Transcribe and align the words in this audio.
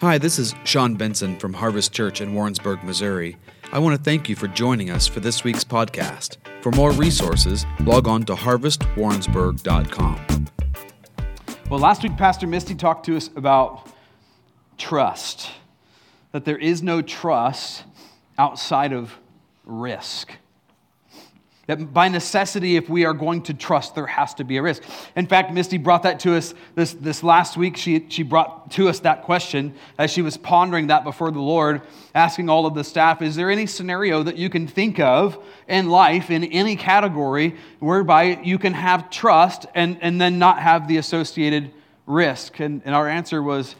Hi, 0.00 0.16
this 0.16 0.38
is 0.38 0.54
Sean 0.62 0.94
Benson 0.94 1.36
from 1.40 1.54
Harvest 1.54 1.92
Church 1.92 2.20
in 2.20 2.32
Warrensburg, 2.32 2.84
Missouri. 2.84 3.36
I 3.72 3.80
want 3.80 3.96
to 3.96 4.02
thank 4.04 4.28
you 4.28 4.36
for 4.36 4.46
joining 4.46 4.90
us 4.90 5.08
for 5.08 5.18
this 5.18 5.42
week's 5.42 5.64
podcast. 5.64 6.36
For 6.62 6.70
more 6.70 6.92
resources, 6.92 7.66
log 7.80 8.06
on 8.06 8.22
to 8.26 8.36
harvestwarrensburg.com. 8.36 10.46
Well, 11.68 11.80
last 11.80 12.04
week, 12.04 12.16
Pastor 12.16 12.46
Misty 12.46 12.76
talked 12.76 13.06
to 13.06 13.16
us 13.16 13.28
about 13.34 13.90
trust, 14.76 15.50
that 16.30 16.44
there 16.44 16.58
is 16.58 16.80
no 16.80 17.02
trust 17.02 17.82
outside 18.38 18.92
of 18.92 19.18
risk. 19.64 20.30
That 21.68 21.92
by 21.92 22.08
necessity, 22.08 22.76
if 22.76 22.88
we 22.88 23.04
are 23.04 23.12
going 23.12 23.42
to 23.42 23.54
trust, 23.54 23.94
there 23.94 24.06
has 24.06 24.32
to 24.34 24.44
be 24.44 24.56
a 24.56 24.62
risk. 24.62 24.82
In 25.14 25.26
fact, 25.26 25.52
Misty 25.52 25.76
brought 25.76 26.04
that 26.04 26.18
to 26.20 26.34
us 26.34 26.54
this, 26.74 26.94
this 26.94 27.22
last 27.22 27.58
week. 27.58 27.76
She, 27.76 28.06
she 28.08 28.22
brought 28.22 28.70
to 28.72 28.88
us 28.88 29.00
that 29.00 29.24
question 29.24 29.74
as 29.98 30.10
she 30.10 30.22
was 30.22 30.38
pondering 30.38 30.86
that 30.86 31.04
before 31.04 31.30
the 31.30 31.42
Lord, 31.42 31.82
asking 32.14 32.48
all 32.48 32.64
of 32.64 32.74
the 32.74 32.84
staff 32.84 33.20
Is 33.20 33.36
there 33.36 33.50
any 33.50 33.66
scenario 33.66 34.22
that 34.22 34.38
you 34.38 34.48
can 34.48 34.66
think 34.66 34.98
of 34.98 35.44
in 35.68 35.90
life, 35.90 36.30
in 36.30 36.42
any 36.42 36.74
category, 36.74 37.54
whereby 37.80 38.40
you 38.42 38.58
can 38.58 38.72
have 38.72 39.10
trust 39.10 39.66
and, 39.74 39.98
and 40.00 40.18
then 40.18 40.38
not 40.38 40.60
have 40.60 40.88
the 40.88 40.96
associated 40.96 41.70
risk? 42.06 42.60
And, 42.60 42.80
and 42.86 42.94
our 42.94 43.06
answer 43.06 43.42
was 43.42 43.74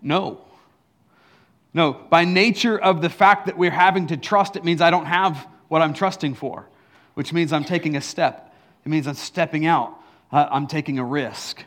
no. 0.00 0.40
No, 1.74 1.92
by 1.92 2.24
nature 2.24 2.78
of 2.78 3.02
the 3.02 3.10
fact 3.10 3.44
that 3.44 3.58
we're 3.58 3.70
having 3.70 4.06
to 4.06 4.16
trust, 4.16 4.56
it 4.56 4.64
means 4.64 4.80
I 4.80 4.90
don't 4.90 5.04
have 5.04 5.46
what 5.68 5.82
I'm 5.82 5.92
trusting 5.92 6.36
for 6.36 6.66
which 7.16 7.32
means 7.32 7.50
I'm 7.50 7.64
taking 7.64 7.96
a 7.96 8.00
step. 8.02 8.54
It 8.84 8.90
means 8.90 9.06
I'm 9.06 9.14
stepping 9.14 9.64
out, 9.64 9.98
I'm 10.30 10.66
taking 10.66 10.98
a 10.98 11.04
risk. 11.04 11.64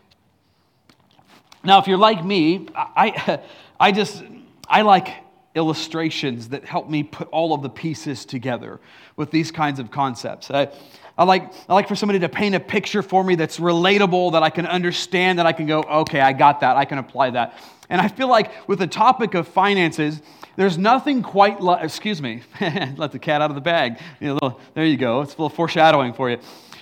Now, 1.64 1.80
if 1.80 1.88
you're 1.88 1.98
like 1.98 2.24
me, 2.24 2.68
I, 2.76 3.40
I 3.80 3.92
just, 3.92 4.24
I 4.68 4.84
like 4.84 5.10
illustrations 5.56 6.50
that 6.50 6.66
help 6.66 6.88
me 6.88 7.02
put 7.02 7.28
all 7.30 7.54
of 7.54 7.64
the 7.64 7.70
pieces 7.70 8.26
together 8.26 8.80
with 9.16 9.32
these 9.32 9.52
kinds 9.52 9.80
of 9.80 9.90
concepts. 9.90 10.52
I, 10.52 10.70
I 11.18 11.24
like, 11.24 11.52
I 11.68 11.74
like 11.74 11.88
for 11.88 11.96
somebody 11.96 12.20
to 12.20 12.30
paint 12.30 12.54
a 12.54 12.60
picture 12.60 13.02
for 13.02 13.24
me 13.24 13.34
that's 13.34 13.60
relatable, 13.60 14.34
that 14.34 14.44
I 14.44 14.52
can 14.52 14.68
understand, 14.68 15.40
that 15.40 15.48
I 15.48 15.52
can 15.52 15.66
go, 15.66 15.82
okay, 15.82 16.22
I 16.22 16.32
got 16.32 16.60
that, 16.62 16.78
I 16.78 16.86
can 16.86 17.00
apply 17.00 17.32
that. 17.32 17.58
And 17.90 18.00
I 18.00 18.08
feel 18.08 18.28
like 18.28 18.68
with 18.68 18.80
the 18.80 18.88
topic 18.88 19.34
of 19.34 19.48
finances, 19.48 20.22
there's 20.56 20.78
nothing 20.78 21.24
quite 21.24 21.60
like, 21.60 21.84
excuse 21.84 22.22
me, 22.22 22.44
let 22.98 23.12
the 23.12 23.20
cat 23.20 23.42
out 23.42 23.50
of 23.50 23.56
the 23.56 23.62
bag. 23.62 24.00
You 24.20 24.28
know, 24.28 24.34
little, 24.36 24.62
there 24.76 24.86
you 24.86 24.98
go. 24.98 25.22
It's 25.22 25.34
a 25.34 25.38
little 25.38 25.50
foreshadowing 25.50 26.14
for 26.14 26.30
you. 26.30 26.38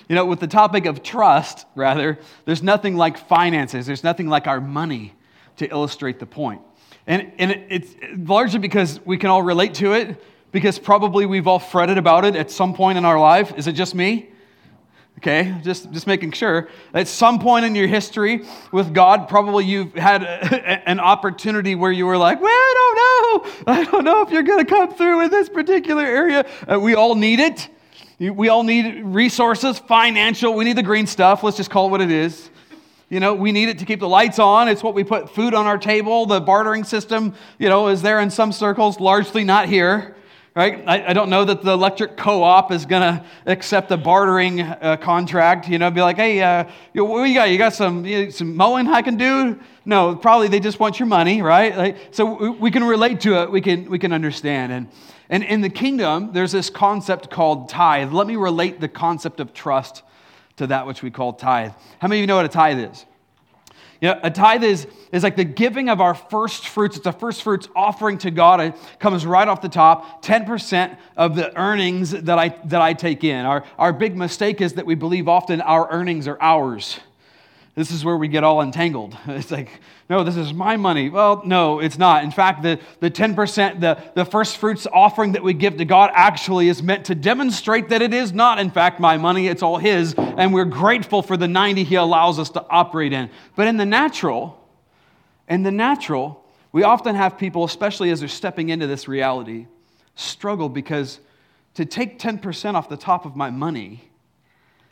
You 0.08 0.14
know, 0.14 0.24
with 0.24 0.40
the 0.40 0.46
topic 0.46 0.86
of 0.86 1.02
trust, 1.02 1.66
rather, 1.74 2.18
there's 2.44 2.62
nothing 2.62 2.96
like 2.96 3.18
finances. 3.18 3.86
There's 3.86 4.04
nothing 4.04 4.28
like 4.28 4.46
our 4.46 4.60
money 4.60 5.14
to 5.56 5.66
illustrate 5.70 6.18
the 6.18 6.26
point. 6.26 6.62
And, 7.06 7.32
and 7.38 7.50
it, 7.50 7.66
it's 7.70 7.94
largely 8.16 8.58
because 8.58 9.00
we 9.04 9.16
can 9.16 9.30
all 9.30 9.42
relate 9.42 9.74
to 9.74 9.92
it, 9.92 10.22
because 10.52 10.78
probably 10.78 11.26
we've 11.26 11.46
all 11.46 11.58
fretted 11.58 11.98
about 11.98 12.24
it 12.24 12.36
at 12.36 12.50
some 12.50 12.74
point 12.74 12.98
in 12.98 13.04
our 13.04 13.18
life. 13.18 13.52
Is 13.56 13.66
it 13.66 13.72
just 13.72 13.94
me? 13.94 14.30
Okay, 15.18 15.52
just, 15.64 15.90
just 15.90 16.06
making 16.06 16.30
sure. 16.30 16.68
At 16.94 17.08
some 17.08 17.40
point 17.40 17.64
in 17.64 17.74
your 17.74 17.88
history 17.88 18.44
with 18.70 18.94
God, 18.94 19.28
probably 19.28 19.64
you've 19.64 19.92
had 19.94 20.22
a, 20.22 20.88
an 20.88 21.00
opportunity 21.00 21.74
where 21.74 21.90
you 21.90 22.06
were 22.06 22.16
like, 22.16 22.40
well, 22.40 22.48
I 22.48 22.74
don't 22.76 23.66
know. 23.66 23.72
I 23.72 23.84
don't 23.84 24.04
know 24.04 24.22
if 24.22 24.30
you're 24.30 24.44
going 24.44 24.64
to 24.64 24.64
come 24.64 24.94
through 24.94 25.22
in 25.22 25.30
this 25.30 25.48
particular 25.48 26.04
area. 26.04 26.46
Uh, 26.72 26.78
we 26.78 26.94
all 26.94 27.16
need 27.16 27.40
it. 27.40 27.68
We 28.20 28.48
all 28.48 28.62
need 28.62 29.02
resources, 29.02 29.80
financial. 29.80 30.54
We 30.54 30.64
need 30.64 30.76
the 30.76 30.84
green 30.84 31.08
stuff. 31.08 31.42
Let's 31.42 31.56
just 31.56 31.70
call 31.70 31.88
it 31.88 31.90
what 31.90 32.00
it 32.00 32.12
is. 32.12 32.48
You 33.08 33.18
know, 33.18 33.34
we 33.34 33.50
need 33.50 33.70
it 33.70 33.80
to 33.80 33.86
keep 33.86 33.98
the 33.98 34.08
lights 34.08 34.38
on. 34.38 34.68
It's 34.68 34.84
what 34.84 34.94
we 34.94 35.02
put 35.02 35.34
food 35.34 35.52
on 35.52 35.66
our 35.66 35.78
table. 35.78 36.26
The 36.26 36.40
bartering 36.40 36.84
system, 36.84 37.34
you 37.58 37.68
know, 37.68 37.88
is 37.88 38.02
there 38.02 38.20
in 38.20 38.30
some 38.30 38.52
circles, 38.52 39.00
largely 39.00 39.42
not 39.42 39.68
here 39.68 40.14
right? 40.58 40.82
I, 40.88 41.10
I, 41.10 41.12
don't 41.12 41.30
know 41.30 41.44
that 41.44 41.62
the 41.62 41.70
electric 41.70 42.16
co-op 42.16 42.72
is 42.72 42.84
going 42.84 43.02
to 43.02 43.24
accept 43.46 43.92
a 43.92 43.96
bartering 43.96 44.60
uh, 44.60 44.96
contract. 44.96 45.68
You 45.68 45.78
know, 45.78 45.88
be 45.88 46.00
like, 46.00 46.16
hey, 46.16 46.42
uh, 46.42 46.64
you, 46.92 47.04
what 47.04 47.22
you 47.28 47.34
got? 47.34 47.50
You 47.50 47.58
got 47.58 47.74
some 47.74 48.04
you 48.04 48.24
know, 48.24 48.30
some 48.30 48.56
mowing 48.56 48.88
I 48.88 49.00
can 49.02 49.16
do? 49.16 49.56
No, 49.84 50.16
probably 50.16 50.48
they 50.48 50.58
just 50.58 50.80
want 50.80 50.98
your 50.98 51.06
money, 51.06 51.42
right? 51.42 51.76
Like, 51.76 51.96
so 52.10 52.50
we 52.50 52.72
can 52.72 52.82
relate 52.82 53.20
to 53.20 53.40
it. 53.40 53.52
We 53.52 53.60
can 53.60 53.88
we 53.88 54.00
can 54.00 54.12
understand. 54.12 54.72
And 54.72 54.88
and 55.30 55.44
in 55.44 55.60
the 55.60 55.70
kingdom, 55.70 56.32
there's 56.32 56.50
this 56.50 56.70
concept 56.70 57.30
called 57.30 57.68
tithe. 57.68 58.12
Let 58.12 58.26
me 58.26 58.34
relate 58.34 58.80
the 58.80 58.88
concept 58.88 59.38
of 59.38 59.54
trust 59.54 60.02
to 60.56 60.66
that 60.66 60.88
which 60.88 61.04
we 61.04 61.12
call 61.12 61.34
tithe. 61.34 61.70
How 62.00 62.08
many 62.08 62.18
of 62.18 62.22
you 62.22 62.26
know 62.26 62.34
what 62.34 62.46
a 62.46 62.48
tithe 62.48 62.80
is? 62.80 63.06
You 64.00 64.08
know, 64.08 64.20
a 64.22 64.30
tithe 64.30 64.62
is, 64.62 64.86
is 65.10 65.22
like 65.24 65.36
the 65.36 65.44
giving 65.44 65.88
of 65.88 66.00
our 66.00 66.14
first 66.14 66.68
fruits. 66.68 66.96
It's 66.96 67.06
a 67.06 67.12
first 67.12 67.42
fruits 67.42 67.68
offering 67.74 68.18
to 68.18 68.30
God. 68.30 68.60
It 68.60 68.74
comes 69.00 69.26
right 69.26 69.48
off 69.48 69.60
the 69.60 69.68
top, 69.68 70.22
10% 70.24 70.96
of 71.16 71.34
the 71.34 71.56
earnings 71.58 72.12
that 72.12 72.38
I, 72.38 72.50
that 72.66 72.80
I 72.80 72.92
take 72.92 73.24
in. 73.24 73.44
Our, 73.44 73.64
our 73.76 73.92
big 73.92 74.16
mistake 74.16 74.60
is 74.60 74.74
that 74.74 74.86
we 74.86 74.94
believe 74.94 75.26
often 75.26 75.60
our 75.60 75.90
earnings 75.90 76.28
are 76.28 76.38
ours. 76.40 77.00
This 77.74 77.90
is 77.90 78.04
where 78.04 78.16
we 78.16 78.28
get 78.28 78.44
all 78.44 78.60
entangled. 78.60 79.16
It's 79.28 79.50
like, 79.50 79.70
no, 80.10 80.24
this 80.24 80.36
is 80.36 80.52
my 80.52 80.76
money. 80.76 81.10
Well, 81.10 81.42
no, 81.44 81.80
it's 81.80 81.98
not. 81.98 82.24
In 82.24 82.30
fact, 82.30 82.62
the, 82.62 82.80
the 83.00 83.10
10%, 83.10 83.80
the, 83.80 84.02
the 84.14 84.24
first 84.24 84.56
fruits 84.56 84.86
offering 84.92 85.32
that 85.32 85.42
we 85.44 85.52
give 85.52 85.76
to 85.76 85.84
God 85.84 86.10
actually 86.14 86.68
is 86.68 86.82
meant 86.82 87.04
to 87.06 87.14
demonstrate 87.14 87.90
that 87.90 88.02
it 88.02 88.12
is 88.12 88.32
not, 88.32 88.58
in 88.58 88.70
fact, 88.70 88.98
my 89.00 89.16
money. 89.16 89.46
It's 89.48 89.62
all 89.62 89.76
His. 89.76 90.14
And 90.14 90.52
we're 90.52 90.64
grateful 90.64 91.22
for 91.22 91.36
the 91.36 91.46
90 91.46 91.84
He 91.84 91.94
allows 91.94 92.38
us 92.38 92.50
to 92.50 92.66
operate 92.68 93.12
in. 93.12 93.30
But 93.54 93.68
in 93.68 93.76
the 93.76 93.86
natural, 93.86 94.58
in 95.48 95.62
the 95.62 95.72
natural, 95.72 96.44
we 96.72 96.82
often 96.82 97.14
have 97.14 97.38
people, 97.38 97.64
especially 97.64 98.10
as 98.10 98.20
they're 98.20 98.28
stepping 98.28 98.70
into 98.70 98.86
this 98.86 99.08
reality, 99.08 99.66
struggle 100.14 100.68
because 100.68 101.20
to 101.74 101.84
take 101.84 102.18
10% 102.18 102.74
off 102.74 102.88
the 102.88 102.96
top 102.96 103.24
of 103.24 103.36
my 103.36 103.50
money 103.50 104.07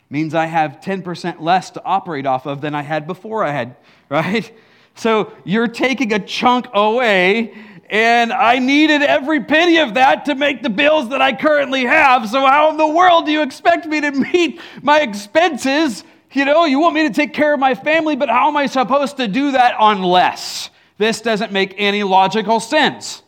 means 0.09 0.33
I 0.33 0.45
have 0.45 0.79
10% 0.81 1.41
less 1.41 1.69
to 1.71 1.83
operate 1.83 2.25
off 2.25 2.45
of 2.45 2.61
than 2.61 2.73
I 2.73 2.81
had 2.81 3.07
before 3.07 3.43
I 3.43 3.51
had, 3.51 3.75
right? 4.09 4.51
So 4.95 5.33
you're 5.43 5.67
taking 5.67 6.13
a 6.13 6.19
chunk 6.19 6.67
away, 6.73 7.53
and 7.89 8.33
I 8.33 8.59
needed 8.59 9.01
every 9.01 9.43
penny 9.43 9.77
of 9.77 9.93
that 9.93 10.25
to 10.25 10.35
make 10.35 10.63
the 10.63 10.69
bills 10.69 11.09
that 11.09 11.21
I 11.21 11.33
currently 11.33 11.85
have. 11.85 12.27
So, 12.29 12.45
how 12.45 12.71
in 12.71 12.77
the 12.77 12.87
world 12.87 13.25
do 13.25 13.31
you 13.31 13.41
expect 13.41 13.85
me 13.85 14.01
to 14.01 14.11
meet 14.11 14.59
my 14.81 15.01
expenses? 15.01 16.03
You 16.33 16.45
know, 16.45 16.65
you 16.65 16.79
want 16.79 16.95
me 16.95 17.07
to 17.07 17.13
take 17.13 17.33
care 17.33 17.53
of 17.53 17.59
my 17.59 17.75
family, 17.75 18.15
but 18.15 18.27
how 18.29 18.49
am 18.49 18.57
I 18.57 18.65
supposed 18.65 19.17
to 19.17 19.27
do 19.27 19.51
that 19.51 19.75
unless? 19.79 20.69
This 20.97 21.21
doesn't 21.21 21.51
make 21.51 21.75
any 21.77 22.03
logical 22.03 22.59
sense. 22.59 23.21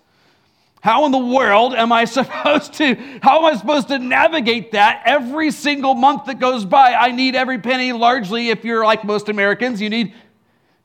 How 0.81 1.05
in 1.05 1.11
the 1.11 1.17
world 1.17 1.73
am 1.73 1.91
I 1.91 2.05
supposed 2.19 2.73
to 2.75 2.95
how 3.21 3.39
am 3.39 3.45
I 3.45 3.57
supposed 3.57 3.89
to 3.89 3.99
navigate 3.99 4.71
that 4.71 5.03
every 5.05 5.51
single 5.51 5.95
month 5.95 6.25
that 6.25 6.39
goes 6.39 6.65
by? 6.65 6.93
I 6.93 7.11
need 7.11 7.35
every 7.35 7.59
penny 7.59 7.91
largely 7.91 8.49
if 8.49 8.63
you're 8.63 8.85
like 8.85 9.03
most 9.03 9.29
Americans, 9.29 9.81
you 9.81 9.89
need 9.89 10.13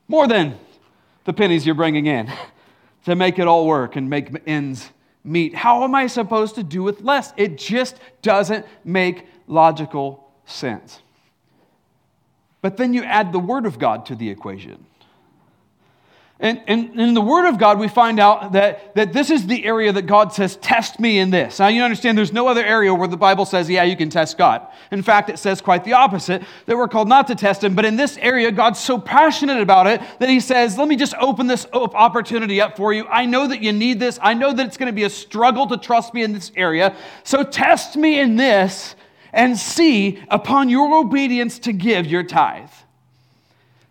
more 0.07 0.27
than 0.27 0.57
the 1.23 1.33
pennies 1.33 1.65
you're 1.65 1.75
bringing 1.75 2.05
in 2.05 2.31
to 3.05 3.15
make 3.15 3.39
it 3.39 3.47
all 3.47 3.65
work 3.65 3.95
and 3.95 4.09
make 4.09 4.29
ends 4.45 4.89
meet. 5.23 5.55
How 5.55 5.83
am 5.83 5.95
I 5.95 6.07
supposed 6.07 6.55
to 6.55 6.63
do 6.63 6.83
with 6.83 7.01
less? 7.01 7.33
It 7.37 7.57
just 7.57 7.97
doesn't 8.21 8.65
make 8.83 9.25
logical 9.47 10.29
sense. 10.45 11.01
But 12.61 12.77
then 12.77 12.93
you 12.93 13.03
add 13.03 13.31
the 13.31 13.39
word 13.39 13.65
of 13.65 13.79
God 13.79 14.05
to 14.07 14.15
the 14.15 14.29
equation. 14.29 14.85
And, 16.37 16.61
and, 16.67 16.99
in 16.99 17.13
the 17.13 17.21
Word 17.21 17.47
of 17.47 17.57
God, 17.57 17.79
we 17.79 17.87
find 17.87 18.19
out 18.19 18.51
that, 18.51 18.93
that 18.95 19.13
this 19.13 19.29
is 19.29 19.47
the 19.47 19.63
area 19.63 19.93
that 19.93 20.01
God 20.01 20.33
says, 20.33 20.57
Test 20.57 20.99
me 20.99 21.19
in 21.19 21.29
this. 21.29 21.59
Now, 21.59 21.69
you 21.69 21.81
understand 21.81 22.17
there's 22.17 22.33
no 22.33 22.49
other 22.49 22.63
area 22.63 22.93
where 22.93 23.07
the 23.07 23.15
Bible 23.15 23.45
says, 23.45 23.69
Yeah, 23.69 23.83
you 23.83 23.95
can 23.95 24.09
test 24.09 24.37
God. 24.37 24.67
In 24.91 25.01
fact, 25.01 25.29
it 25.29 25.39
says 25.39 25.61
quite 25.61 25.85
the 25.85 25.93
opposite 25.93 26.43
that 26.65 26.75
we're 26.75 26.89
called 26.89 27.07
not 27.07 27.27
to 27.27 27.35
test 27.35 27.63
Him. 27.63 27.73
But 27.73 27.85
in 27.85 27.95
this 27.95 28.17
area, 28.17 28.51
God's 28.51 28.81
so 28.81 28.99
passionate 28.99 29.61
about 29.61 29.87
it 29.87 30.01
that 30.19 30.27
He 30.27 30.41
says, 30.41 30.77
Let 30.77 30.89
me 30.89 30.97
just 30.97 31.15
open 31.21 31.47
this 31.47 31.65
opportunity 31.71 32.59
up 32.59 32.75
for 32.75 32.91
you. 32.91 33.05
I 33.07 33.25
know 33.25 33.47
that 33.47 33.61
you 33.61 33.71
need 33.71 34.01
this. 34.01 34.19
I 34.21 34.33
know 34.33 34.51
that 34.51 34.65
it's 34.65 34.77
going 34.77 34.91
to 34.91 34.93
be 34.93 35.03
a 35.03 35.09
struggle 35.09 35.67
to 35.67 35.77
trust 35.77 36.13
me 36.13 36.23
in 36.23 36.33
this 36.33 36.51
area. 36.57 36.97
So 37.23 37.43
test 37.43 37.95
me 37.95 38.19
in 38.19 38.35
this 38.35 38.95
and 39.31 39.57
see 39.57 40.21
upon 40.27 40.67
your 40.67 40.97
obedience 40.97 41.59
to 41.59 41.71
give 41.71 42.05
your 42.05 42.23
tithe. 42.23 42.71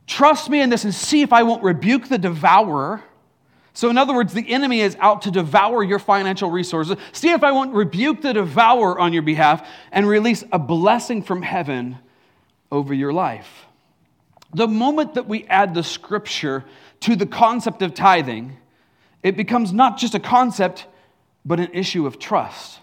Trust 0.06 0.50
me 0.50 0.60
in 0.60 0.70
this 0.70 0.84
and 0.84 0.94
see 0.94 1.22
if 1.22 1.32
I 1.32 1.42
won't 1.42 1.62
rebuke 1.62 2.08
the 2.08 2.18
devourer. 2.18 3.02
So, 3.72 3.90
in 3.90 3.98
other 3.98 4.14
words, 4.14 4.32
the 4.32 4.48
enemy 4.52 4.80
is 4.80 4.96
out 5.00 5.22
to 5.22 5.30
devour 5.30 5.82
your 5.82 5.98
financial 5.98 6.50
resources. 6.50 6.96
See 7.12 7.30
if 7.30 7.42
I 7.42 7.52
won't 7.52 7.74
rebuke 7.74 8.22
the 8.22 8.32
devourer 8.32 8.98
on 8.98 9.12
your 9.12 9.22
behalf 9.22 9.66
and 9.90 10.06
release 10.06 10.44
a 10.52 10.58
blessing 10.58 11.22
from 11.22 11.42
heaven 11.42 11.98
over 12.70 12.94
your 12.94 13.12
life. 13.12 13.66
The 14.52 14.68
moment 14.68 15.14
that 15.14 15.26
we 15.26 15.44
add 15.46 15.74
the 15.74 15.82
scripture 15.82 16.64
to 17.00 17.16
the 17.16 17.26
concept 17.26 17.82
of 17.82 17.94
tithing, 17.94 18.56
it 19.24 19.36
becomes 19.36 19.72
not 19.72 19.98
just 19.98 20.14
a 20.14 20.20
concept, 20.20 20.86
but 21.44 21.58
an 21.58 21.70
issue 21.72 22.06
of 22.06 22.18
trust. 22.18 22.78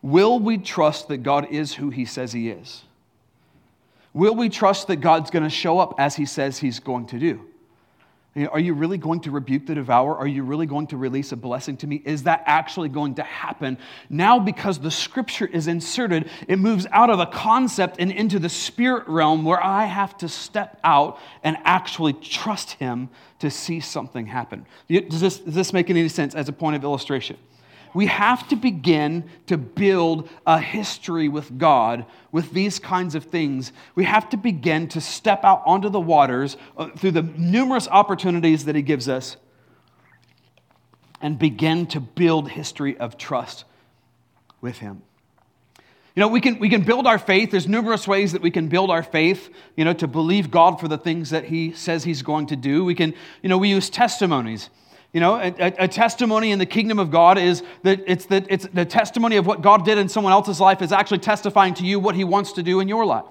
Will 0.00 0.40
we 0.40 0.58
trust 0.58 1.06
that 1.08 1.18
God 1.18 1.48
is 1.50 1.74
who 1.74 1.90
he 1.90 2.04
says 2.04 2.32
he 2.32 2.48
is? 2.48 2.82
Will 4.14 4.34
we 4.34 4.48
trust 4.48 4.88
that 4.88 4.96
God's 4.96 5.30
going 5.30 5.44
to 5.44 5.50
show 5.50 5.78
up 5.78 5.94
as 5.98 6.16
He 6.16 6.26
says 6.26 6.58
He's 6.58 6.80
going 6.80 7.06
to 7.06 7.18
do? 7.18 7.48
Are 8.50 8.58
you 8.58 8.72
really 8.72 8.96
going 8.96 9.20
to 9.20 9.30
rebuke 9.30 9.66
the 9.66 9.74
devourer? 9.74 10.16
Are 10.16 10.26
you 10.26 10.42
really 10.42 10.64
going 10.64 10.86
to 10.86 10.96
release 10.96 11.32
a 11.32 11.36
blessing 11.36 11.76
to 11.78 11.86
me? 11.86 11.96
Is 11.96 12.22
that 12.22 12.42
actually 12.46 12.88
going 12.88 13.16
to 13.16 13.22
happen? 13.22 13.76
Now, 14.08 14.38
because 14.38 14.78
the 14.78 14.90
scripture 14.90 15.44
is 15.44 15.66
inserted, 15.66 16.30
it 16.48 16.58
moves 16.58 16.86
out 16.92 17.10
of 17.10 17.18
the 17.18 17.26
concept 17.26 17.96
and 17.98 18.10
into 18.10 18.38
the 18.38 18.48
spirit 18.48 19.06
realm 19.06 19.44
where 19.44 19.62
I 19.62 19.84
have 19.84 20.16
to 20.18 20.30
step 20.30 20.80
out 20.82 21.18
and 21.44 21.58
actually 21.64 22.14
trust 22.14 22.72
him 22.72 23.10
to 23.40 23.50
see 23.50 23.80
something 23.80 24.24
happen. 24.24 24.64
Does 24.88 25.20
this, 25.20 25.38
does 25.38 25.54
this 25.54 25.74
make 25.74 25.90
any 25.90 26.08
sense 26.08 26.34
as 26.34 26.48
a 26.48 26.54
point 26.54 26.76
of 26.76 26.84
illustration? 26.84 27.36
We 27.94 28.06
have 28.06 28.48
to 28.48 28.56
begin 28.56 29.28
to 29.46 29.56
build 29.56 30.28
a 30.46 30.58
history 30.58 31.28
with 31.28 31.58
God 31.58 32.06
with 32.30 32.52
these 32.52 32.78
kinds 32.78 33.14
of 33.14 33.24
things. 33.24 33.72
We 33.94 34.04
have 34.04 34.30
to 34.30 34.36
begin 34.36 34.88
to 34.88 35.00
step 35.00 35.44
out 35.44 35.62
onto 35.66 35.90
the 35.90 36.00
waters 36.00 36.56
uh, 36.76 36.88
through 36.90 37.12
the 37.12 37.22
numerous 37.22 37.88
opportunities 37.88 38.64
that 38.64 38.74
He 38.74 38.82
gives 38.82 39.08
us 39.08 39.36
and 41.20 41.38
begin 41.38 41.86
to 41.88 42.00
build 42.00 42.50
history 42.50 42.96
of 42.96 43.18
trust 43.18 43.64
with 44.60 44.78
Him. 44.78 45.02
You 46.14 46.20
know, 46.20 46.28
we 46.28 46.40
can, 46.40 46.58
we 46.58 46.68
can 46.68 46.82
build 46.82 47.06
our 47.06 47.18
faith. 47.18 47.50
There's 47.50 47.68
numerous 47.68 48.06
ways 48.06 48.32
that 48.32 48.42
we 48.42 48.50
can 48.50 48.68
build 48.68 48.90
our 48.90 49.02
faith, 49.02 49.48
you 49.76 49.84
know, 49.84 49.94
to 49.94 50.06
believe 50.06 50.50
God 50.50 50.78
for 50.78 50.88
the 50.88 50.98
things 50.98 51.30
that 51.30 51.44
He 51.44 51.72
says 51.72 52.04
He's 52.04 52.22
going 52.22 52.48
to 52.48 52.56
do. 52.56 52.84
We 52.84 52.94
can, 52.94 53.14
you 53.42 53.48
know, 53.48 53.58
we 53.58 53.70
use 53.70 53.88
testimonies. 53.88 54.68
You 55.12 55.20
know, 55.20 55.36
a, 55.36 55.52
a, 55.58 55.88
testimony 55.88 56.52
in 56.52 56.58
the 56.58 56.64
kingdom 56.64 56.98
of 56.98 57.10
God 57.10 57.36
is 57.36 57.62
that 57.82 58.00
it's, 58.06 58.24
the, 58.24 58.46
it's 58.48 58.66
the 58.72 58.86
testimony 58.86 59.36
of 59.36 59.44
what 59.44 59.60
God 59.60 59.84
did 59.84 59.98
in 59.98 60.08
someone 60.08 60.32
else's 60.32 60.58
life 60.58 60.80
is 60.80 60.90
actually 60.90 61.18
testifying 61.18 61.74
to 61.74 61.84
you 61.84 62.00
what 62.00 62.14
he 62.14 62.24
wants 62.24 62.52
to 62.52 62.62
do 62.62 62.80
in 62.80 62.88
your 62.88 63.04
life. 63.04 63.26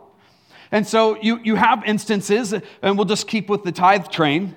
And 0.72 0.86
so 0.86 1.20
you, 1.20 1.40
you 1.44 1.56
have 1.56 1.84
instances, 1.84 2.54
and 2.54 2.98
we'll 2.98 3.06
just 3.06 3.28
keep 3.28 3.50
with 3.50 3.64
the 3.64 3.72
tithe 3.72 4.10
train. 4.10 4.56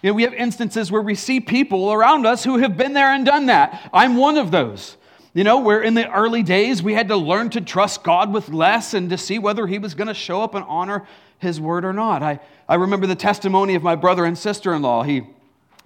You 0.00 0.10
know, 0.10 0.14
we 0.14 0.22
have 0.22 0.32
instances 0.32 0.92
where 0.92 1.02
we 1.02 1.16
see 1.16 1.40
people 1.40 1.92
around 1.92 2.24
us 2.24 2.44
who 2.44 2.58
have 2.58 2.76
been 2.76 2.92
there 2.92 3.12
and 3.12 3.26
done 3.26 3.46
that. 3.46 3.90
I'm 3.92 4.16
one 4.16 4.38
of 4.38 4.52
those. 4.52 4.96
You 5.34 5.42
know, 5.42 5.58
where 5.58 5.82
in 5.82 5.94
the 5.94 6.08
early 6.12 6.44
days 6.44 6.84
we 6.84 6.94
had 6.94 7.08
to 7.08 7.16
learn 7.16 7.50
to 7.50 7.60
trust 7.60 8.04
God 8.04 8.32
with 8.32 8.48
less 8.48 8.94
and 8.94 9.10
to 9.10 9.18
see 9.18 9.40
whether 9.40 9.66
He 9.66 9.80
was 9.80 9.94
going 9.94 10.08
to 10.08 10.14
show 10.14 10.40
up 10.40 10.54
and 10.54 10.64
honor 10.68 11.04
His 11.40 11.60
word 11.60 11.84
or 11.84 11.92
not. 11.92 12.22
I, 12.22 12.38
I 12.68 12.76
remember 12.76 13.08
the 13.08 13.16
testimony 13.16 13.74
of 13.74 13.82
my 13.82 13.96
brother 13.96 14.24
and 14.24 14.38
sister 14.38 14.72
in 14.72 14.82
law. 14.82 15.02
He 15.02 15.26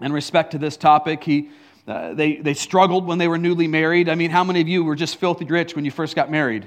in 0.01 0.13
respect 0.13 0.53
to 0.53 0.59
this 0.59 0.77
topic. 0.77 1.23
He, 1.25 1.51
uh, 1.87 2.15
they, 2.15 2.37
they 2.37 2.55
struggled 2.55 3.07
when 3.07 3.19
they 3.19 3.29
were 3.29 3.39
newly 3.39 3.69
married. 3.69 4.09
I 4.09 4.15
mean, 4.15 4.31
how 4.31 4.45
many 4.45 4.61
of 4.61 4.69
you 4.69 4.85
were 4.85 4.97
just 4.97 5.17
filthy 5.17 5.45
rich 5.45 5.77
when 5.77 5.85
you 5.85 5.91
first 5.91 6.17
got 6.17 6.31
married? 6.31 6.67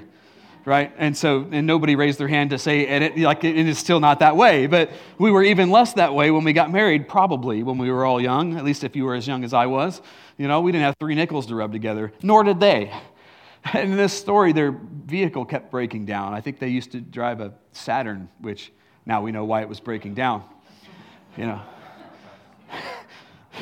Right? 0.64 0.92
And 0.98 1.16
so, 1.16 1.46
and 1.50 1.66
nobody 1.66 1.96
raised 1.96 2.18
their 2.18 2.28
hand 2.28 2.50
to 2.50 2.58
say, 2.58 2.86
and 2.86 3.02
it, 3.02 3.16
like, 3.16 3.42
it 3.42 3.56
is 3.56 3.78
still 3.78 4.00
not 4.00 4.18
that 4.20 4.36
way. 4.36 4.66
But 4.66 4.90
we 5.16 5.30
were 5.30 5.42
even 5.42 5.70
less 5.70 5.94
that 5.94 6.14
way 6.14 6.30
when 6.30 6.44
we 6.44 6.52
got 6.52 6.70
married, 6.70 7.08
probably 7.08 7.62
when 7.62 7.78
we 7.78 7.90
were 7.90 8.04
all 8.04 8.20
young, 8.20 8.56
at 8.56 8.64
least 8.64 8.84
if 8.84 8.94
you 8.94 9.04
were 9.04 9.14
as 9.14 9.26
young 9.26 9.44
as 9.44 9.54
I 9.54 9.66
was. 9.66 10.02
You 10.36 10.46
know, 10.46 10.60
we 10.60 10.70
didn't 10.70 10.84
have 10.84 10.96
three 11.00 11.14
nickels 11.14 11.46
to 11.46 11.54
rub 11.54 11.72
together, 11.72 12.12
nor 12.22 12.44
did 12.44 12.60
they. 12.60 12.92
In 13.74 13.96
this 13.96 14.12
story, 14.12 14.52
their 14.52 14.72
vehicle 14.72 15.44
kept 15.44 15.70
breaking 15.70 16.06
down. 16.06 16.34
I 16.34 16.40
think 16.40 16.58
they 16.58 16.68
used 16.68 16.92
to 16.92 17.00
drive 17.00 17.40
a 17.40 17.54
Saturn, 17.72 18.28
which 18.40 18.72
now 19.06 19.22
we 19.22 19.32
know 19.32 19.44
why 19.44 19.62
it 19.62 19.68
was 19.68 19.80
breaking 19.80 20.14
down. 20.14 20.44
You 21.36 21.46
know. 21.46 21.62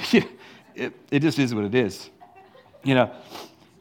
it, 0.75 0.93
it 1.11 1.21
just 1.21 1.39
is 1.39 1.55
what 1.55 1.65
it 1.65 1.75
is. 1.75 2.11
You 2.85 2.95
know, 2.95 3.13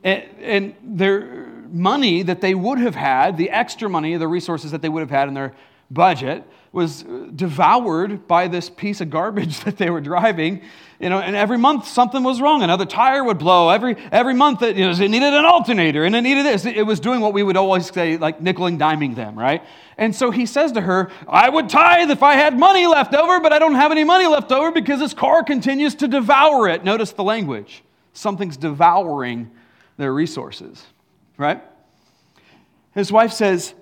and, 0.04 0.24
and 0.42 0.76
their 0.82 1.48
money 1.72 2.24
that 2.24 2.42
they 2.42 2.56
would 2.56 2.80
have 2.80 2.96
had, 2.96 3.38
the 3.38 3.50
extra 3.50 3.90
money, 3.90 4.16
the 4.18 4.28
resources 4.28 4.72
that 4.72 4.82
they 4.82 4.90
would 4.90 5.02
have 5.02 5.10
had 5.10 5.28
in 5.28 5.34
their 5.34 5.54
budget, 5.92 6.44
was 6.72 7.04
devoured 7.36 8.28
by 8.28 8.48
this 8.48 8.70
piece 8.70 9.02
of 9.02 9.10
garbage 9.10 9.60
that 9.64 9.78
they 9.78 9.90
were 9.90 10.02
driving. 10.02 10.62
You 11.00 11.10
know, 11.10 11.20
and 11.20 11.36
every 11.36 11.58
month 11.58 11.88
something 11.88 12.24
was 12.24 12.40
wrong. 12.40 12.64
Another 12.64 12.86
tire 12.86 13.24
would 13.24 13.38
blow. 13.38 13.70
Every 13.70 13.98
every 14.12 14.34
month 14.34 14.62
it, 14.62 14.78
you 14.78 14.86
know, 14.86 14.92
it 14.92 15.10
needed 15.10 15.34
an 15.34 15.46
alternator 15.46 16.06
and 16.06 16.16
it 16.16 16.22
needed 16.22 16.46
this. 16.46 16.66
It 16.66 16.86
was 16.86 17.00
doing 17.00 17.20
what 17.20 17.34
we 17.34 17.44
would 17.44 17.58
always 17.58 17.88
say, 17.88 18.18
like 18.18 18.42
nickel 18.42 18.68
and 18.68 18.80
diming 18.80 19.16
them, 19.16 19.38
right? 19.38 19.62
And 19.98 20.14
so 20.14 20.32
he 20.32 20.46
says 20.46 20.74
to 20.74 20.82
her, 20.82 21.10
I 21.28 21.50
would 21.50 21.70
tithe 21.70 22.12
if 22.12 22.22
I 22.22 22.34
had 22.34 22.58
money 22.58 22.86
left 22.86 23.14
over, 23.14 23.40
but 23.40 23.54
I 23.54 23.60
don't 23.60 23.76
have 23.76 23.92
any 23.92 24.04
money 24.04 24.28
left 24.28 24.52
over 24.52 24.72
because 24.72 25.00
this 25.00 25.14
car 25.14 25.44
continues 25.44 25.96
to 25.96 26.08
devour 26.08 26.68
it. 26.68 26.84
Notice 26.84 27.14
the 27.14 27.24
language. 27.24 27.84
Something's 28.14 28.58
devouring 28.58 29.52
their 29.98 30.14
resources, 30.14 30.84
right? 31.38 31.64
His 32.94 33.12
wife 33.12 33.32
says, 33.32 33.74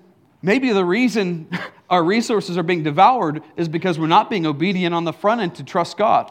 maybe 0.42 0.72
the 0.72 0.84
reason 0.84 1.48
our 1.90 2.04
resources 2.04 2.56
are 2.56 2.62
being 2.62 2.82
devoured 2.82 3.42
is 3.56 3.68
because 3.68 3.98
we're 3.98 4.06
not 4.06 4.30
being 4.30 4.46
obedient 4.46 4.94
on 4.94 5.04
the 5.04 5.12
front 5.12 5.40
end 5.40 5.56
to 5.56 5.64
trust 5.64 5.96
God. 5.96 6.30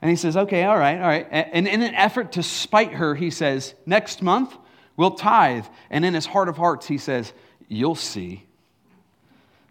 And 0.00 0.10
he 0.10 0.16
says, 0.16 0.36
okay, 0.36 0.64
all 0.64 0.78
right, 0.78 0.98
all 0.98 1.08
right. 1.08 1.26
And 1.30 1.66
in 1.66 1.82
an 1.82 1.94
effort 1.94 2.32
to 2.32 2.42
spite 2.42 2.92
her, 2.92 3.14
he 3.14 3.30
says, 3.30 3.74
next 3.84 4.22
month 4.22 4.56
we'll 4.96 5.12
tithe. 5.12 5.66
And 5.90 6.04
in 6.04 6.14
his 6.14 6.26
heart 6.26 6.48
of 6.48 6.56
hearts, 6.56 6.86
he 6.86 6.98
says, 6.98 7.32
you'll 7.68 7.94
see. 7.94 8.44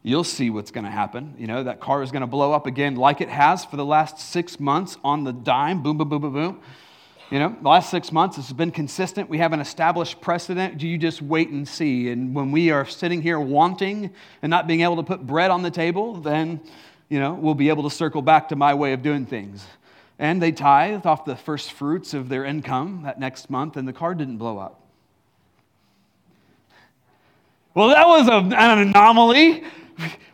You'll 0.03 0.23
see 0.23 0.49
what's 0.49 0.71
going 0.71 0.85
to 0.85 0.91
happen. 0.91 1.35
You 1.37 1.47
know, 1.47 1.63
that 1.63 1.81
car 1.81 2.01
is 2.01 2.11
going 2.11 2.21
to 2.21 2.27
blow 2.27 2.53
up 2.53 2.65
again 2.65 2.95
like 2.95 3.19
it 3.19 3.29
has 3.29 3.65
for 3.65 3.75
the 3.75 3.85
last 3.85 4.19
six 4.19 4.59
months 4.59 4.97
on 5.03 5.25
the 5.25 5.33
dime. 5.33 5.83
Boom, 5.83 5.97
boom, 5.97 6.07
boom, 6.07 6.21
boom, 6.21 6.33
boom. 6.33 6.61
You 7.29 7.39
know, 7.39 7.57
the 7.61 7.67
last 7.67 7.91
six 7.91 8.09
months, 8.13 8.37
this 8.37 8.47
has 8.47 8.53
been 8.53 8.71
consistent. 8.71 9.27
We 9.27 9.39
have 9.39 9.51
an 9.51 9.59
established 9.59 10.21
precedent. 10.21 10.77
Do 10.77 10.87
you 10.87 10.97
just 10.97 11.21
wait 11.21 11.49
and 11.49 11.67
see? 11.67 12.09
And 12.09 12.33
when 12.33 12.53
we 12.53 12.71
are 12.71 12.85
sitting 12.85 13.21
here 13.21 13.37
wanting 13.37 14.11
and 14.41 14.49
not 14.49 14.65
being 14.65 14.79
able 14.79 14.95
to 14.95 15.03
put 15.03 15.27
bread 15.27 15.51
on 15.51 15.61
the 15.61 15.71
table, 15.71 16.13
then, 16.13 16.61
you 17.09 17.19
know, 17.19 17.33
we'll 17.33 17.53
be 17.53 17.67
able 17.67 17.83
to 17.83 17.93
circle 17.93 18.21
back 18.21 18.47
to 18.49 18.55
my 18.55 18.73
way 18.75 18.93
of 18.93 19.01
doing 19.01 19.25
things. 19.25 19.65
And 20.17 20.41
they 20.41 20.53
tithed 20.53 21.05
off 21.05 21.25
the 21.25 21.35
first 21.35 21.73
fruits 21.73 22.13
of 22.13 22.29
their 22.29 22.45
income 22.45 23.01
that 23.03 23.19
next 23.19 23.49
month, 23.49 23.75
and 23.75 23.85
the 23.85 23.93
car 23.93 24.15
didn't 24.15 24.37
blow 24.37 24.57
up. 24.57 24.86
Well, 27.77 27.89
that 27.89 28.07
was 28.07 28.27
a, 28.27 28.55
an 28.55 28.79
anomaly. 28.87 29.63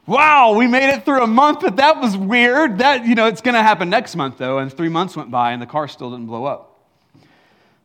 Wow, 0.06 0.56
we 0.56 0.66
made 0.66 0.94
it 0.94 1.04
through 1.04 1.24
a 1.24 1.28
month, 1.28 1.60
but 1.60 1.76
that 1.76 2.00
was 2.00 2.16
weird. 2.16 2.78
That, 2.78 3.06
you 3.06 3.16
know, 3.16 3.28
it's 3.28 3.42
going 3.42 3.56
to 3.56 3.62
happen 3.62 3.90
next 3.90 4.16
month, 4.16 4.38
though. 4.38 4.60
And 4.60 4.72
three 4.72 4.88
months 4.88 5.18
went 5.18 5.30
by, 5.30 5.52
and 5.52 5.62
the 5.62 5.66
car 5.66 5.90
still 5.90 6.12
didn't 6.12 6.28
blow 6.28 6.46
up 6.46 6.70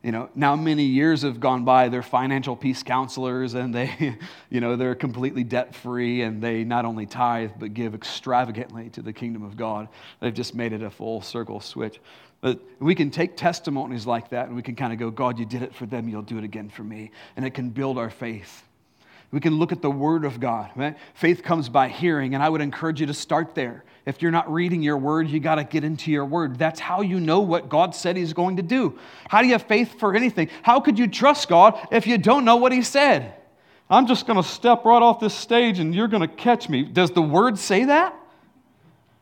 you 0.04 0.12
know 0.12 0.30
now 0.36 0.54
many 0.54 0.84
years 0.84 1.22
have 1.22 1.40
gone 1.40 1.64
by 1.64 1.88
they're 1.88 2.04
financial 2.04 2.54
peace 2.54 2.84
counselors 2.84 3.54
and 3.54 3.74
they 3.74 4.16
you 4.48 4.60
know 4.60 4.76
they're 4.76 4.94
completely 4.94 5.42
debt 5.42 5.74
free 5.74 6.22
and 6.22 6.40
they 6.40 6.62
not 6.62 6.84
only 6.84 7.04
tithe 7.04 7.50
but 7.58 7.74
give 7.74 7.96
extravagantly 7.96 8.88
to 8.90 9.02
the 9.02 9.12
kingdom 9.12 9.42
of 9.42 9.56
god 9.56 9.88
they've 10.20 10.34
just 10.34 10.54
made 10.54 10.72
it 10.72 10.84
a 10.84 10.90
full 10.90 11.20
circle 11.20 11.58
switch 11.58 12.00
but 12.40 12.60
we 12.78 12.94
can 12.94 13.10
take 13.10 13.36
testimonies 13.36 14.06
like 14.06 14.30
that 14.30 14.46
and 14.46 14.54
we 14.54 14.62
can 14.62 14.76
kind 14.76 14.92
of 14.92 15.00
go 15.00 15.10
god 15.10 15.36
you 15.36 15.44
did 15.44 15.62
it 15.62 15.74
for 15.74 15.84
them 15.84 16.08
you'll 16.08 16.22
do 16.22 16.38
it 16.38 16.44
again 16.44 16.68
for 16.68 16.84
me 16.84 17.10
and 17.36 17.44
it 17.44 17.50
can 17.50 17.68
build 17.68 17.98
our 17.98 18.08
faith 18.08 18.62
we 19.30 19.40
can 19.40 19.58
look 19.58 19.72
at 19.72 19.82
the 19.82 19.90
Word 19.90 20.24
of 20.24 20.40
God. 20.40 20.70
Right? 20.74 20.96
Faith 21.14 21.42
comes 21.42 21.68
by 21.68 21.88
hearing, 21.88 22.34
and 22.34 22.42
I 22.42 22.48
would 22.48 22.60
encourage 22.60 23.00
you 23.00 23.06
to 23.06 23.14
start 23.14 23.54
there. 23.54 23.84
If 24.06 24.22
you're 24.22 24.30
not 24.30 24.50
reading 24.50 24.82
your 24.82 24.96
Word, 24.96 25.28
you 25.28 25.38
got 25.38 25.56
to 25.56 25.64
get 25.64 25.84
into 25.84 26.10
your 26.10 26.24
Word. 26.24 26.58
That's 26.58 26.80
how 26.80 27.02
you 27.02 27.20
know 27.20 27.40
what 27.40 27.68
God 27.68 27.94
said 27.94 28.16
He's 28.16 28.32
going 28.32 28.56
to 28.56 28.62
do. 28.62 28.98
How 29.28 29.42
do 29.42 29.46
you 29.46 29.52
have 29.52 29.64
faith 29.64 29.98
for 29.98 30.14
anything? 30.14 30.48
How 30.62 30.80
could 30.80 30.98
you 30.98 31.06
trust 31.06 31.48
God 31.48 31.78
if 31.92 32.06
you 32.06 32.16
don't 32.16 32.44
know 32.46 32.56
what 32.56 32.72
He 32.72 32.82
said? 32.82 33.34
I'm 33.90 34.06
just 34.06 34.26
going 34.26 34.42
to 34.42 34.48
step 34.48 34.84
right 34.84 35.02
off 35.02 35.20
this 35.20 35.34
stage 35.34 35.78
and 35.78 35.94
you're 35.94 36.08
going 36.08 36.26
to 36.26 36.34
catch 36.34 36.68
me. 36.68 36.84
Does 36.84 37.10
the 37.10 37.22
Word 37.22 37.58
say 37.58 37.84
that? 37.84 38.14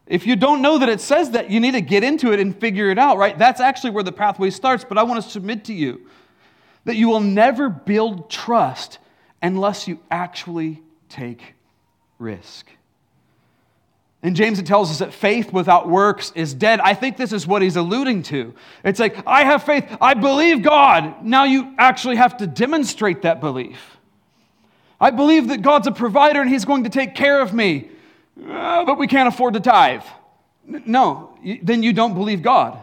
If 0.06 0.24
you 0.24 0.36
don't 0.36 0.62
know 0.62 0.78
that 0.78 0.88
it 0.88 1.00
says 1.00 1.32
that, 1.32 1.50
you 1.50 1.58
need 1.58 1.72
to 1.72 1.80
get 1.80 2.04
into 2.04 2.32
it 2.32 2.38
and 2.38 2.56
figure 2.56 2.90
it 2.90 2.98
out, 2.98 3.18
right? 3.18 3.36
That's 3.36 3.60
actually 3.60 3.90
where 3.90 4.04
the 4.04 4.12
pathway 4.12 4.50
starts. 4.50 4.84
But 4.84 4.98
I 4.98 5.02
want 5.02 5.22
to 5.22 5.28
submit 5.28 5.64
to 5.64 5.74
you 5.74 6.06
that 6.84 6.94
you 6.94 7.08
will 7.08 7.20
never 7.20 7.68
build 7.68 8.30
trust 8.30 8.98
unless 9.46 9.86
you 9.86 10.00
actually 10.10 10.82
take 11.08 11.54
risk. 12.18 12.66
In 14.24 14.34
James, 14.34 14.58
it 14.58 14.66
tells 14.66 14.90
us 14.90 14.98
that 14.98 15.14
faith 15.14 15.52
without 15.52 15.88
works 15.88 16.32
is 16.34 16.52
dead. 16.52 16.80
I 16.80 16.94
think 16.94 17.16
this 17.16 17.32
is 17.32 17.46
what 17.46 17.62
he's 17.62 17.76
alluding 17.76 18.24
to. 18.24 18.54
It's 18.82 18.98
like, 18.98 19.24
I 19.24 19.44
have 19.44 19.62
faith, 19.62 19.84
I 20.00 20.14
believe 20.14 20.62
God. 20.62 21.24
Now 21.24 21.44
you 21.44 21.72
actually 21.78 22.16
have 22.16 22.38
to 22.38 22.46
demonstrate 22.48 23.22
that 23.22 23.40
belief. 23.40 23.78
I 25.00 25.12
believe 25.12 25.48
that 25.48 25.62
God's 25.62 25.86
a 25.86 25.92
provider 25.92 26.40
and 26.40 26.50
he's 26.50 26.64
going 26.64 26.82
to 26.82 26.90
take 26.90 27.14
care 27.14 27.40
of 27.40 27.54
me, 27.54 27.88
uh, 28.48 28.84
but 28.84 28.98
we 28.98 29.06
can't 29.06 29.28
afford 29.28 29.54
to 29.54 29.60
tithe. 29.60 30.02
No, 30.66 31.38
then 31.62 31.84
you 31.84 31.92
don't 31.92 32.14
believe 32.14 32.42
God 32.42 32.76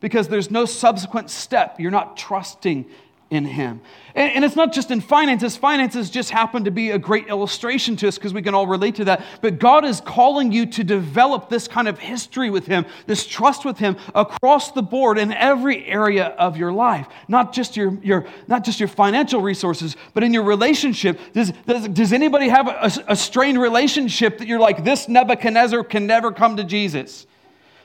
because 0.00 0.26
there's 0.26 0.50
no 0.50 0.64
subsequent 0.64 1.30
step. 1.30 1.78
You're 1.78 1.92
not 1.92 2.16
trusting 2.16 2.86
in 3.30 3.44
him. 3.44 3.80
And, 4.14 4.32
and, 4.32 4.44
it's 4.44 4.56
not 4.56 4.72
just 4.72 4.90
in 4.90 5.00
finances. 5.02 5.56
Finances 5.56 6.08
just 6.08 6.30
happen 6.30 6.64
to 6.64 6.70
be 6.70 6.90
a 6.90 6.98
great 6.98 7.28
illustration 7.28 7.94
to 7.96 8.08
us 8.08 8.16
because 8.16 8.32
we 8.32 8.40
can 8.40 8.54
all 8.54 8.66
relate 8.66 8.94
to 8.96 9.04
that. 9.04 9.22
But 9.42 9.58
God 9.58 9.84
is 9.84 10.00
calling 10.00 10.50
you 10.50 10.64
to 10.66 10.82
develop 10.84 11.50
this 11.50 11.68
kind 11.68 11.88
of 11.88 11.98
history 11.98 12.48
with 12.48 12.66
him, 12.66 12.86
this 13.06 13.26
trust 13.26 13.66
with 13.66 13.78
him 13.78 13.96
across 14.14 14.72
the 14.72 14.82
board 14.82 15.18
in 15.18 15.32
every 15.32 15.84
area 15.86 16.28
of 16.38 16.56
your 16.56 16.72
life. 16.72 17.06
Not 17.28 17.52
just 17.52 17.76
your, 17.76 17.98
your, 18.02 18.26
not 18.46 18.64
just 18.64 18.80
your 18.80 18.88
financial 18.88 19.42
resources, 19.42 19.96
but 20.14 20.22
in 20.24 20.32
your 20.32 20.44
relationship. 20.44 21.20
Does, 21.34 21.52
does, 21.66 21.86
does 21.88 22.12
anybody 22.14 22.48
have 22.48 22.66
a, 22.66 22.90
a 23.08 23.16
strained 23.16 23.60
relationship 23.60 24.38
that 24.38 24.48
you're 24.48 24.58
like, 24.58 24.84
this 24.84 25.06
Nebuchadnezzar 25.06 25.84
can 25.84 26.06
never 26.06 26.32
come 26.32 26.56
to 26.56 26.64
Jesus? 26.64 27.26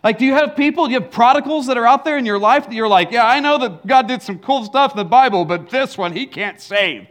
Like, 0.04 0.18
do 0.18 0.26
you 0.26 0.34
have 0.34 0.58
people, 0.58 0.88
do 0.88 0.94
you 0.94 1.00
have 1.00 1.12
prodigals 1.12 1.68
that 1.68 1.78
are 1.78 1.86
out 1.86 2.04
there 2.04 2.18
in 2.18 2.26
your 2.26 2.38
life 2.38 2.66
that 2.66 2.74
you're 2.74 2.90
like, 2.90 3.12
yeah, 3.12 3.26
I 3.26 3.40
know 3.40 3.58
that 3.58 3.88
God 3.88 4.08
did 4.08 4.22
some 4.22 4.38
cool 4.38 4.66
stuff 4.66 4.92
in 4.92 4.98
the 4.98 5.06
Bible, 5.06 5.46
but 5.46 5.70
this 5.70 5.98
one, 5.98 6.12
he 6.12 6.26
can't 6.26 6.60
save. 6.60 7.08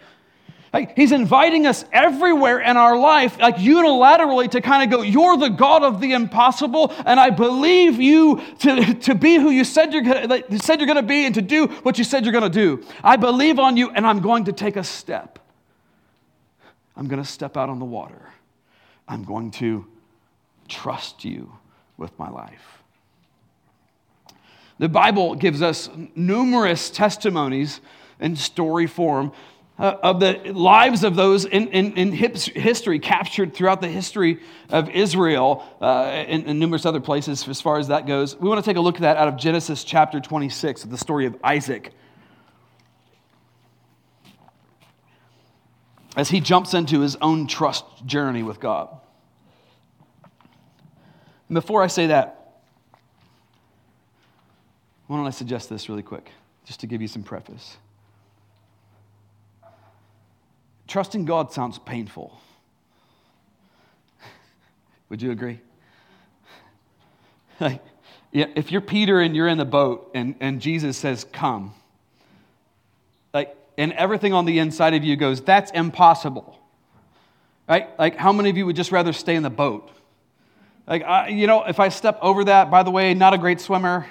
Like, 0.74 0.96
he's 0.96 1.12
inviting 1.12 1.66
us 1.66 1.84
everywhere 1.92 2.58
in 2.60 2.78
our 2.78 2.98
life, 2.98 3.38
like 3.38 3.56
unilaterally, 3.56 4.50
to 4.52 4.60
kind 4.62 4.82
of 4.82 4.98
go, 4.98 5.02
You're 5.02 5.36
the 5.36 5.50
God 5.50 5.82
of 5.82 6.00
the 6.00 6.12
impossible, 6.12 6.94
and 7.04 7.20
I 7.20 7.28
believe 7.28 8.00
you 8.00 8.40
to, 8.60 8.94
to 8.94 9.14
be 9.14 9.36
who 9.36 9.50
you 9.50 9.64
said 9.64 9.92
you're, 9.92 10.02
gonna, 10.02 10.26
like, 10.26 10.50
you 10.50 10.58
said 10.58 10.80
you're 10.80 10.86
going 10.86 10.96
to 10.96 11.02
be 11.02 11.26
and 11.26 11.34
to 11.34 11.42
do 11.42 11.66
what 11.66 11.98
you 11.98 12.04
said 12.04 12.24
you're 12.24 12.32
going 12.32 12.50
to 12.50 12.58
do. 12.58 12.82
I 13.04 13.16
believe 13.16 13.58
on 13.58 13.76
you, 13.76 13.90
and 13.90 14.06
I'm 14.06 14.20
going 14.20 14.44
to 14.44 14.52
take 14.52 14.76
a 14.76 14.84
step. 14.84 15.38
I'm 16.96 17.06
going 17.06 17.22
to 17.22 17.28
step 17.28 17.58
out 17.58 17.68
on 17.68 17.78
the 17.78 17.84
water. 17.84 18.30
I'm 19.06 19.24
going 19.24 19.50
to 19.52 19.86
trust 20.68 21.22
you 21.22 21.52
with 21.98 22.18
my 22.18 22.30
life. 22.30 22.81
The 24.78 24.88
Bible 24.88 25.34
gives 25.34 25.62
us 25.62 25.88
numerous 26.14 26.90
testimonies 26.90 27.80
in 28.20 28.36
story 28.36 28.86
form 28.86 29.32
uh, 29.78 29.96
of 30.02 30.20
the 30.20 30.52
lives 30.52 31.02
of 31.02 31.16
those 31.16 31.44
in, 31.44 31.68
in, 31.68 31.92
in 31.94 32.12
history 32.12 32.98
captured 32.98 33.54
throughout 33.54 33.80
the 33.80 33.88
history 33.88 34.38
of 34.68 34.88
Israel 34.90 35.64
uh, 35.80 36.04
and, 36.04 36.46
and, 36.46 36.60
numerous 36.60 36.84
other 36.84 37.00
places 37.00 37.48
as 37.48 37.60
far 37.60 37.78
as 37.78 37.88
that 37.88 38.06
goes. 38.06 38.36
We 38.36 38.48
want 38.48 38.62
to 38.62 38.70
take 38.70 38.76
a 38.76 38.80
look 38.80 38.96
at 38.96 39.00
that 39.00 39.16
out 39.16 39.28
of 39.28 39.36
Genesis 39.36 39.82
chapter 39.82 40.20
26, 40.20 40.84
the 40.84 40.98
story 40.98 41.26
of 41.26 41.36
Isaac. 41.42 41.92
As 46.16 46.28
he 46.28 46.40
jumps 46.40 46.74
into 46.74 47.00
his 47.00 47.16
own 47.16 47.46
trust 47.46 47.84
journey 48.04 48.42
with 48.42 48.60
God. 48.60 48.88
And 51.48 51.54
before 51.54 51.82
I 51.82 51.86
say 51.86 52.08
that, 52.08 52.41
why 55.12 55.18
don't 55.18 55.26
I 55.26 55.30
suggest 55.30 55.68
this 55.68 55.90
really 55.90 56.02
quick, 56.02 56.30
just 56.64 56.80
to 56.80 56.86
give 56.86 57.02
you 57.02 57.06
some 57.06 57.22
preface. 57.22 57.76
Trusting 60.88 61.26
God 61.26 61.52
sounds 61.52 61.78
painful. 61.78 62.40
Would 65.10 65.20
you 65.20 65.30
agree? 65.30 65.60
Like, 67.60 67.82
yeah, 68.30 68.46
if 68.56 68.72
you're 68.72 68.80
Peter 68.80 69.20
and 69.20 69.36
you're 69.36 69.48
in 69.48 69.58
the 69.58 69.66
boat 69.66 70.10
and, 70.14 70.34
and 70.40 70.62
Jesus 70.62 70.96
says, 70.96 71.24
Come, 71.30 71.74
like, 73.34 73.54
and 73.76 73.92
everything 73.92 74.32
on 74.32 74.46
the 74.46 74.60
inside 74.60 74.94
of 74.94 75.04
you 75.04 75.16
goes, 75.16 75.42
That's 75.42 75.70
impossible. 75.72 76.58
Right? 77.68 77.90
Like, 77.98 78.16
how 78.16 78.32
many 78.32 78.48
of 78.48 78.56
you 78.56 78.64
would 78.64 78.76
just 78.76 78.92
rather 78.92 79.12
stay 79.12 79.34
in 79.34 79.42
the 79.42 79.50
boat? 79.50 79.90
Like, 80.86 81.02
I, 81.02 81.28
you 81.28 81.46
know, 81.46 81.64
if 81.64 81.78
I 81.80 81.90
step 81.90 82.18
over 82.22 82.44
that, 82.44 82.70
by 82.70 82.82
the 82.82 82.90
way, 82.90 83.12
not 83.12 83.34
a 83.34 83.38
great 83.38 83.60
swimmer. 83.60 84.06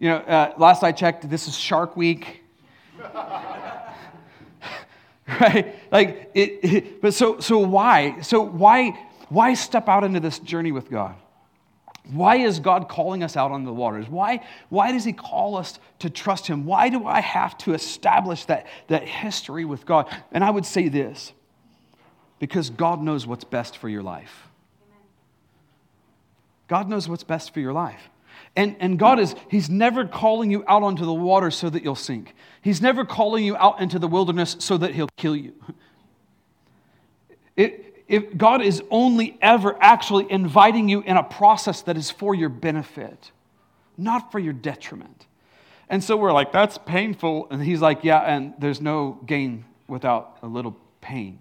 You 0.00 0.08
know, 0.08 0.16
uh, 0.16 0.54
last 0.56 0.82
I 0.82 0.92
checked, 0.92 1.28
this 1.28 1.46
is 1.46 1.54
Shark 1.56 1.94
Week. 1.94 2.42
right? 5.28 5.76
Like, 5.92 6.30
it, 6.34 6.64
it, 6.64 7.02
but 7.02 7.12
so, 7.12 7.38
so 7.38 7.58
why? 7.58 8.22
So 8.22 8.40
why, 8.40 8.98
why 9.28 9.52
step 9.52 9.90
out 9.90 10.02
into 10.02 10.18
this 10.18 10.38
journey 10.38 10.72
with 10.72 10.90
God? 10.90 11.14
Why 12.10 12.36
is 12.36 12.60
God 12.60 12.88
calling 12.88 13.22
us 13.22 13.36
out 13.36 13.50
on 13.52 13.64
the 13.64 13.74
waters? 13.74 14.08
Why, 14.08 14.42
why 14.70 14.90
does 14.90 15.04
He 15.04 15.12
call 15.12 15.58
us 15.58 15.78
to 15.98 16.08
trust 16.08 16.46
Him? 16.46 16.64
Why 16.64 16.88
do 16.88 17.06
I 17.06 17.20
have 17.20 17.58
to 17.58 17.74
establish 17.74 18.46
that, 18.46 18.68
that 18.88 19.06
history 19.06 19.66
with 19.66 19.84
God? 19.84 20.08
And 20.32 20.42
I 20.42 20.48
would 20.48 20.64
say 20.64 20.88
this 20.88 21.34
because 22.38 22.70
God 22.70 23.02
knows 23.02 23.26
what's 23.26 23.44
best 23.44 23.76
for 23.76 23.90
your 23.90 24.02
life. 24.02 24.48
God 26.68 26.88
knows 26.88 27.06
what's 27.06 27.24
best 27.24 27.52
for 27.52 27.60
your 27.60 27.74
life. 27.74 28.08
And, 28.56 28.76
and 28.80 28.98
God 28.98 29.18
is, 29.18 29.34
He's 29.48 29.70
never 29.70 30.06
calling 30.06 30.50
you 30.50 30.64
out 30.66 30.82
onto 30.82 31.04
the 31.04 31.12
water 31.12 31.50
so 31.50 31.70
that 31.70 31.82
you'll 31.82 31.94
sink. 31.94 32.34
He's 32.62 32.80
never 32.82 33.04
calling 33.04 33.44
you 33.44 33.56
out 33.56 33.80
into 33.80 33.98
the 33.98 34.08
wilderness 34.08 34.56
so 34.58 34.76
that 34.78 34.94
He'll 34.94 35.08
kill 35.16 35.36
you. 35.36 35.54
It, 37.56 38.04
if 38.08 38.36
God 38.36 38.62
is 38.62 38.82
only 38.90 39.38
ever 39.40 39.76
actually 39.80 40.30
inviting 40.30 40.88
you 40.88 41.00
in 41.02 41.16
a 41.16 41.22
process 41.22 41.82
that 41.82 41.96
is 41.96 42.10
for 42.10 42.34
your 42.34 42.48
benefit, 42.48 43.30
not 43.96 44.32
for 44.32 44.38
your 44.38 44.52
detriment. 44.52 45.26
And 45.88 46.02
so 46.02 46.16
we're 46.16 46.32
like, 46.32 46.52
that's 46.52 46.78
painful. 46.78 47.48
And 47.50 47.62
He's 47.62 47.80
like, 47.80 48.02
yeah, 48.02 48.20
and 48.20 48.54
there's 48.58 48.80
no 48.80 49.20
gain 49.26 49.64
without 49.86 50.38
a 50.42 50.46
little 50.46 50.76
pain 51.00 51.38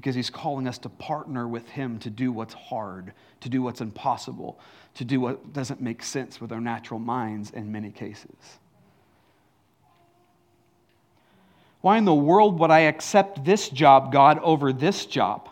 because 0.00 0.14
he's 0.14 0.30
calling 0.30 0.66
us 0.66 0.78
to 0.78 0.88
partner 0.88 1.46
with 1.46 1.68
him 1.68 1.98
to 1.98 2.08
do 2.08 2.32
what's 2.32 2.54
hard, 2.54 3.12
to 3.40 3.50
do 3.50 3.60
what's 3.60 3.82
impossible, 3.82 4.58
to 4.94 5.04
do 5.04 5.20
what 5.20 5.52
doesn't 5.52 5.82
make 5.82 6.02
sense 6.02 6.40
with 6.40 6.52
our 6.52 6.60
natural 6.60 6.98
minds 6.98 7.50
in 7.50 7.70
many 7.70 7.90
cases. 7.90 8.34
Why 11.82 11.98
in 11.98 12.06
the 12.06 12.14
world 12.14 12.58
would 12.60 12.70
I 12.70 12.80
accept 12.80 13.44
this 13.44 13.68
job, 13.68 14.10
God, 14.10 14.38
over 14.38 14.72
this 14.72 15.04
job? 15.04 15.50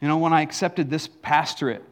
You 0.00 0.08
know, 0.08 0.16
when 0.16 0.32
I 0.32 0.40
accepted 0.40 0.88
this 0.88 1.06
pastorate, 1.06 1.84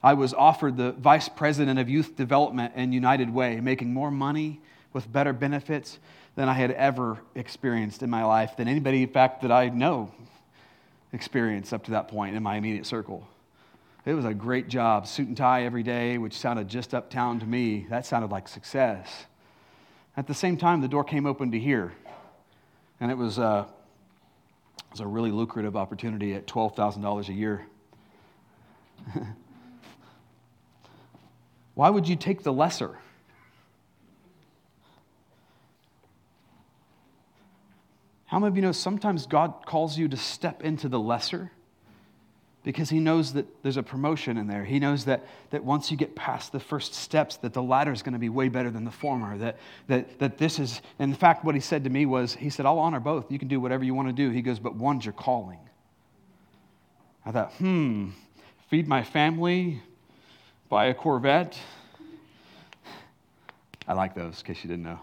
I 0.00 0.14
was 0.14 0.32
offered 0.32 0.76
the 0.76 0.92
vice 0.92 1.28
president 1.28 1.80
of 1.80 1.88
youth 1.88 2.14
development 2.14 2.74
in 2.76 2.92
United 2.92 3.34
Way, 3.34 3.58
making 3.58 3.92
more 3.92 4.12
money 4.12 4.60
with 4.92 5.12
better 5.12 5.32
benefits 5.32 5.98
than 6.36 6.48
I 6.48 6.52
had 6.52 6.70
ever 6.70 7.18
experienced 7.34 8.04
in 8.04 8.10
my 8.10 8.24
life, 8.24 8.56
than 8.56 8.68
anybody, 8.68 9.02
in 9.02 9.08
fact, 9.08 9.42
that 9.42 9.50
I 9.50 9.70
know 9.70 10.12
experience 11.14 11.72
up 11.72 11.84
to 11.84 11.92
that 11.92 12.08
point 12.08 12.36
in 12.36 12.42
my 12.42 12.56
immediate 12.56 12.86
circle. 12.86 13.26
It 14.04 14.14
was 14.14 14.24
a 14.24 14.34
great 14.34 14.68
job, 14.68 15.06
suit 15.06 15.28
and 15.28 15.36
tie 15.36 15.64
every 15.64 15.82
day, 15.82 16.18
which 16.18 16.34
sounded 16.34 16.68
just 16.68 16.94
uptown 16.94 17.40
to 17.40 17.46
me. 17.46 17.86
That 17.88 18.04
sounded 18.04 18.30
like 18.30 18.48
success. 18.48 19.24
At 20.16 20.26
the 20.26 20.34
same 20.34 20.56
time, 20.56 20.80
the 20.80 20.88
door 20.88 21.04
came 21.04 21.26
open 21.26 21.50
to 21.52 21.58
here, 21.58 21.92
and 23.00 23.10
it 23.10 23.16
was, 23.16 23.38
uh, 23.38 23.64
it 24.78 24.90
was 24.90 25.00
a 25.00 25.06
really 25.06 25.30
lucrative 25.30 25.74
opportunity 25.76 26.34
at 26.34 26.46
$12,000 26.46 27.28
a 27.28 27.32
year. 27.32 27.66
Why 31.74 31.90
would 31.90 32.06
you 32.06 32.16
take 32.16 32.42
the 32.42 32.52
lesser? 32.52 32.98
How 38.34 38.40
many 38.40 38.48
of 38.48 38.56
you 38.56 38.62
know 38.62 38.72
sometimes 38.72 39.26
God 39.26 39.64
calls 39.64 39.96
you 39.96 40.08
to 40.08 40.16
step 40.16 40.64
into 40.64 40.88
the 40.88 40.98
lesser? 40.98 41.52
Because 42.64 42.90
he 42.90 42.98
knows 42.98 43.34
that 43.34 43.46
there's 43.62 43.76
a 43.76 43.82
promotion 43.84 44.38
in 44.38 44.48
there. 44.48 44.64
He 44.64 44.80
knows 44.80 45.04
that, 45.04 45.24
that 45.50 45.62
once 45.62 45.92
you 45.92 45.96
get 45.96 46.16
past 46.16 46.50
the 46.50 46.58
first 46.58 46.94
steps, 46.94 47.36
that 47.36 47.52
the 47.52 47.62
latter 47.62 47.92
is 47.92 48.02
going 48.02 48.14
to 48.14 48.18
be 48.18 48.28
way 48.28 48.48
better 48.48 48.72
than 48.72 48.84
the 48.84 48.90
former. 48.90 49.38
That, 49.38 49.58
that, 49.86 50.18
that 50.18 50.36
this 50.36 50.58
is, 50.58 50.82
in 50.98 51.14
fact, 51.14 51.44
what 51.44 51.54
he 51.54 51.60
said 51.60 51.84
to 51.84 51.90
me 51.90 52.06
was, 52.06 52.34
he 52.34 52.50
said, 52.50 52.66
I'll 52.66 52.80
honor 52.80 52.98
both. 52.98 53.30
You 53.30 53.38
can 53.38 53.46
do 53.46 53.60
whatever 53.60 53.84
you 53.84 53.94
want 53.94 54.08
to 54.08 54.12
do. 54.12 54.30
He 54.30 54.42
goes, 54.42 54.58
but 54.58 54.74
one's 54.74 55.04
your 55.04 55.12
calling. 55.12 55.60
I 57.24 57.30
thought, 57.30 57.52
hmm, 57.52 58.08
feed 58.68 58.88
my 58.88 59.04
family, 59.04 59.80
buy 60.68 60.86
a 60.86 60.94
Corvette. 60.94 61.56
I 63.86 63.92
like 63.92 64.16
those, 64.16 64.40
in 64.40 64.46
case 64.46 64.64
you 64.64 64.70
didn't 64.70 64.86
know 64.86 64.98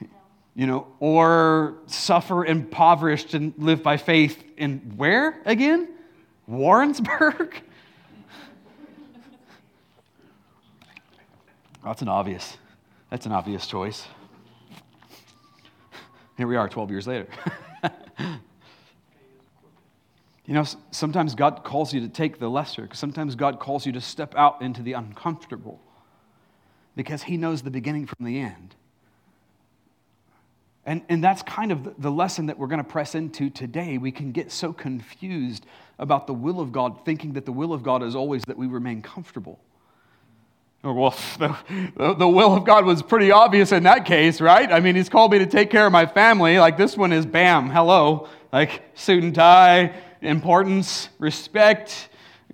you 0.54 0.66
know, 0.66 0.86
or 1.00 1.78
suffer 1.86 2.44
impoverished 2.44 3.34
and 3.34 3.54
live 3.56 3.82
by 3.82 3.96
faith 3.96 4.42
in 4.56 4.78
where 4.96 5.40
again? 5.46 5.88
Warrensburg? 6.46 7.62
That's 11.84 12.02
an 12.02 12.08
obvious. 12.08 12.56
That's 13.10 13.26
an 13.26 13.32
obvious 13.32 13.66
choice. 13.66 14.06
Here 16.36 16.46
we 16.46 16.56
are 16.56 16.68
12 16.68 16.90
years 16.90 17.06
later. 17.06 17.26
you 20.46 20.54
know, 20.54 20.64
sometimes 20.90 21.34
God 21.34 21.64
calls 21.64 21.92
you 21.92 22.00
to 22.00 22.08
take 22.08 22.38
the 22.38 22.48
lesser. 22.48 22.88
Sometimes 22.92 23.34
God 23.34 23.58
calls 23.58 23.84
you 23.84 23.92
to 23.92 24.00
step 24.00 24.34
out 24.36 24.62
into 24.62 24.82
the 24.82 24.92
uncomfortable 24.92 25.80
because 26.94 27.24
He 27.24 27.36
knows 27.36 27.62
the 27.62 27.70
beginning 27.70 28.06
from 28.06 28.24
the 28.24 28.38
end. 28.38 28.74
And, 30.84 31.02
and 31.08 31.22
that's 31.22 31.42
kind 31.42 31.70
of 31.70 32.00
the 32.00 32.10
lesson 32.10 32.46
that 32.46 32.58
we're 32.58 32.66
going 32.66 32.82
to 32.82 32.84
press 32.84 33.14
into 33.14 33.50
today. 33.50 33.98
We 33.98 34.10
can 34.10 34.32
get 34.32 34.50
so 34.50 34.72
confused 34.72 35.64
about 35.98 36.26
the 36.26 36.34
will 36.34 36.60
of 36.60 36.72
God, 36.72 37.04
thinking 37.04 37.34
that 37.34 37.46
the 37.46 37.52
will 37.52 37.72
of 37.72 37.84
God 37.84 38.02
is 38.02 38.16
always 38.16 38.42
that 38.46 38.58
we 38.58 38.66
remain 38.66 39.00
comfortable. 39.00 39.60
Well, 40.82 41.14
the, 41.38 42.14
the 42.18 42.28
will 42.28 42.56
of 42.56 42.64
God 42.64 42.84
was 42.84 43.00
pretty 43.00 43.30
obvious 43.30 43.70
in 43.70 43.84
that 43.84 44.04
case, 44.04 44.40
right? 44.40 44.72
I 44.72 44.80
mean, 44.80 44.96
He's 44.96 45.08
called 45.08 45.30
me 45.30 45.38
to 45.38 45.46
take 45.46 45.70
care 45.70 45.86
of 45.86 45.92
my 45.92 46.06
family. 46.06 46.58
Like 46.58 46.76
this 46.76 46.96
one 46.96 47.12
is 47.12 47.26
bam, 47.26 47.70
hello. 47.70 48.28
Like 48.52 48.82
suit 48.94 49.22
and 49.22 49.34
tie, 49.34 49.94
importance, 50.20 51.08
respect, 51.20 52.08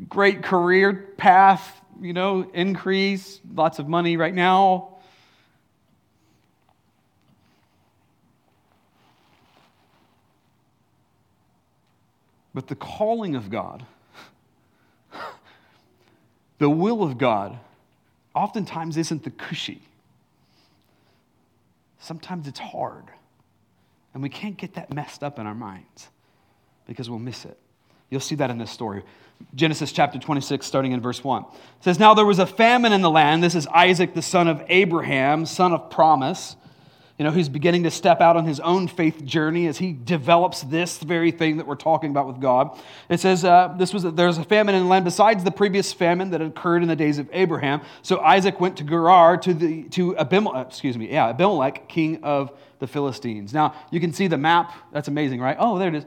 great 0.07 0.43
career 0.43 1.15
path, 1.17 1.81
you 2.01 2.13
know, 2.13 2.49
increase, 2.53 3.41
lots 3.55 3.79
of 3.79 3.89
money 3.89 4.19
right 4.19 4.35
now 4.35 4.98
But 12.59 12.67
the 12.67 12.75
calling 12.75 13.37
of 13.37 13.50
God 13.50 13.87
the 16.59 16.69
will 16.69 17.05
of 17.05 17.17
God 17.17 17.57
oftentimes 18.35 18.97
isn't 18.97 19.23
the 19.23 19.31
cushy. 19.31 19.81
Sometimes 22.00 22.49
it's 22.49 22.59
hard. 22.59 23.05
And 24.12 24.25
we 24.25 24.29
can't 24.29 24.57
get 24.57 24.75
that 24.75 24.93
messed 24.93 25.23
up 25.23 25.38
in 25.38 25.47
our 25.47 25.55
minds 25.55 26.09
because 26.88 27.09
we'll 27.09 27.21
miss 27.21 27.45
it. 27.45 27.57
You'll 28.11 28.21
see 28.21 28.35
that 28.35 28.50
in 28.50 28.59
this 28.59 28.73
story. 28.73 29.05
Genesis 29.55 29.93
chapter 29.93 30.19
26, 30.19 30.67
starting 30.67 30.91
in 30.91 31.00
verse 31.00 31.23
1. 31.23 31.45
It 31.45 31.49
says, 31.83 32.00
Now 32.00 32.12
there 32.12 32.27
was 32.27 32.41
a 32.41 32.47
famine 32.47 32.93
in 32.93 33.03
the 33.03 33.11
land. 33.11 33.41
This 33.41 33.55
is 33.55 33.69
Isaac, 33.69 34.15
the 34.15 34.21
son 34.21 34.49
of 34.49 34.65
Abraham, 34.67 35.47
son 35.47 35.73
of 35.73 35.91
promise. 35.91 36.57
You 37.19 37.25
know, 37.25 37.33
who's 37.33 37.49
beginning 37.49 37.83
to 37.83 37.91
step 37.91 38.21
out 38.21 38.37
on 38.37 38.45
his 38.45 38.61
own 38.61 38.87
faith 38.87 39.25
journey 39.25 39.67
as 39.67 39.79
he 39.79 39.93
develops 39.93 40.63
this 40.63 40.99
very 40.99 41.33
thing 41.33 41.57
that 41.57 41.67
we're 41.67 41.75
talking 41.75 42.11
about 42.11 42.29
with 42.29 42.41
God. 42.41 42.79
It 43.09 43.19
says, 43.19 43.45
uh, 43.45 43.75
this 43.77 43.93
was, 43.93 44.05
there's 44.05 44.39
a 44.39 44.45
famine 44.45 44.77
in 44.77 44.85
the 44.85 44.89
land 44.89 45.05
besides 45.05 45.43
the 45.43 45.51
previous 45.51 45.93
famine 45.93 46.31
that 46.31 46.41
occurred 46.41 46.83
in 46.83 46.89
the 46.89 46.95
days 46.95 47.19
of 47.19 47.29
Abraham. 47.33 47.81
So 48.03 48.21
Isaac 48.21 48.61
went 48.61 48.77
to 48.77 48.85
Gerar 48.85 49.37
to, 49.39 49.53
the, 49.53 49.83
to 49.91 50.17
Abimelech, 50.17 50.69
excuse 50.69 50.97
me, 50.97 51.11
yeah, 51.11 51.31
Abimelech, 51.31 51.89
king 51.89 52.23
of 52.23 52.53
the 52.79 52.87
Philistines. 52.87 53.53
Now, 53.53 53.75
you 53.91 53.99
can 53.99 54.13
see 54.13 54.29
the 54.29 54.39
map. 54.39 54.73
That's 54.93 55.09
amazing, 55.09 55.41
right? 55.41 55.57
Oh, 55.59 55.77
there 55.77 55.89
it 55.89 55.97
is 55.97 56.07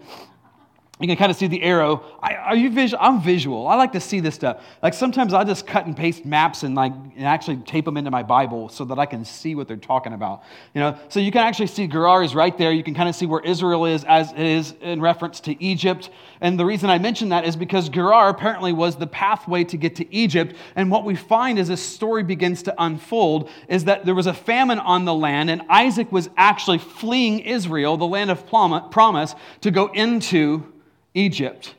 you 1.02 1.08
can 1.08 1.18
kind 1.18 1.32
of 1.32 1.38
see 1.38 1.48
the 1.48 1.64
arrow. 1.64 2.04
I, 2.22 2.36
are 2.36 2.56
you 2.56 2.70
visual? 2.70 3.02
I'm 3.02 3.22
visual. 3.22 3.68
I 3.68 3.76
like 3.76 3.92
to 3.94 4.00
see 4.00 4.20
this 4.20 4.36
stuff. 4.36 4.64
Like 4.84 4.94
sometimes 4.94 5.34
I 5.34 5.44
just 5.44 5.66
cut 5.66 5.86
and 5.88 5.98
paste 5.98 6.26
maps 6.26 6.64
and 6.64 6.76
like 6.76 6.94
and 6.94 7.26
actually 7.26 7.58
tape 7.58 7.86
them 7.86 7.98
into 7.98 8.12
my 8.12 8.24
Bible 8.24 8.70
so 8.70 8.86
that 8.86 9.00
I 9.00 9.06
can 9.06 9.26
see 9.26 9.56
what 9.56 9.68
they're 9.68 9.78
talking 9.78 10.14
about. 10.14 10.44
You 10.74 10.82
know, 10.82 11.00
so 11.10 11.20
you 11.20 11.32
can 11.32 11.42
actually 11.42 11.68
see 11.68 11.88
Gerar 11.88 12.24
is 12.24 12.36
right 12.36 12.56
there. 12.58 12.72
You 12.72 12.84
can 12.84 12.94
kind 12.94 13.10
of 13.10 13.16
see 13.16 13.26
where 13.26 13.42
Israel 13.42 13.86
is 13.86 14.04
as 14.04 14.32
it 14.32 14.40
is 14.40 14.76
in 14.82 15.02
reference 15.02 15.40
to 15.42 15.64
Egypt. 15.64 16.10
And 16.40 16.60
the 16.60 16.66
reason 16.66 16.90
I 16.90 17.00
mention 17.00 17.30
that 17.30 17.46
is 17.46 17.56
because 17.56 17.90
Gerar 17.90 18.30
apparently 18.30 18.74
was 18.74 18.96
the 18.96 19.08
pathway 19.08 19.64
to 19.66 19.78
get 19.78 19.96
to 19.98 20.14
Egypt. 20.14 20.56
And 20.76 20.92
what 20.92 21.04
we 21.04 21.16
find 21.16 21.60
as 21.60 21.68
this 21.68 21.82
story 21.82 22.24
begins 22.24 22.64
to 22.64 22.76
unfold 22.78 23.50
is 23.68 23.86
that 23.86 24.06
there 24.06 24.16
was 24.16 24.28
a 24.28 24.34
famine 24.34 24.80
on 24.80 25.06
the 25.06 25.14
land, 25.14 25.50
and 25.50 25.62
Isaac 25.70 26.12
was 26.12 26.30
actually 26.38 26.80
fleeing 26.80 27.40
Israel, 27.40 27.98
the 27.98 28.08
land 28.08 28.32
of 28.32 28.46
promise, 28.48 29.36
to 29.62 29.72
go 29.72 29.88
into 29.88 30.71
Egypt, 31.14 31.76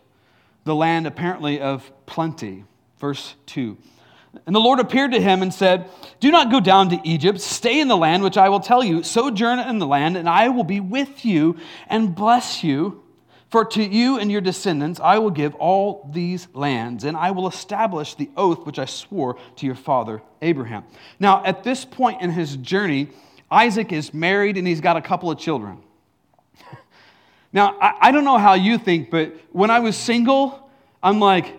the 0.64 0.74
land 0.74 1.06
apparently 1.06 1.60
of 1.60 1.90
plenty. 2.06 2.64
Verse 2.98 3.34
2. 3.46 3.76
And 4.46 4.54
the 4.54 4.60
Lord 4.60 4.80
appeared 4.80 5.12
to 5.12 5.20
him 5.20 5.42
and 5.42 5.52
said, 5.52 5.90
Do 6.20 6.30
not 6.30 6.50
go 6.50 6.60
down 6.60 6.90
to 6.90 7.00
Egypt. 7.04 7.40
Stay 7.40 7.80
in 7.80 7.88
the 7.88 7.96
land 7.96 8.22
which 8.22 8.38
I 8.38 8.48
will 8.48 8.60
tell 8.60 8.82
you. 8.82 9.02
Sojourn 9.02 9.58
in 9.58 9.78
the 9.78 9.86
land, 9.86 10.16
and 10.16 10.28
I 10.28 10.48
will 10.48 10.64
be 10.64 10.80
with 10.80 11.24
you 11.24 11.56
and 11.88 12.14
bless 12.14 12.64
you. 12.64 13.02
For 13.50 13.66
to 13.66 13.82
you 13.84 14.18
and 14.18 14.32
your 14.32 14.40
descendants 14.40 14.98
I 14.98 15.18
will 15.18 15.30
give 15.30 15.54
all 15.56 16.08
these 16.10 16.48
lands, 16.54 17.04
and 17.04 17.14
I 17.18 17.32
will 17.32 17.46
establish 17.46 18.14
the 18.14 18.30
oath 18.34 18.64
which 18.64 18.78
I 18.78 18.86
swore 18.86 19.36
to 19.56 19.66
your 19.66 19.74
father 19.74 20.22
Abraham. 20.40 20.84
Now, 21.20 21.44
at 21.44 21.62
this 21.62 21.84
point 21.84 22.22
in 22.22 22.30
his 22.30 22.56
journey, 22.56 23.08
Isaac 23.50 23.92
is 23.92 24.14
married 24.14 24.56
and 24.56 24.66
he's 24.66 24.80
got 24.80 24.96
a 24.96 25.02
couple 25.02 25.30
of 25.30 25.38
children. 25.38 25.82
Now, 27.52 27.76
I, 27.80 28.08
I 28.08 28.12
don't 28.12 28.24
know 28.24 28.38
how 28.38 28.54
you 28.54 28.78
think, 28.78 29.10
but 29.10 29.34
when 29.50 29.70
I 29.70 29.80
was 29.80 29.96
single, 29.96 30.70
I'm 31.02 31.20
like, 31.20 31.58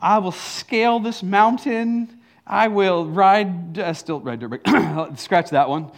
I 0.00 0.18
will 0.18 0.32
scale 0.32 1.00
this 1.00 1.22
mountain. 1.22 2.20
I 2.46 2.68
will 2.68 3.06
ride, 3.06 3.78
uh, 3.78 3.92
still 3.92 4.20
ride 4.20 4.40
dirt 4.40 4.62
bike. 4.64 5.18
Scratch 5.18 5.50
that 5.50 5.68
one. 5.68 5.90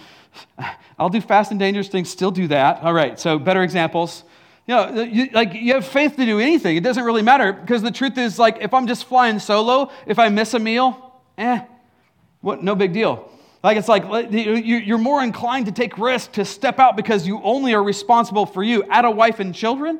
I'll 0.98 1.10
do 1.10 1.20
fast 1.20 1.50
and 1.50 1.60
dangerous 1.60 1.88
things, 1.88 2.08
still 2.08 2.30
do 2.30 2.48
that. 2.48 2.82
All 2.82 2.92
right, 2.92 3.18
so 3.18 3.38
better 3.38 3.62
examples. 3.62 4.24
You 4.66 4.74
know, 4.74 5.02
you, 5.02 5.28
like 5.32 5.54
you 5.54 5.74
have 5.74 5.86
faith 5.86 6.16
to 6.16 6.26
do 6.26 6.38
anything. 6.38 6.76
It 6.76 6.82
doesn't 6.82 7.04
really 7.04 7.22
matter 7.22 7.52
because 7.52 7.82
the 7.82 7.90
truth 7.90 8.18
is, 8.18 8.38
like, 8.38 8.58
if 8.60 8.74
I'm 8.74 8.86
just 8.86 9.04
flying 9.04 9.38
solo, 9.38 9.90
if 10.06 10.18
I 10.18 10.28
miss 10.28 10.54
a 10.54 10.58
meal, 10.58 11.20
eh, 11.38 11.60
what? 12.40 12.62
No 12.62 12.74
big 12.74 12.92
deal. 12.92 13.30
Like 13.62 13.76
it's 13.76 13.88
like 13.88 14.04
you're 14.30 14.98
more 14.98 15.22
inclined 15.22 15.66
to 15.66 15.72
take 15.72 15.98
risk 15.98 16.32
to 16.32 16.44
step 16.44 16.78
out 16.78 16.96
because 16.96 17.26
you 17.26 17.40
only 17.42 17.74
are 17.74 17.82
responsible 17.82 18.46
for 18.46 18.62
you. 18.62 18.84
Add 18.84 19.04
a 19.04 19.10
wife 19.10 19.40
and 19.40 19.54
children. 19.54 19.98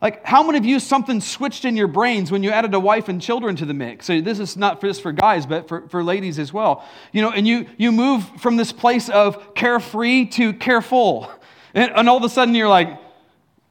Like 0.00 0.24
how 0.24 0.42
many 0.42 0.58
of 0.58 0.64
you 0.64 0.78
something 0.78 1.20
switched 1.20 1.64
in 1.64 1.74
your 1.74 1.88
brains 1.88 2.30
when 2.30 2.42
you 2.42 2.50
added 2.50 2.74
a 2.74 2.80
wife 2.80 3.08
and 3.08 3.20
children 3.20 3.56
to 3.56 3.64
the 3.64 3.74
mix? 3.74 4.06
So 4.06 4.20
this 4.20 4.38
is 4.38 4.56
not 4.56 4.80
just 4.80 5.02
for 5.02 5.10
guys, 5.10 5.46
but 5.46 5.66
for, 5.66 5.88
for 5.88 6.04
ladies 6.04 6.38
as 6.38 6.52
well. 6.52 6.84
You 7.12 7.22
know, 7.22 7.32
and 7.32 7.46
you 7.46 7.66
you 7.76 7.90
move 7.90 8.24
from 8.38 8.56
this 8.56 8.72
place 8.72 9.08
of 9.08 9.54
carefree 9.54 10.26
to 10.26 10.52
careful, 10.52 11.30
and, 11.74 11.90
and 11.90 12.08
all 12.08 12.18
of 12.18 12.22
a 12.24 12.28
sudden 12.28 12.54
you're 12.54 12.68
like, 12.68 13.00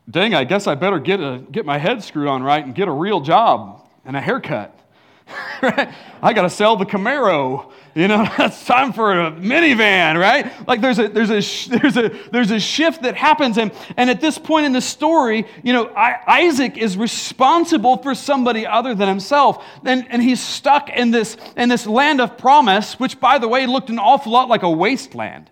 dang, 0.10 0.34
I 0.34 0.44
guess 0.44 0.68
I 0.68 0.76
better 0.76 1.00
get 1.00 1.22
a 1.22 1.42
get 1.52 1.66
my 1.66 1.78
head 1.78 2.04
screwed 2.04 2.28
on 2.28 2.44
right 2.44 2.66
and 2.66 2.76
get 2.76 2.90
a 2.90 2.92
real 2.92 3.22
job 3.22 3.88
and 4.04 4.18
a 4.18 4.22
haircut. 4.22 4.75
I 5.62 6.34
got 6.34 6.44
to 6.44 6.50
sell 6.50 6.76
the 6.76 6.86
Camaro. 6.86 7.72
You 7.96 8.10
know, 8.10 8.28
it's 8.40 8.66
time 8.66 8.94
for 8.94 9.12
a 9.12 9.32
minivan, 9.32 10.20
right? 10.20 10.52
Like 10.68 10.82
there's 10.82 11.00
a 11.00 11.08
there's 11.08 11.30
a 11.30 11.70
there's 11.78 11.98
a 11.98 12.10
there's 12.32 12.52
a 12.52 12.60
shift 12.60 13.04
that 13.04 13.16
happens, 13.16 13.58
and 13.58 13.72
and 13.98 14.10
at 14.10 14.22
this 14.22 14.38
point 14.38 14.66
in 14.66 14.74
the 14.74 14.82
story, 14.82 15.46
you 15.64 15.74
know, 15.74 15.88
I, 15.88 16.20
Isaac 16.28 16.78
is 16.78 16.98
responsible 16.98 17.98
for 17.98 18.14
somebody 18.14 18.68
other 18.68 18.94
than 18.94 19.08
himself, 19.08 19.66
and 19.84 20.06
and 20.10 20.22
he's 20.22 20.42
stuck 20.42 20.90
in 20.90 21.12
this 21.12 21.38
in 21.56 21.70
this 21.70 21.88
land 21.88 22.22
of 22.22 22.38
promise, 22.38 23.00
which 23.00 23.20
by 23.20 23.38
the 23.38 23.48
way 23.48 23.66
looked 23.66 23.90
an 23.90 24.00
awful 24.00 24.32
lot 24.32 24.50
like 24.50 24.64
a 24.64 24.70
wasteland. 24.70 25.50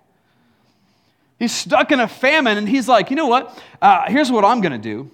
He's 1.39 1.51
stuck 1.51 1.91
in 1.91 1.99
a 1.99 2.07
famine, 2.07 2.57
and 2.57 2.69
he's 2.69 2.87
like, 2.87 3.09
you 3.09 3.15
know 3.15 3.27
what? 3.27 3.57
Uh, 3.81 4.05
here's 4.07 4.31
what 4.31 4.45
I'm 4.45 4.61
going 4.61 4.71
to 4.71 4.77
do. 4.77 5.09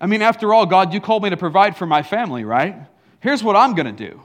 I 0.00 0.06
mean, 0.06 0.22
after 0.22 0.54
all, 0.54 0.64
God, 0.64 0.94
you 0.94 1.00
called 1.00 1.22
me 1.22 1.30
to 1.30 1.36
provide 1.36 1.76
for 1.76 1.86
my 1.86 2.02
family, 2.02 2.44
right? 2.44 2.76
Here's 3.20 3.42
what 3.42 3.56
I'm 3.56 3.74
going 3.74 3.94
to 3.94 4.10
do. 4.10 4.20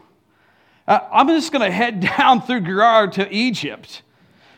Uh, 0.88 1.00
I'm 1.12 1.28
just 1.28 1.52
going 1.52 1.64
to 1.70 1.72
head 1.72 2.02
down 2.02 2.42
through 2.42 2.62
Gerar 2.62 3.08
to 3.08 3.32
Egypt. 3.34 4.04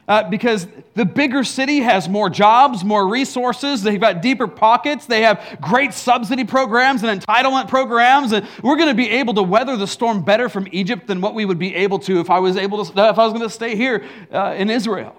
Uh, 0.06 0.30
because 0.30 0.67
the 0.96 1.06
bigger 1.06 1.46
city 1.46 1.80
has 1.80 2.10
more 2.10 2.30
jobs, 2.30 2.84
more 2.84 3.08
resources, 3.08 3.84
they've 3.84 4.02
got 4.02 4.22
deeper 4.22 4.50
pockets, 4.50 5.06
they 5.06 5.22
have 5.22 5.58
great 5.62 5.93
subsidy 5.93 6.43
programs 6.43 7.04
and 7.04 7.22
entitlement 7.22 7.69
programs, 7.69 8.34
and 8.34 8.46
we're 8.62 8.76
going 8.76 8.89
to 8.89 8.93
be 8.93 9.10
able 9.10 9.34
to 9.34 9.41
weather 9.41 9.78
the 9.78 9.88
storm 9.88 10.22
better 10.22 10.50
from 10.50 10.67
Egypt 10.74 11.08
than 11.08 11.22
what 11.22 11.34
we 11.34 11.46
would 11.46 11.58
be 11.58 11.74
able 11.74 12.00
to 12.00 12.19
if 12.19 12.30
I 12.30 12.39
was 12.39 12.58
able 12.58 12.84
to, 12.84 12.91
if 12.91 13.17
I 13.17 13.24
was 13.24 13.32
going 13.32 13.43
to 13.43 13.50
stay 13.50 13.78
here 13.78 14.04
uh, 14.34 14.54
in 14.58 14.69
Israel. 14.69 15.15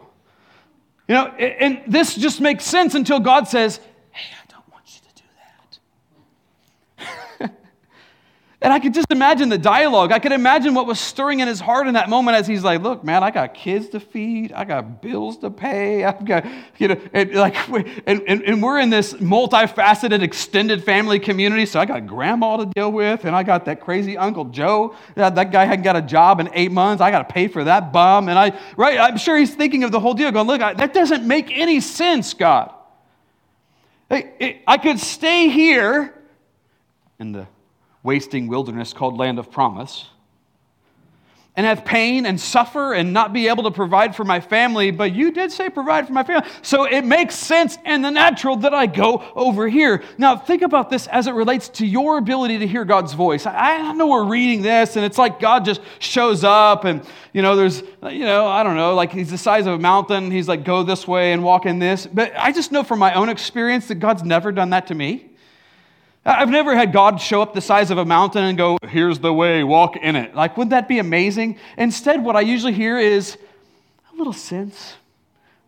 You 1.08 1.14
know, 1.14 1.26
and 1.28 1.80
this 1.86 2.14
just 2.14 2.42
makes 2.42 2.64
sense 2.64 2.94
until 2.94 3.20
God 3.20 3.48
says, 3.48 3.80
And 8.64 8.72
I 8.72 8.78
could 8.78 8.94
just 8.94 9.10
imagine 9.10 9.50
the 9.50 9.58
dialogue. 9.58 10.10
I 10.10 10.18
could 10.18 10.32
imagine 10.32 10.72
what 10.72 10.86
was 10.86 10.98
stirring 10.98 11.40
in 11.40 11.48
his 11.48 11.60
heart 11.60 11.86
in 11.86 11.92
that 11.94 12.08
moment 12.08 12.38
as 12.38 12.46
he's 12.46 12.64
like, 12.64 12.80
Look, 12.80 13.04
man, 13.04 13.22
I 13.22 13.30
got 13.30 13.52
kids 13.52 13.90
to 13.90 14.00
feed. 14.00 14.52
I 14.52 14.64
got 14.64 15.02
bills 15.02 15.36
to 15.38 15.50
pay. 15.50 16.02
I've 16.02 16.24
got, 16.24 16.46
you 16.78 16.88
know, 16.88 17.00
and 17.12 17.34
like, 17.34 17.54
and, 18.06 18.22
and, 18.26 18.42
and 18.42 18.62
we're 18.62 18.78
in 18.78 18.88
this 18.88 19.12
multifaceted, 19.12 20.22
extended 20.22 20.82
family 20.82 21.20
community. 21.20 21.66
So 21.66 21.78
I 21.78 21.84
got 21.84 22.06
grandma 22.06 22.56
to 22.56 22.64
deal 22.64 22.90
with, 22.90 23.26
and 23.26 23.36
I 23.36 23.42
got 23.42 23.66
that 23.66 23.82
crazy 23.82 24.16
Uncle 24.16 24.46
Joe. 24.46 24.96
That, 25.14 25.34
that 25.34 25.52
guy 25.52 25.66
hadn't 25.66 25.84
got 25.84 25.96
a 25.96 26.02
job 26.02 26.40
in 26.40 26.48
eight 26.54 26.72
months. 26.72 27.02
I 27.02 27.10
got 27.10 27.28
to 27.28 27.34
pay 27.34 27.48
for 27.48 27.64
that 27.64 27.92
bum. 27.92 28.30
And 28.30 28.38
I, 28.38 28.58
right, 28.78 28.98
I'm 28.98 29.18
sure 29.18 29.36
he's 29.36 29.54
thinking 29.54 29.84
of 29.84 29.92
the 29.92 30.00
whole 30.00 30.14
deal, 30.14 30.30
going, 30.30 30.46
Look, 30.46 30.62
I, 30.62 30.72
that 30.72 30.94
doesn't 30.94 31.28
make 31.28 31.50
any 31.54 31.80
sense, 31.80 32.32
God. 32.32 32.72
I 34.10 34.78
could 34.82 35.00
stay 35.00 35.50
here 35.50 36.14
in 37.18 37.32
the 37.32 37.46
wasting 38.04 38.46
wilderness 38.46 38.92
called 38.92 39.16
Land 39.16 39.40
of 39.40 39.50
Promise 39.50 40.06
and 41.56 41.64
have 41.64 41.84
pain 41.84 42.26
and 42.26 42.40
suffer 42.40 42.94
and 42.94 43.12
not 43.12 43.32
be 43.32 43.46
able 43.46 43.62
to 43.62 43.70
provide 43.70 44.16
for 44.16 44.24
my 44.24 44.40
family, 44.40 44.90
but 44.90 45.14
you 45.14 45.30
did 45.30 45.52
say 45.52 45.70
provide 45.70 46.04
for 46.04 46.12
my 46.12 46.24
family. 46.24 46.48
So 46.62 46.84
it 46.84 47.04
makes 47.04 47.36
sense 47.36 47.78
in 47.84 48.02
the 48.02 48.10
natural 48.10 48.56
that 48.56 48.74
I 48.74 48.86
go 48.86 49.24
over 49.36 49.68
here. 49.68 50.02
Now, 50.18 50.36
think 50.36 50.62
about 50.62 50.90
this 50.90 51.06
as 51.06 51.28
it 51.28 51.32
relates 51.32 51.68
to 51.70 51.86
your 51.86 52.18
ability 52.18 52.58
to 52.58 52.66
hear 52.66 52.84
God's 52.84 53.12
voice. 53.12 53.46
I, 53.46 53.92
know 53.92 54.08
we're 54.08 54.24
reading 54.24 54.62
this 54.62 54.96
and 54.96 55.04
it's 55.04 55.18
like 55.18 55.38
God 55.38 55.64
just 55.64 55.80
shows 56.00 56.42
up 56.42 56.84
and, 56.84 57.06
you 57.32 57.42
know, 57.42 57.54
there's, 57.54 57.84
you 58.10 58.24
know, 58.24 58.48
I 58.48 58.64
don't 58.64 58.76
know, 58.76 58.96
like 58.96 59.12
he's 59.12 59.30
the 59.30 59.38
size 59.38 59.66
of 59.66 59.74
a 59.74 59.78
mountain. 59.78 60.32
He's 60.32 60.48
like, 60.48 60.64
go 60.64 60.82
this 60.82 61.06
way 61.06 61.32
and 61.32 61.44
walk 61.44 61.66
in 61.66 61.78
this. 61.78 62.04
But 62.04 62.32
I 62.36 62.50
just 62.50 62.72
know 62.72 62.82
from 62.82 62.98
my 62.98 63.14
own 63.14 63.28
experience 63.28 63.86
that 63.86 63.96
God's 63.96 64.24
never 64.24 64.50
done 64.50 64.70
that 64.70 64.88
to 64.88 64.94
me. 64.96 65.30
I've 66.26 66.48
never 66.48 66.74
had 66.74 66.92
God 66.92 67.20
show 67.20 67.42
up 67.42 67.52
the 67.52 67.60
size 67.60 67.90
of 67.90 67.98
a 67.98 68.04
mountain 68.04 68.44
and 68.44 68.56
go, 68.56 68.78
here's 68.88 69.18
the 69.18 69.32
way, 69.32 69.62
walk 69.62 69.96
in 69.96 70.16
it. 70.16 70.34
Like, 70.34 70.56
wouldn't 70.56 70.70
that 70.70 70.88
be 70.88 70.98
amazing? 70.98 71.58
Instead, 71.76 72.24
what 72.24 72.34
I 72.34 72.40
usually 72.40 72.72
hear 72.72 72.98
is 72.98 73.36
a 74.12 74.16
little 74.16 74.32
sense, 74.32 74.94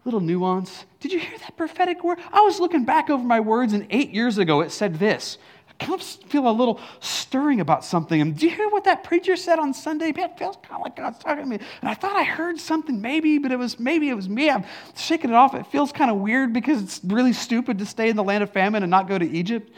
a 0.04 0.08
little 0.08 0.20
nuance. 0.20 0.86
Did 1.00 1.12
you 1.12 1.18
hear 1.18 1.36
that 1.38 1.58
prophetic 1.58 2.02
word? 2.02 2.18
I 2.32 2.40
was 2.40 2.58
looking 2.58 2.86
back 2.86 3.10
over 3.10 3.22
my 3.22 3.38
words, 3.38 3.74
and 3.74 3.86
eight 3.90 4.10
years 4.10 4.38
ago 4.38 4.62
it 4.62 4.72
said 4.72 4.98
this. 4.98 5.36
I 5.68 5.84
kind 5.84 6.00
of 6.00 6.02
feel 6.02 6.48
a 6.48 6.50
little 6.50 6.80
stirring 7.00 7.60
about 7.60 7.84
something. 7.84 8.18
And 8.18 8.34
do 8.34 8.46
you 8.46 8.56
hear 8.56 8.70
what 8.70 8.84
that 8.84 9.04
preacher 9.04 9.36
said 9.36 9.58
on 9.58 9.74
Sunday? 9.74 10.08
It 10.08 10.38
feels 10.38 10.56
kind 10.62 10.76
of 10.76 10.80
like 10.80 10.96
God's 10.96 11.18
talking 11.18 11.44
to 11.44 11.50
me. 11.50 11.58
And 11.82 11.90
I 11.90 11.92
thought 11.92 12.16
I 12.16 12.24
heard 12.24 12.58
something, 12.58 13.02
maybe, 13.02 13.36
but 13.36 13.52
it 13.52 13.58
was 13.58 13.78
maybe 13.78 14.08
it 14.08 14.14
was 14.14 14.26
me. 14.26 14.48
I'm 14.48 14.64
shaking 14.96 15.28
it 15.28 15.36
off. 15.36 15.54
It 15.54 15.66
feels 15.66 15.92
kind 15.92 16.10
of 16.10 16.16
weird 16.16 16.54
because 16.54 16.82
it's 16.82 17.00
really 17.04 17.34
stupid 17.34 17.78
to 17.80 17.84
stay 17.84 18.08
in 18.08 18.16
the 18.16 18.24
land 18.24 18.42
of 18.42 18.50
famine 18.50 18.82
and 18.82 18.90
not 18.90 19.06
go 19.06 19.18
to 19.18 19.30
Egypt. 19.30 19.70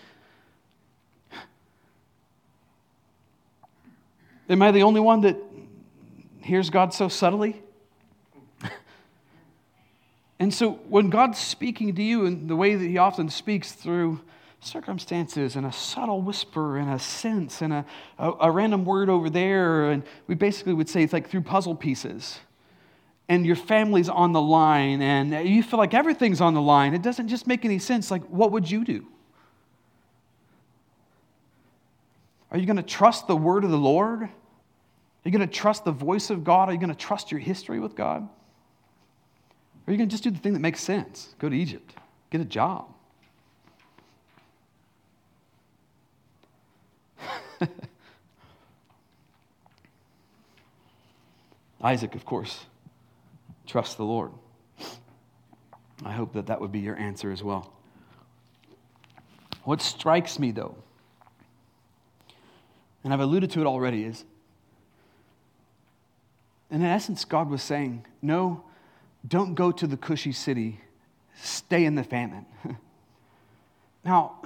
Am 4.48 4.62
I 4.62 4.70
the 4.70 4.82
only 4.82 5.00
one 5.00 5.20
that 5.22 5.36
hears 6.40 6.70
God 6.70 6.94
so 6.94 7.08
subtly? 7.08 7.60
and 10.38 10.52
so 10.52 10.72
when 10.88 11.10
God's 11.10 11.38
speaking 11.38 11.94
to 11.94 12.02
you 12.02 12.24
in 12.24 12.46
the 12.46 12.56
way 12.56 12.74
that 12.74 12.84
He 12.84 12.96
often 12.96 13.28
speaks 13.28 13.72
through 13.72 14.20
circumstances 14.60 15.54
and 15.54 15.66
a 15.66 15.72
subtle 15.72 16.22
whisper 16.22 16.78
and 16.78 16.90
a 16.90 16.98
sense 16.98 17.62
and 17.62 17.72
a, 17.72 17.84
a, 18.18 18.32
a, 18.40 18.50
random 18.50 18.84
word 18.84 19.08
over 19.08 19.30
there, 19.30 19.90
and 19.90 20.02
we 20.26 20.34
basically 20.34 20.72
would 20.72 20.88
say 20.88 21.02
it's 21.02 21.12
like 21.12 21.28
through 21.28 21.42
puzzle 21.42 21.74
pieces. 21.74 22.38
And 23.28 23.44
your 23.44 23.56
family's 23.56 24.08
on 24.08 24.32
the 24.32 24.40
line, 24.40 25.02
and 25.02 25.46
you 25.46 25.62
feel 25.62 25.78
like 25.78 25.92
everything's 25.92 26.40
on 26.40 26.54
the 26.54 26.62
line. 26.62 26.94
It 26.94 27.02
doesn't 27.02 27.28
just 27.28 27.46
make 27.46 27.66
any 27.66 27.78
sense. 27.78 28.10
Like, 28.10 28.24
what 28.24 28.52
would 28.52 28.70
you 28.70 28.86
do? 28.86 29.06
Are 32.50 32.58
you 32.58 32.66
going 32.66 32.76
to 32.76 32.82
trust 32.82 33.26
the 33.26 33.36
word 33.36 33.64
of 33.64 33.70
the 33.70 33.78
Lord? 33.78 34.22
Are 34.22 34.30
you 35.24 35.30
going 35.30 35.46
to 35.46 35.54
trust 35.54 35.84
the 35.84 35.92
voice 35.92 36.30
of 36.30 36.44
God? 36.44 36.68
Are 36.68 36.72
you 36.72 36.78
going 36.78 36.88
to 36.88 36.96
trust 36.96 37.30
your 37.30 37.40
history 37.40 37.80
with 37.80 37.94
God? 37.94 38.28
Are 39.86 39.92
you 39.92 39.96
going 39.98 40.08
to 40.08 40.12
just 40.12 40.24
do 40.24 40.30
the 40.30 40.38
thing 40.38 40.54
that 40.54 40.60
makes 40.60 40.82
sense? 40.82 41.34
Go 41.38 41.48
to 41.48 41.56
Egypt, 41.56 41.94
get 42.30 42.40
a 42.40 42.44
job. 42.44 42.86
Isaac, 51.82 52.14
of 52.14 52.24
course, 52.24 52.64
trusts 53.66 53.94
the 53.96 54.04
Lord. 54.04 54.30
I 56.04 56.12
hope 56.12 56.32
that 56.34 56.46
that 56.46 56.60
would 56.60 56.70
be 56.70 56.80
your 56.80 56.96
answer 56.96 57.32
as 57.32 57.42
well. 57.42 57.72
What 59.64 59.82
strikes 59.82 60.38
me, 60.38 60.52
though, 60.52 60.76
and 63.04 63.12
I've 63.12 63.20
alluded 63.20 63.50
to 63.52 63.60
it 63.60 63.66
already, 63.66 64.04
is 64.04 64.24
and 66.70 66.82
in 66.82 66.88
essence, 66.88 67.24
God 67.24 67.48
was 67.48 67.62
saying, 67.62 68.04
No, 68.20 68.64
don't 69.26 69.54
go 69.54 69.72
to 69.72 69.86
the 69.86 69.96
cushy 69.96 70.32
city, 70.32 70.80
stay 71.40 71.84
in 71.84 71.94
the 71.94 72.04
famine. 72.04 72.46
now, 74.04 74.40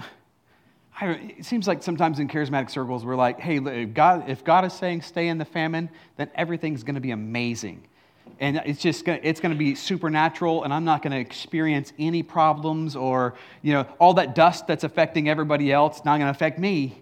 it 1.01 1.45
seems 1.45 1.67
like 1.67 1.83
sometimes 1.83 2.21
in 2.21 2.29
charismatic 2.29 2.71
circles, 2.71 3.05
we're 3.05 3.17
like, 3.17 3.41
hey, 3.41 3.57
if 3.59 3.93
God, 3.93 4.29
if 4.29 4.45
God 4.45 4.65
is 4.65 4.73
saying 4.73 5.03
stay 5.03 5.29
in 5.29 5.39
the 5.39 5.45
famine, 5.45 5.91
then 6.17 6.31
everything's 6.35 6.85
going 6.85 6.95
to 6.95 7.01
be 7.01 7.11
amazing. 7.11 7.89
And 8.39 8.63
it's 8.65 8.81
just 8.81 9.05
gonna, 9.05 9.19
it's 9.23 9.41
going 9.41 9.53
to 9.53 9.59
be 9.59 9.75
supernatural, 9.75 10.63
and 10.63 10.73
I'm 10.73 10.85
not 10.85 11.03
going 11.03 11.13
to 11.13 11.19
experience 11.19 11.93
any 11.99 12.23
problems 12.23 12.95
or, 12.95 13.35
you 13.63 13.73
know, 13.73 13.87
all 13.99 14.15
that 14.15 14.37
dust 14.37 14.69
that's 14.69 14.85
affecting 14.85 15.29
everybody 15.29 15.73
else 15.73 16.05
not 16.05 16.19
going 16.19 16.27
to 16.27 16.31
affect 16.31 16.59
me. 16.59 17.02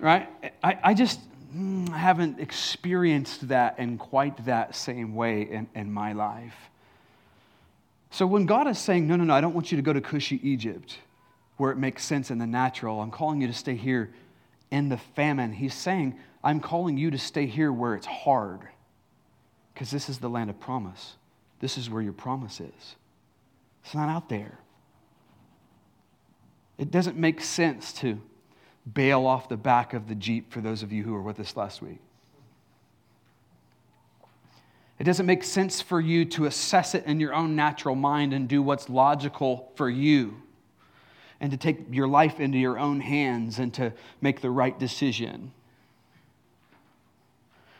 Right? 0.00 0.28
I, 0.64 0.78
I 0.82 0.94
just 0.94 1.20
mm, 1.54 1.88
haven't 1.90 2.40
experienced 2.40 3.48
that 3.48 3.78
in 3.78 3.98
quite 3.98 4.46
that 4.46 4.74
same 4.74 5.14
way 5.14 5.42
in, 5.42 5.68
in 5.74 5.92
my 5.92 6.14
life. 6.14 6.56
So 8.10 8.26
when 8.26 8.46
God 8.46 8.66
is 8.66 8.78
saying, 8.78 9.06
no, 9.06 9.16
no, 9.16 9.24
no, 9.24 9.34
I 9.34 9.40
don't 9.40 9.54
want 9.54 9.70
you 9.70 9.76
to 9.76 9.82
go 9.82 9.92
to 9.92 10.00
Cushy 10.00 10.40
Egypt, 10.42 10.98
where 11.58 11.70
it 11.70 11.76
makes 11.76 12.02
sense 12.02 12.30
in 12.30 12.38
the 12.38 12.46
natural. 12.46 13.00
I'm 13.00 13.10
calling 13.10 13.42
you 13.42 13.46
to 13.46 13.52
stay 13.52 13.76
here 13.76 14.10
in 14.70 14.88
the 14.88 14.96
famine. 14.96 15.52
He's 15.52 15.74
saying, 15.74 16.18
I'm 16.42 16.60
calling 16.60 16.96
you 16.96 17.10
to 17.10 17.18
stay 17.18 17.44
here 17.44 17.70
where 17.70 17.94
it's 17.94 18.06
hard, 18.06 18.60
because 19.74 19.90
this 19.90 20.08
is 20.08 20.18
the 20.18 20.30
land 20.30 20.48
of 20.48 20.58
promise. 20.58 21.16
This 21.60 21.76
is 21.76 21.90
where 21.90 22.00
your 22.00 22.14
promise 22.14 22.58
is. 22.58 22.96
It's 23.84 23.94
not 23.94 24.08
out 24.08 24.30
there. 24.30 24.58
It 26.78 26.90
doesn't 26.90 27.18
make 27.18 27.42
sense 27.42 27.92
to 27.94 28.18
bail 28.92 29.26
off 29.26 29.48
the 29.48 29.56
back 29.56 29.94
of 29.94 30.08
the 30.08 30.14
Jeep 30.14 30.52
for 30.52 30.60
those 30.60 30.82
of 30.82 30.92
you 30.92 31.02
who 31.02 31.12
were 31.12 31.22
with 31.22 31.40
us 31.40 31.56
last 31.56 31.82
week. 31.82 31.98
It 34.98 35.04
doesn't 35.04 35.26
make 35.26 35.44
sense 35.44 35.80
for 35.80 35.98
you 35.98 36.26
to 36.26 36.44
assess 36.44 36.94
it 36.94 37.06
in 37.06 37.20
your 37.20 37.32
own 37.32 37.56
natural 37.56 37.94
mind 37.94 38.34
and 38.34 38.46
do 38.46 38.60
what's 38.62 38.88
logical 38.90 39.72
for 39.74 39.88
you 39.88 40.42
and 41.40 41.50
to 41.50 41.56
take 41.56 41.86
your 41.90 42.06
life 42.06 42.38
into 42.38 42.58
your 42.58 42.78
own 42.78 43.00
hands 43.00 43.58
and 43.58 43.72
to 43.74 43.92
make 44.20 44.42
the 44.42 44.50
right 44.50 44.78
decision. 44.78 45.52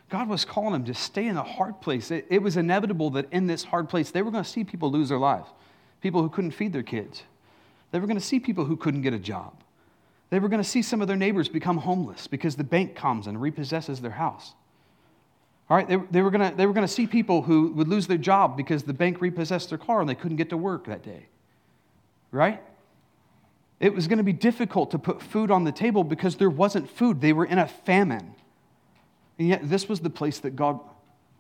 God 0.09 0.29
was 0.29 0.45
calling 0.45 0.73
them 0.73 0.85
to 0.87 0.95
stay 0.95 1.27
in 1.27 1.37
a 1.37 1.43
hard 1.43 1.81
place. 1.81 2.11
It, 2.11 2.27
it 2.31 2.43
was 2.43 2.57
inevitable 2.57 3.11
that 3.11 3.27
in 3.31 3.47
this 3.47 3.65
hard 3.65 3.89
place, 3.89 4.11
they 4.11 4.23
were 4.23 4.31
going 4.31 4.43
to 4.43 4.51
see 4.51 4.65
people 4.65 4.91
lose 4.91 5.11
their 5.11 5.19
lives, 5.19 5.49
people 6.01 6.23
who 6.23 6.31
couldn't 6.31 6.53
feed 6.53 6.73
their 6.73 6.83
kids. 6.83 7.23
They 7.93 8.01
were 8.01 8.07
going 8.07 8.19
to 8.19 8.25
see 8.25 8.41
people 8.41 8.65
who 8.65 8.77
couldn't 8.77 9.03
get 9.03 9.13
a 9.13 9.19
job. 9.19 9.60
They 10.31 10.39
were 10.39 10.49
going 10.49 10.63
to 10.63 10.69
see 10.69 10.83
some 10.83 11.03
of 11.03 11.09
their 11.09 11.17
neighbors 11.17 11.49
become 11.49 11.79
homeless 11.79 12.27
because 12.27 12.57
the 12.57 12.65
bank 12.65 12.95
comes 12.95 13.27
and 13.27 13.39
repossesses 13.39 14.01
their 14.01 14.13
house. 14.13 14.55
All 15.69 15.77
right, 15.77 15.89
they, 15.89 15.97
they, 16.11 16.23
were 16.23 16.31
going 16.31 16.57
to, 16.57 16.89
see 16.89 17.07
people 17.07 17.43
who 17.43 17.73
would 17.73 17.87
lose 17.87 18.09
their 18.09 18.19
job 18.19 18.57
because 18.57 18.83
the 18.83 18.93
bank 18.93 19.21
repossessed 19.21 19.69
their 19.69 19.79
car 19.79 20.01
and 20.01 20.09
they 20.09 20.17
couldn't 20.17 20.37
get 20.37 20.51
to 20.51 20.57
work 20.57 20.87
that 20.87 21.05
day. 21.05 21.27
Right? 22.33 22.61
It 23.79 23.95
was 23.95 24.09
going 24.09 24.19
to 24.19 24.25
be 24.25 24.33
difficult 24.33 24.91
to 24.93 24.99
put 24.99 25.23
food 25.23 25.51
on 25.51 25.65
the 25.65 25.73
table 25.73 26.03
because 26.03 26.37
there 26.37 26.51
wasn't 26.51 26.91
food. 26.91 27.21
They 27.21 27.33
were 27.33 27.45
in 27.45 27.59
a 27.59 27.69
famine. 27.69 28.35
And 29.39 29.49
yet, 29.49 29.69
this 29.69 29.89
was 29.89 30.01
the 30.01 30.11
place 30.11 30.39
that 30.41 30.57
God 30.57 30.81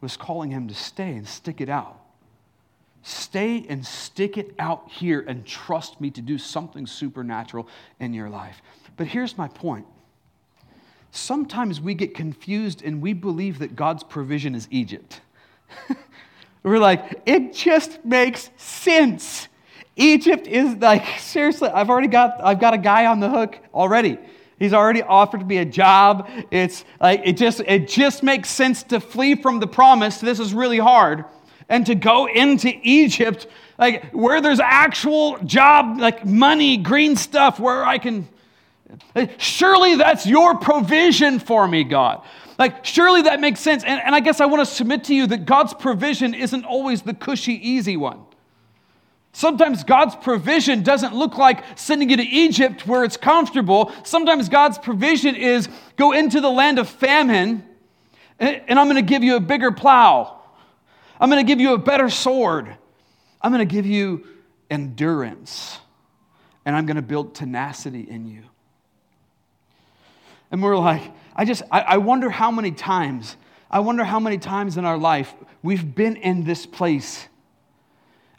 was 0.01 0.17
calling 0.17 0.51
him 0.51 0.69
to 0.69 0.75
stay 0.75 1.13
and 1.13 1.27
stick 1.27 1.61
it 1.61 1.69
out. 1.69 2.01
Stay 3.03 3.65
and 3.69 3.85
stick 3.85 4.37
it 4.37 4.55
out 4.59 4.91
here 4.91 5.25
and 5.27 5.47
trust 5.47 6.01
me 6.01 6.11
to 6.11 6.21
do 6.21 6.37
something 6.37 6.87
supernatural 6.87 7.67
in 7.99 8.13
your 8.13 8.29
life. 8.29 8.61
But 8.97 9.07
here's 9.07 9.39
my 9.39 9.49
point. 9.49 9.87
Sometimes 11.11 11.81
we 11.81 11.95
get 11.95 12.15
confused 12.15 12.83
and 12.83 13.01
we 13.01 13.15
believe 13.15 13.59
that 13.61 13.75
God's 13.75 14.05
provision 14.05 14.55
is 14.55 14.69
Egypt. 14.71 15.21
We're 16.63 16.79
like, 16.79 17.23
it 17.27 17.55
just 17.55 18.05
makes 18.05 18.51
sense. 18.57 19.49
Egypt 19.97 20.47
is 20.47 20.77
like, 20.77 21.05
seriously, 21.19 21.69
I've 21.71 21.91
already 21.91 22.09
got, 22.09 22.43
I've 22.43 22.61
got 22.61 22.75
a 22.75 22.79
guy 22.79 23.07
on 23.07 23.21
the 23.21 23.29
hook 23.29 23.59
already. 23.75 24.19
He's 24.59 24.75
already 24.75 25.03
offered 25.03 25.47
me 25.47 25.57
a 25.57 25.65
job. 25.65 26.29
It's 26.51 26.85
like, 27.01 27.23
it 27.25 27.39
just, 27.39 27.61
it 27.61 27.89
just 27.89 28.23
makes 28.23 28.51
sense 28.51 28.83
to 28.85 29.01
flee 29.01 29.35
from 29.35 29.59
the 29.59 29.67
promise. 29.67 30.21
This 30.21 30.39
is 30.39 30.53
really 30.53 30.79
hard. 30.79 31.25
And 31.71 31.87
to 31.87 31.95
go 31.95 32.27
into 32.27 32.71
Egypt, 32.83 33.47
like 33.79 34.11
where 34.11 34.43
there's 34.43 34.61
actual 34.61 35.39
job, 35.39 35.99
like 35.99 36.27
money, 36.27 36.77
green 36.77 37.17
stuff, 37.17 37.59
where 37.59 37.87
I 37.87 37.97
can, 37.97 38.29
surely 39.39 39.97
that's 39.97 40.27
your 40.27 40.59
provision 40.59 41.39
for 41.39 41.67
me, 41.67 41.85
God. 41.85 42.23
Like, 42.59 42.85
surely 42.85 43.23
that 43.23 43.41
makes 43.41 43.61
sense. 43.61 43.85
And, 43.85 44.03
and 44.05 44.15
I 44.15 44.21
guess 44.21 44.39
I 44.39 44.45
want 44.45 44.61
to 44.61 44.67
submit 44.67 45.05
to 45.05 45.15
you 45.15 45.27
that 45.29 45.47
God's 45.47 45.73
provision 45.73 46.35
isn't 46.35 46.67
always 46.67 47.01
the 47.01 47.15
cushy, 47.15 47.55
easy 47.55 47.97
one. 47.97 48.21
Sometimes 49.33 49.85
God's 49.85 50.17
provision 50.17 50.83
doesn't 50.83 51.15
look 51.15 51.39
like 51.39 51.65
sending 51.79 52.11
you 52.11 52.17
to 52.17 52.23
Egypt 52.23 52.87
where 52.87 53.05
it's 53.05 53.17
comfortable. 53.17 53.93
Sometimes 54.03 54.49
God's 54.49 54.77
provision 54.77 55.37
is 55.37 55.69
go 55.97 56.13
into 56.13 56.41
the 56.41 56.51
land 56.51 56.79
of 56.79 56.89
famine 56.89 57.65
eh, 58.41 58.61
and 58.67 58.79
I'm 58.79 58.87
going 58.89 58.97
to 58.97 59.09
give 59.09 59.23
you 59.23 59.37
a 59.37 59.41
bigger 59.41 59.71
plow. 59.71 60.40
I'm 61.21 61.29
going 61.29 61.45
to 61.45 61.49
give 61.49 61.61
you 61.61 61.75
a 61.75 61.79
better 61.79 62.09
sword. 62.09 62.75
I'm 63.43 63.53
going 63.53 63.67
to 63.67 63.73
give 63.73 63.87
you 63.87 64.27
endurance. 64.71 65.79
And 66.65 66.75
I'm 66.75 66.87
going 66.87 66.97
to 66.97 67.03
build 67.03 67.35
tenacity 67.35 68.01
in 68.09 68.27
you. 68.27 68.43
And 70.51 70.63
we're 70.63 70.77
like, 70.77 71.03
I 71.37 71.45
just, 71.45 71.63
I, 71.71 71.81
I 71.81 71.97
wonder 71.99 72.31
how 72.31 72.51
many 72.51 72.73
times, 72.73 73.37
I 73.71 73.81
wonder 73.81 74.03
how 74.03 74.19
many 74.19 74.39
times 74.39 74.77
in 74.77 74.85
our 74.85 74.99
life 74.99 75.33
we've 75.63 75.95
been 75.95 76.17
in 76.17 76.45
this 76.45 76.67
place 76.67 77.29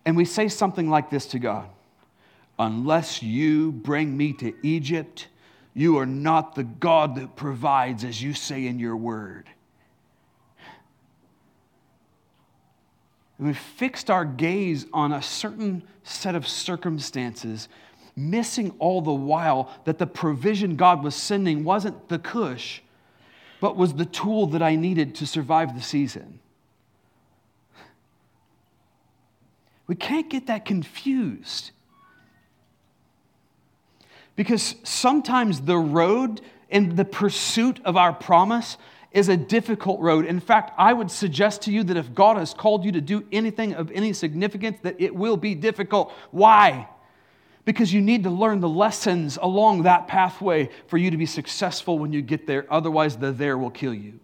and 0.05 0.17
we 0.17 0.25
say 0.25 0.47
something 0.47 0.89
like 0.89 1.09
this 1.09 1.27
to 1.27 1.39
God 1.39 1.69
Unless 2.59 3.23
you 3.23 3.71
bring 3.71 4.15
me 4.15 4.33
to 4.33 4.53
Egypt, 4.61 5.27
you 5.73 5.97
are 5.97 6.05
not 6.05 6.53
the 6.53 6.63
God 6.63 7.15
that 7.15 7.35
provides 7.35 8.03
as 8.03 8.21
you 8.21 8.33
say 8.33 8.67
in 8.67 8.77
your 8.77 8.95
word. 8.95 9.49
And 13.41 13.47
we 13.47 13.55
fixed 13.55 14.11
our 14.11 14.23
gaze 14.23 14.85
on 14.93 15.11
a 15.11 15.19
certain 15.19 15.81
set 16.03 16.35
of 16.35 16.47
circumstances, 16.47 17.69
missing 18.15 18.75
all 18.77 19.01
the 19.01 19.11
while 19.11 19.71
that 19.85 19.97
the 19.97 20.05
provision 20.05 20.75
God 20.75 21.03
was 21.03 21.15
sending 21.15 21.63
wasn't 21.63 22.07
the 22.07 22.19
cush, 22.19 22.83
but 23.59 23.75
was 23.75 23.95
the 23.95 24.05
tool 24.05 24.45
that 24.45 24.61
I 24.61 24.75
needed 24.75 25.15
to 25.15 25.25
survive 25.25 25.73
the 25.73 25.81
season. 25.81 26.39
We 29.87 29.95
can't 29.95 30.29
get 30.29 30.45
that 30.45 30.63
confused. 30.63 31.71
Because 34.35 34.75
sometimes 34.83 35.61
the 35.61 35.79
road 35.79 36.41
in 36.69 36.95
the 36.95 37.05
pursuit 37.05 37.79
of 37.83 37.97
our 37.97 38.13
promise 38.13 38.77
is 39.11 39.29
a 39.29 39.37
difficult 39.37 39.99
road. 39.99 40.25
In 40.25 40.39
fact, 40.39 40.73
I 40.77 40.93
would 40.93 41.11
suggest 41.11 41.63
to 41.63 41.71
you 41.71 41.83
that 41.83 41.97
if 41.97 42.13
God 42.13 42.37
has 42.37 42.53
called 42.53 42.85
you 42.85 42.91
to 42.93 43.01
do 43.01 43.25
anything 43.31 43.73
of 43.73 43.91
any 43.91 44.13
significance, 44.13 44.79
that 44.83 44.95
it 44.99 45.13
will 45.15 45.37
be 45.37 45.55
difficult. 45.55 46.13
Why? 46.31 46.87
because 47.65 47.93
you 47.93 48.01
need 48.01 48.23
to 48.23 48.29
learn 48.29 48.59
the 48.59 48.69
lessons 48.69 49.37
along 49.41 49.83
that 49.83 50.07
pathway 50.07 50.69
for 50.87 50.97
you 50.97 51.11
to 51.11 51.17
be 51.17 51.25
successful 51.25 51.99
when 51.99 52.11
you 52.11 52.21
get 52.21 52.47
there. 52.47 52.65
Otherwise, 52.69 53.17
the 53.17 53.31
there 53.31 53.57
will 53.57 53.69
kill 53.69 53.93
you. 53.93 54.19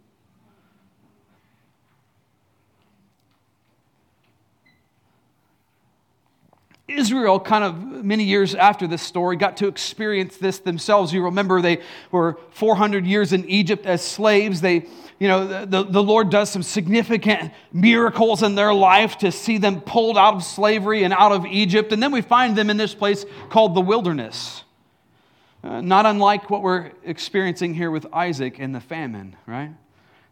Israel, 6.87 7.39
kind 7.39 7.63
of 7.65 8.05
many 8.05 8.23
years 8.23 8.55
after 8.55 8.87
this 8.87 9.01
story, 9.01 9.35
got 9.35 9.57
to 9.57 9.67
experience 9.67 10.37
this 10.37 10.59
themselves. 10.59 11.11
You 11.11 11.25
remember 11.25 11.61
they 11.61 11.81
were 12.11 12.39
400 12.51 13.05
years 13.05 13.33
in 13.33 13.47
Egypt 13.49 13.85
as 13.85 14.01
slaves. 14.01 14.61
They, 14.61 14.85
you 15.19 15.27
know, 15.27 15.65
the, 15.65 15.83
the 15.83 16.01
Lord 16.01 16.29
does 16.29 16.49
some 16.49 16.63
significant 16.63 17.51
miracles 17.73 18.41
in 18.41 18.55
their 18.55 18.73
life 18.73 19.17
to 19.17 19.33
see 19.33 19.57
them 19.57 19.81
pulled 19.81 20.17
out 20.17 20.35
of 20.35 20.43
slavery 20.43 21.03
and 21.03 21.13
out 21.13 21.33
of 21.33 21.45
Egypt. 21.45 21.91
And 21.91 22.01
then 22.01 22.13
we 22.13 22.21
find 22.21 22.55
them 22.55 22.69
in 22.69 22.77
this 22.77 22.95
place 22.95 23.25
called 23.49 23.75
the 23.75 23.81
wilderness. 23.81 24.63
Uh, 25.63 25.81
not 25.81 26.05
unlike 26.05 26.49
what 26.49 26.61
we're 26.61 26.91
experiencing 27.03 27.73
here 27.73 27.91
with 27.91 28.05
Isaac 28.13 28.59
and 28.59 28.73
the 28.73 28.79
famine, 28.79 29.35
right? 29.45 29.71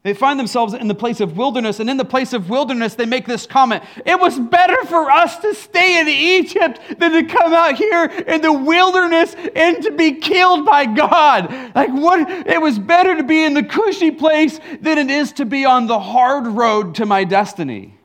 They 0.05 0.13
find 0.13 0.39
themselves 0.39 0.75
in 0.75 0.87
the 0.87 0.93
place 0.93 1.19
of 1.19 1.35
wilderness, 1.35 1.79
and 1.79 1.89
in 1.89 1.97
the 1.97 2.05
place 2.05 2.31
of 2.33 2.47
wilderness, 2.47 2.93
they 2.93 3.07
make 3.07 3.25
this 3.25 3.47
comment 3.47 3.83
It 4.05 4.19
was 4.19 4.37
better 4.37 4.85
for 4.85 5.09
us 5.09 5.39
to 5.39 5.55
stay 5.55 5.99
in 5.99 6.07
Egypt 6.07 6.79
than 6.99 7.11
to 7.13 7.23
come 7.23 7.51
out 7.53 7.73
here 7.73 8.05
in 8.05 8.41
the 8.41 8.53
wilderness 8.53 9.35
and 9.55 9.81
to 9.81 9.89
be 9.93 10.11
killed 10.11 10.63
by 10.63 10.85
God. 10.85 11.51
Like, 11.73 11.89
what? 11.89 12.29
It 12.29 12.61
was 12.61 12.77
better 12.77 13.17
to 13.17 13.23
be 13.23 13.43
in 13.43 13.55
the 13.55 13.63
cushy 13.63 14.11
place 14.11 14.59
than 14.79 14.99
it 14.99 15.09
is 15.09 15.31
to 15.33 15.45
be 15.45 15.65
on 15.65 15.87
the 15.87 15.99
hard 15.99 16.45
road 16.45 16.93
to 16.95 17.07
my 17.07 17.23
destiny. 17.23 17.97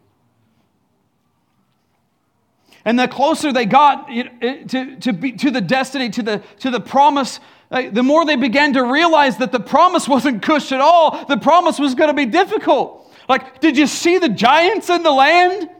And 2.87 2.99
the 2.99 3.09
closer 3.09 3.53
they 3.53 3.67
got 3.67 4.09
to, 4.09 4.97
to, 5.01 5.13
be, 5.13 5.33
to 5.33 5.51
the 5.51 5.61
destiny, 5.61 6.09
to 6.09 6.23
the, 6.23 6.43
to 6.61 6.71
the 6.71 6.81
promise 6.81 7.41
the 7.71 8.03
more 8.03 8.25
they 8.25 8.37
began 8.37 8.73
to 8.73 8.83
realize 8.83 9.39
that 9.39 9.53
the 9.53 9.61
promise 9.61 10.09
wasn't 10.09 10.43
cush 10.43 10.73
at 10.73 10.81
all, 10.81 11.25
the 11.27 11.37
promise 11.37 11.79
was 11.79 11.95
going 11.95 12.09
to 12.09 12.15
be 12.15 12.27
difficult. 12.27 13.13
Like, 13.29 13.61
did 13.61 13.77
you 13.77 13.87
see 13.87 14.19
the 14.19 14.29
giants 14.29 14.91
in 14.91 15.05
the 15.05 15.13
land? 15.13 15.71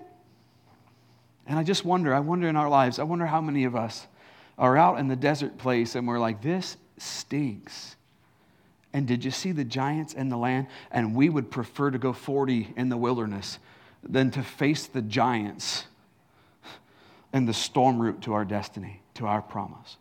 And 1.47 1.59
I 1.59 1.65
just 1.65 1.85
wonder, 1.85 2.15
I 2.15 2.21
wonder 2.21 2.49
in 2.49 2.55
our 2.55 2.69
lives, 2.69 3.01
I 3.01 3.03
wonder 3.03 3.27
how 3.27 3.41
many 3.41 3.65
of 3.65 3.75
us 3.75 4.07
are 4.57 4.77
out 4.77 5.01
in 5.01 5.09
the 5.09 5.17
desert 5.17 5.59
place 5.59 5.97
and 5.97 6.07
we're 6.07 6.21
like, 6.21 6.43
this 6.43 6.77
stinks. 6.97 7.97
And 8.93 9.07
did 9.07 9.25
you 9.25 9.33
see 9.33 9.51
the 9.51 9.65
giants 9.65 10.15
in 10.15 10.29
the 10.29 10.37
land? 10.37 10.69
And 10.93 11.15
we 11.15 11.29
would 11.29 11.51
prefer 11.51 11.91
to 11.91 11.99
go 11.99 12.13
40 12.13 12.75
in 12.77 12.89
the 12.89 12.97
wilderness 12.97 13.59
than 14.03 14.31
to 14.33 14.43
face 14.45 14.87
the 14.87 15.03
giants 15.03 15.87
and 17.33 17.49
the 17.49 17.55
storm 17.55 18.01
route 18.01 18.23
to 18.23 18.33
our 18.33 18.45
destiny, 18.45 19.01
to 19.15 19.27
our 19.27 19.43
promise. 19.43 19.97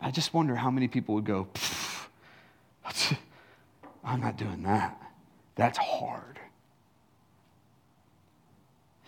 I 0.00 0.10
just 0.10 0.34
wonder 0.34 0.54
how 0.54 0.70
many 0.70 0.88
people 0.88 1.14
would 1.14 1.24
go, 1.24 1.48
I'm 4.04 4.20
not 4.20 4.36
doing 4.36 4.62
that. 4.62 5.00
That's 5.56 5.78
hard. 5.78 6.38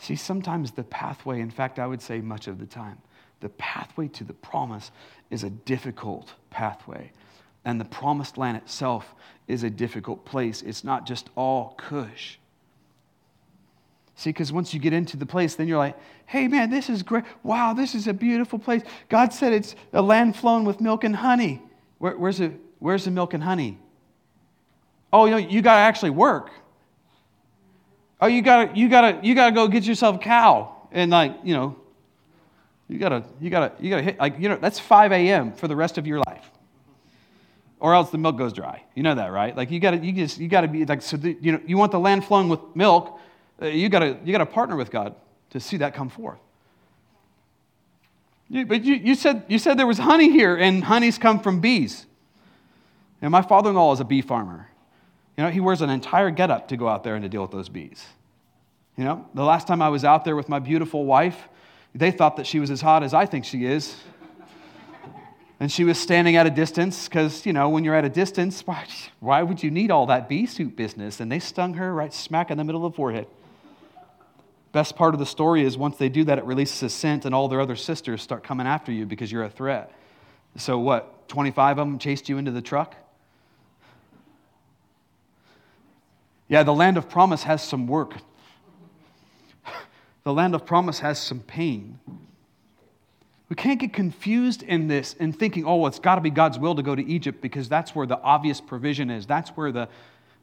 See, 0.01 0.17
sometimes 0.17 0.73
the 0.73 0.85
pathway, 0.85 1.41
in 1.41 1.51
fact, 1.51 1.79
I 1.79 1.87
would 1.87 2.01
say 2.01 2.21
much 2.21 2.49
of 2.49 2.59
the 2.59 2.67
time, 2.67 2.99
the 3.41 3.51
pathway 3.51 4.09
to 4.09 4.25
the 4.25 4.33
promise 4.33 4.91
is 5.31 5.45
a 5.45 5.51
difficult 5.51 6.35
pathway. 6.51 7.13
And 7.65 7.81
the 7.81 7.85
promised 7.85 8.39
land 8.39 8.57
itself 8.57 9.15
is 9.47 9.63
a 9.63 9.71
difficult 9.71 10.25
place. 10.25 10.63
It's 10.63 10.83
not 10.85 11.07
just 11.07 11.29
all 11.37 11.75
cush. 11.77 12.39
See, 14.15 14.31
because 14.31 14.53
once 14.53 14.75
you 14.75 14.81
get 14.81 14.93
into 14.93 15.17
the 15.17 15.27
place, 15.27 15.55
then 15.55 15.69
you're 15.69 15.79
like, 15.79 15.97
hey, 16.29 16.47
man, 16.47 16.69
this 16.69 16.91
is 16.91 17.03
great. 17.03 17.25
Wow, 17.43 17.73
this 17.73 17.95
is 17.95 18.07
a 18.07 18.13
beautiful 18.13 18.59
place. 18.59 18.83
God 19.09 19.33
said 19.33 19.55
it's 19.55 19.75
a 19.95 20.03
land 20.03 20.37
flowing 20.37 20.65
with 20.65 20.79
milk 20.79 21.05
and 21.05 21.17
honey. 21.17 21.63
Where, 21.97 22.17
where's, 22.17 22.37
the, 22.37 22.53
where's 22.79 23.07
the 23.07 23.11
milk 23.11 23.33
and 23.33 23.43
honey? 23.43 23.79
Oh, 25.11 25.25
you 25.25 25.31
know, 25.31 25.37
you 25.39 25.63
got 25.63 25.77
to 25.77 25.81
actually 25.81 26.11
work. 26.11 26.51
Oh, 28.21 28.27
you 28.27 28.43
got 28.43 28.75
to 28.75 28.79
you 28.79 28.89
gotta, 28.91 29.21
you 29.23 29.35
gotta 29.35 29.53
go 29.53 29.69
get 29.69 29.85
yourself 29.85 30.17
a 30.17 30.19
cow. 30.19 30.77
And, 30.93 31.11
like, 31.11 31.35
you 31.45 31.55
know, 31.55 31.77
you 32.89 32.99
got 32.99 33.09
to 33.11 33.25
you 33.41 33.49
gotta, 33.49 33.73
you 33.81 33.89
gotta 33.91 34.03
hit, 34.03 34.19
like, 34.19 34.39
you 34.39 34.51
know, 34.51 34.57
that's 34.57 34.79
5 34.79 35.13
a.m. 35.13 35.53
for 35.53 35.67
the 35.67 35.77
rest 35.77 35.97
of 35.97 36.07
your 36.07 36.21
life. 36.27 36.51
Or 37.81 37.95
else 37.95 38.11
the 38.11 38.19
milk 38.19 38.37
goes 38.37 38.53
dry. 38.53 38.85
You 38.95 39.03
know 39.03 39.15
that, 39.15 39.33
right? 39.33 39.57
Like, 39.57 39.71
you 39.71 39.81
got 39.81 39.93
to, 39.93 39.99
you 39.99 40.13
just, 40.13 40.39
you 40.39 40.49
got 40.49 40.63
to 40.63 40.69
be, 40.69 40.85
like, 40.85 41.01
so, 41.01 41.17
the, 41.17 41.39
you 41.41 41.53
know, 41.53 41.61
you 41.65 41.79
want 41.79 41.93
the 41.93 42.01
land 42.01 42.25
flowing 42.25 42.49
with 42.49 42.61
milk 42.75 43.19
uh, 43.61 43.67
you 43.67 43.89
got 43.89 44.01
to 44.01 44.19
you 44.25 44.33
got 44.33 44.39
to 44.39 44.47
partner 44.47 44.77
with 44.77 44.91
God 44.91 45.15
to 45.51 45.61
see 45.61 45.79
that 45.79 45.95
come 45.95 46.09
forth. 46.09 46.39
You, 48.49 48.65
but 48.65 48.83
you, 48.83 48.95
you, 48.95 49.15
said, 49.15 49.45
you 49.49 49.59
said 49.59 49.79
there 49.79 49.87
was 49.87 49.99
honey 49.99 50.31
here, 50.31 50.57
and 50.57 50.83
honey's 50.83 51.19
come 51.19 51.41
from 51.41 51.61
bees. 51.61 52.07
And 53.21 53.31
my 53.31 53.43
father 53.43 53.71
in 53.71 53.77
law 53.77 53.93
is 53.93 54.01
a 54.01 54.05
bee 54.05 54.23
farmer. 54.23 54.69
You 55.37 55.45
know, 55.45 55.51
he 55.51 55.61
wears 55.61 55.83
an 55.83 55.91
entire 55.91 56.31
getup 56.31 56.69
to 56.69 56.77
go 56.77 56.89
out 56.89 57.05
there 57.05 57.15
and 57.15 57.23
to 57.23 57.29
deal 57.29 57.43
with 57.43 57.51
those 57.51 57.69
bees. 57.69 58.05
You 58.97 59.05
know, 59.05 59.27
the 59.35 59.45
last 59.45 59.67
time 59.67 59.83
I 59.83 59.89
was 59.89 60.05
out 60.05 60.25
there 60.25 60.35
with 60.35 60.49
my 60.49 60.59
beautiful 60.59 61.05
wife, 61.05 61.49
they 61.95 62.11
thought 62.11 62.37
that 62.37 62.47
she 62.47 62.59
was 62.59 62.71
as 62.71 62.81
hot 62.81 63.03
as 63.03 63.15
I 63.15 63.27
think 63.27 63.45
she 63.45 63.65
is. 63.65 63.97
and 65.61 65.71
she 65.71 65.85
was 65.85 65.99
standing 65.99 66.37
at 66.37 66.47
a 66.47 66.51
distance 66.51 67.07
because, 67.07 67.47
you 67.47 67.53
know, 67.53 67.69
when 67.69 67.85
you're 67.85 67.95
at 67.95 68.05
a 68.05 68.09
distance, 68.09 68.67
why, 68.67 68.87
why 69.21 69.43
would 69.43 69.63
you 69.63 69.71
need 69.71 69.91
all 69.91 70.07
that 70.07 70.29
bee 70.29 70.47
suit 70.47 70.75
business? 70.75 71.21
And 71.21 71.31
they 71.31 71.39
stung 71.39 71.75
her 71.75 71.95
right 71.95 72.13
smack 72.13 72.51
in 72.51 72.59
the 72.59 72.65
middle 72.65 72.85
of 72.85 72.93
the 72.93 72.97
forehead. 72.97 73.27
Best 74.73 74.97
part 74.97 75.15
of 75.15 75.21
the 75.21 75.27
story 75.27 75.63
is 75.63 75.79
once 75.79 75.97
they 75.97 76.09
do 76.09 76.25
that, 76.25 76.39
it 76.39 76.45
releases 76.45 76.83
a 76.83 76.91
scent, 76.91 77.25
and 77.25 77.35
all 77.35 77.49
their 77.49 77.61
other 77.61 77.77
sisters 77.77 78.23
start 78.23 78.45
coming 78.45 78.67
after 78.67 78.93
you 78.93 79.07
because 79.07 79.33
you're 79.33 79.45
a 79.45 79.51
threat. 79.51 79.93
So, 80.57 80.79
what, 80.79 81.29
25 81.29 81.79
of 81.79 81.87
them 81.87 81.99
chased 81.99 82.29
you 82.29 82.39
into 82.39 82.51
the 82.51 82.63
truck? 82.63 82.95
Yeah, 86.49 86.63
the 86.63 86.75
land 86.75 86.97
of 86.97 87.09
promise 87.09 87.43
has 87.45 87.63
some 87.63 87.87
work. 87.87 88.15
The 90.25 90.35
land 90.35 90.55
of 90.55 90.67
promise 90.67 90.99
has 90.99 91.19
some 91.19 91.41
pain. 91.41 91.99
We 93.49 93.57
can't 93.57 93.81
get 93.81 93.95
confused 93.95 94.63
in 94.63 94.87
this 94.87 95.15
and 95.19 95.35
thinking, 95.35 95.65
oh, 95.65 95.87
it's 95.87 95.99
got 95.99 96.17
to 96.17 96.21
be 96.21 96.29
God's 96.29 96.59
will 96.59 96.75
to 96.75 96.83
go 96.83 96.95
to 96.95 97.03
Egypt 97.03 97.41
because 97.41 97.67
that's 97.67 97.95
where 97.95 98.07
the 98.07 98.21
obvious 98.21 98.61
provision 98.61 99.09
is. 99.09 99.25
That's 99.25 99.49
where 99.51 99.73
the. 99.73 99.89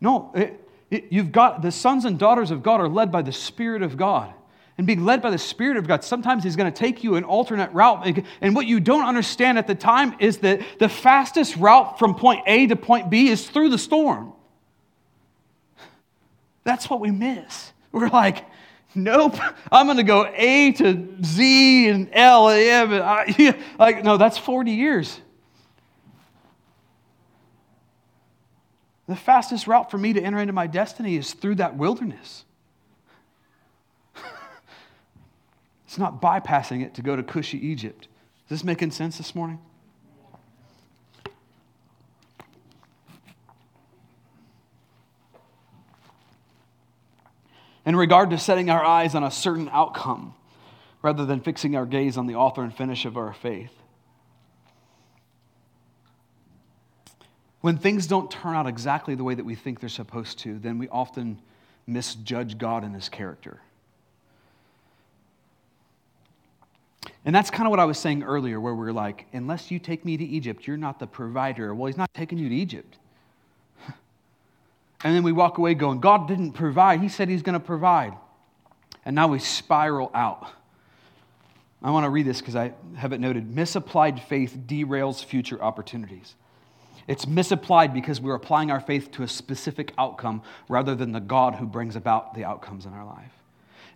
No, 0.01 0.31
it, 0.33 0.64
You've 1.09 1.31
got 1.31 1.61
the 1.61 1.71
sons 1.71 2.05
and 2.05 2.17
daughters 2.17 2.51
of 2.51 2.63
God 2.63 2.81
are 2.81 2.89
led 2.89 3.11
by 3.11 3.21
the 3.21 3.31
Spirit 3.31 3.81
of 3.81 3.97
God. 3.97 4.33
And 4.77 4.85
being 4.85 5.05
led 5.05 5.21
by 5.21 5.29
the 5.29 5.37
Spirit 5.37 5.77
of 5.77 5.87
God, 5.87 6.03
sometimes 6.03 6.43
He's 6.43 6.55
going 6.55 6.71
to 6.71 6.77
take 6.77 7.03
you 7.03 7.15
an 7.15 7.23
alternate 7.23 7.71
route. 7.71 8.23
And 8.41 8.55
what 8.55 8.67
you 8.67 8.79
don't 8.79 9.05
understand 9.05 9.57
at 9.57 9.67
the 9.67 9.75
time 9.75 10.15
is 10.19 10.39
that 10.39 10.61
the 10.79 10.89
fastest 10.89 11.55
route 11.55 11.97
from 11.97 12.15
point 12.15 12.43
A 12.45 12.67
to 12.67 12.75
point 12.75 13.09
B 13.09 13.29
is 13.29 13.49
through 13.49 13.69
the 13.69 13.77
storm. 13.77 14.33
That's 16.65 16.89
what 16.89 16.99
we 16.99 17.11
miss. 17.11 17.71
We're 17.91 18.09
like, 18.09 18.43
nope, 18.93 19.35
I'm 19.71 19.85
going 19.85 19.97
to 19.97 20.03
go 20.03 20.29
A 20.35 20.73
to 20.73 21.17
Z 21.23 21.89
and 21.89 22.09
L 22.11 22.49
M. 22.49 22.91
And 22.91 23.03
I, 23.03 23.57
like, 23.79 24.03
no, 24.03 24.17
that's 24.17 24.37
40 24.37 24.71
years. 24.71 25.21
The 29.07 29.15
fastest 29.15 29.67
route 29.67 29.91
for 29.91 29.97
me 29.97 30.13
to 30.13 30.21
enter 30.21 30.39
into 30.39 30.53
my 30.53 30.67
destiny 30.67 31.15
is 31.15 31.33
through 31.33 31.55
that 31.55 31.75
wilderness. 31.75 32.43
it's 35.85 35.97
not 35.97 36.21
bypassing 36.21 36.83
it 36.83 36.95
to 36.95 37.01
go 37.03 37.15
to 37.15 37.21
cushy 37.21 37.59
Egypt. 37.67 38.07
Is 38.45 38.49
this 38.49 38.63
making 38.63 38.91
sense 38.91 39.17
this 39.17 39.35
morning? 39.35 39.59
In 47.85 47.95
regard 47.95 48.31
to 48.31 48.39
setting 48.39 48.71
our 48.71 48.83
eyes 48.83 49.13
on 49.13 49.23
a 49.23 49.29
certain 49.29 49.69
outcome 49.71 50.33
rather 51.03 51.23
than 51.23 51.39
fixing 51.39 51.75
our 51.75 51.85
gaze 51.85 52.17
on 52.17 52.25
the 52.25 52.33
author 52.33 52.63
and 52.63 52.75
finish 52.75 53.05
of 53.05 53.15
our 53.15 53.31
faith. 53.31 53.71
When 57.65 57.79
things 57.79 58.05
don't 58.05 58.29
turn 58.29 58.53
out 58.53 58.67
exactly 58.67 59.15
the 59.15 59.23
way 59.23 59.33
that 59.33 59.43
we 59.43 59.55
think 59.55 59.79
they're 59.79 59.89
supposed 59.89 60.37
to, 60.41 60.59
then 60.59 60.77
we 60.77 60.87
often 60.89 61.39
misjudge 61.87 62.59
God 62.59 62.83
and 62.83 62.93
his 62.93 63.09
character. 63.09 63.59
And 67.25 67.33
that's 67.33 67.49
kind 67.49 67.65
of 67.65 67.71
what 67.71 67.79
I 67.79 67.85
was 67.85 67.97
saying 67.97 68.21
earlier, 68.21 68.59
where 68.59 68.75
we're 68.75 68.91
like, 68.91 69.25
unless 69.33 69.71
you 69.71 69.79
take 69.79 70.05
me 70.05 70.15
to 70.15 70.23
Egypt, 70.23 70.67
you're 70.67 70.77
not 70.77 70.99
the 70.99 71.07
provider. 71.07 71.73
Well, 71.73 71.87
he's 71.87 71.97
not 71.97 72.13
taking 72.13 72.37
you 72.37 72.49
to 72.49 72.55
Egypt. 72.55 72.99
And 75.03 75.15
then 75.15 75.23
we 75.23 75.31
walk 75.31 75.57
away 75.57 75.73
going, 75.73 76.01
God 76.01 76.27
didn't 76.27 76.51
provide. 76.51 77.01
He 77.01 77.09
said 77.09 77.29
he's 77.29 77.41
going 77.41 77.59
to 77.59 77.65
provide. 77.65 78.13
And 79.05 79.15
now 79.15 79.27
we 79.27 79.39
spiral 79.39 80.11
out. 80.13 80.47
I 81.81 81.89
want 81.89 82.03
to 82.03 82.11
read 82.11 82.27
this 82.27 82.41
because 82.41 82.55
I 82.55 82.73
have 82.95 83.11
it 83.11 83.19
noted. 83.19 83.55
Misapplied 83.55 84.21
faith 84.21 84.55
derails 84.67 85.25
future 85.25 85.59
opportunities. 85.59 86.35
It's 87.07 87.27
misapplied 87.27 87.93
because 87.93 88.19
we're 88.19 88.35
applying 88.35 88.71
our 88.71 88.79
faith 88.79 89.11
to 89.11 89.23
a 89.23 89.27
specific 89.27 89.93
outcome 89.97 90.41
rather 90.67 90.95
than 90.95 91.11
the 91.11 91.19
God 91.19 91.55
who 91.55 91.67
brings 91.67 91.95
about 91.95 92.33
the 92.33 92.45
outcomes 92.45 92.85
in 92.85 92.93
our 92.93 93.05
life. 93.05 93.31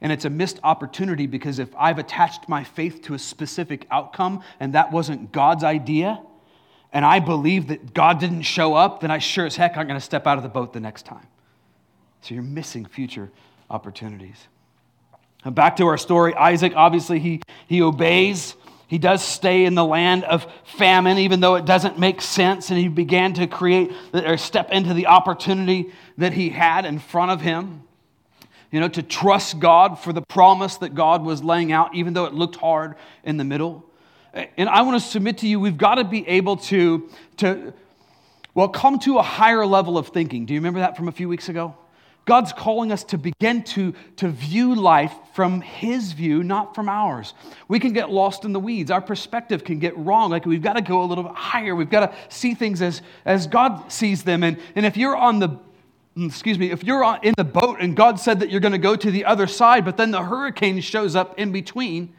And 0.02 0.12
it's 0.12 0.26
a 0.26 0.30
missed 0.30 0.60
opportunity 0.64 1.26
because 1.26 1.60
if 1.60 1.70
I've 1.76 1.98
attached 1.98 2.48
my 2.48 2.64
faith 2.64 3.02
to 3.04 3.16
a 3.16 3.20
specific 3.20 3.86
outcome 3.92 4.44
and 4.60 4.74
that 4.74 4.92
wasn't 4.92 5.32
God's 5.32 5.64
idea, 5.64 6.22
and 6.94 7.04
I 7.04 7.20
believe 7.20 7.68
that 7.68 7.94
God 7.94 8.20
didn't 8.20 8.44
show 8.44 8.76
up, 8.76 9.02
then 9.02 9.12
I 9.12 9.18
sure 9.18 9.46
as 9.46 9.56
heck 9.56 9.76
aren't 9.76 9.90
going 9.90 10.00
to 10.00 10.06
step 10.06 10.26
out 10.26 10.38
of 10.38 10.44
the 10.44 10.50
boat 10.50 10.74
the 10.74 10.80
next 10.80 11.06
time. 11.06 11.28
So 12.22 12.34
you're 12.34 12.44
missing 12.44 12.86
future 12.86 13.32
opportunities. 13.70 14.48
And 15.44 15.56
back 15.56 15.78
to 15.78 15.88
our 15.88 15.98
story 15.98 16.34
Isaac, 16.36 16.74
obviously, 16.76 17.20
he, 17.20 17.42
he 17.68 17.82
obeys. 17.82 18.56
He 18.90 18.98
does 18.98 19.24
stay 19.24 19.66
in 19.66 19.76
the 19.76 19.86
land 19.86 20.24
of 20.24 20.48
famine, 20.64 21.20
even 21.20 21.42
though 21.42 21.54
it 21.54 21.66
doesn't 21.66 22.00
make 22.00 22.22
sense. 22.22 22.72
And 22.72 22.80
he 22.80 22.88
began 22.88 23.36
to 23.36 23.46
create 23.46 23.92
or 24.12 24.36
step 24.36 24.72
into 24.72 24.96
the 24.96 25.06
opportunity 25.06 25.92
that 26.18 26.34
he 26.34 26.50
had 26.50 26.86
in 26.86 26.98
front 26.98 27.30
of 27.30 27.40
him. 27.40 27.84
You 28.72 28.80
know, 28.80 28.88
to 28.88 29.04
trust 29.04 29.60
God 29.60 30.00
for 30.00 30.12
the 30.12 30.24
promise 30.24 30.78
that 30.78 30.96
God 30.96 31.24
was 31.24 31.44
laying 31.44 31.72
out, 31.72 31.94
even 31.94 32.14
though 32.14 32.26
it 32.26 32.34
looked 32.34 32.56
hard 32.56 32.96
in 33.24 33.38
the 33.38 33.44
middle. 33.44 33.86
And 34.34 34.68
I 34.68 34.82
want 34.82 35.00
to 35.00 35.08
submit 35.08 35.38
to 35.40 35.48
you, 35.48 35.60
we've 35.60 35.78
got 35.78 35.96
to 35.96 36.04
be 36.04 36.28
able 36.28 36.58
to, 36.58 37.10
to 37.38 37.74
well, 38.56 38.70
come 38.70 38.98
to 39.00 39.20
a 39.20 39.24
higher 39.24 39.68
level 39.68 40.00
of 40.00 40.08
thinking. 40.08 40.48
Do 40.48 40.56
you 40.56 40.60
remember 40.60 40.80
that 40.80 40.98
from 40.98 41.08
a 41.08 41.12
few 41.12 41.30
weeks 41.30 41.48
ago? 41.48 41.76
God's 42.26 42.54
calling 42.54 42.92
us 42.92 43.04
to 43.06 43.18
begin 43.18 43.64
to, 43.64 43.94
to 44.18 44.30
view 44.30 44.76
life 44.76 45.14
from 45.34 45.62
His 45.62 46.12
view, 46.12 46.44
not 46.44 46.76
from 46.76 46.88
ours. 46.88 47.34
We 47.68 47.80
can 47.80 47.92
get 47.94 48.12
lost 48.12 48.46
in 48.46 48.54
the 48.54 48.60
weeds. 48.60 48.92
Our 48.92 49.02
perspective 49.02 49.64
can 49.64 49.80
get 49.80 49.98
wrong. 49.98 50.30
Like 50.30 50.46
we've 50.46 50.62
got 50.62 50.74
to 50.74 50.82
go 50.82 51.02
a 51.02 51.06
little 51.06 51.24
bit 51.24 51.36
higher. 51.36 51.76
We've 51.76 51.90
got 51.90 52.12
to 52.12 52.36
see 52.36 52.54
things 52.54 52.82
as, 52.82 53.02
as 53.26 53.48
God 53.48 53.92
sees 53.92 54.24
them. 54.24 54.44
And, 54.44 54.60
and 54.76 54.86
if 54.86 54.96
you're 54.96 55.18
on 55.18 55.40
the 55.40 55.50
mm, 56.18 56.28
excuse 56.28 56.60
me, 56.60 56.72
if 56.72 56.84
you're 56.84 57.04
in 57.24 57.34
the 57.36 57.44
boat 57.44 57.78
and 57.80 57.96
God 57.96 58.20
said 58.20 58.42
that 58.42 58.52
you're 58.52 58.62
going 58.62 58.74
to 58.74 58.78
go 58.78 58.96
to 58.96 59.10
the 59.10 59.26
other 59.26 59.48
side, 59.48 59.84
but 59.84 59.98
then 59.98 60.12
the 60.12 60.24
hurricane 60.24 60.82
shows 60.82 61.16
up 61.16 61.40
in 61.40 61.52
between, 61.52 62.14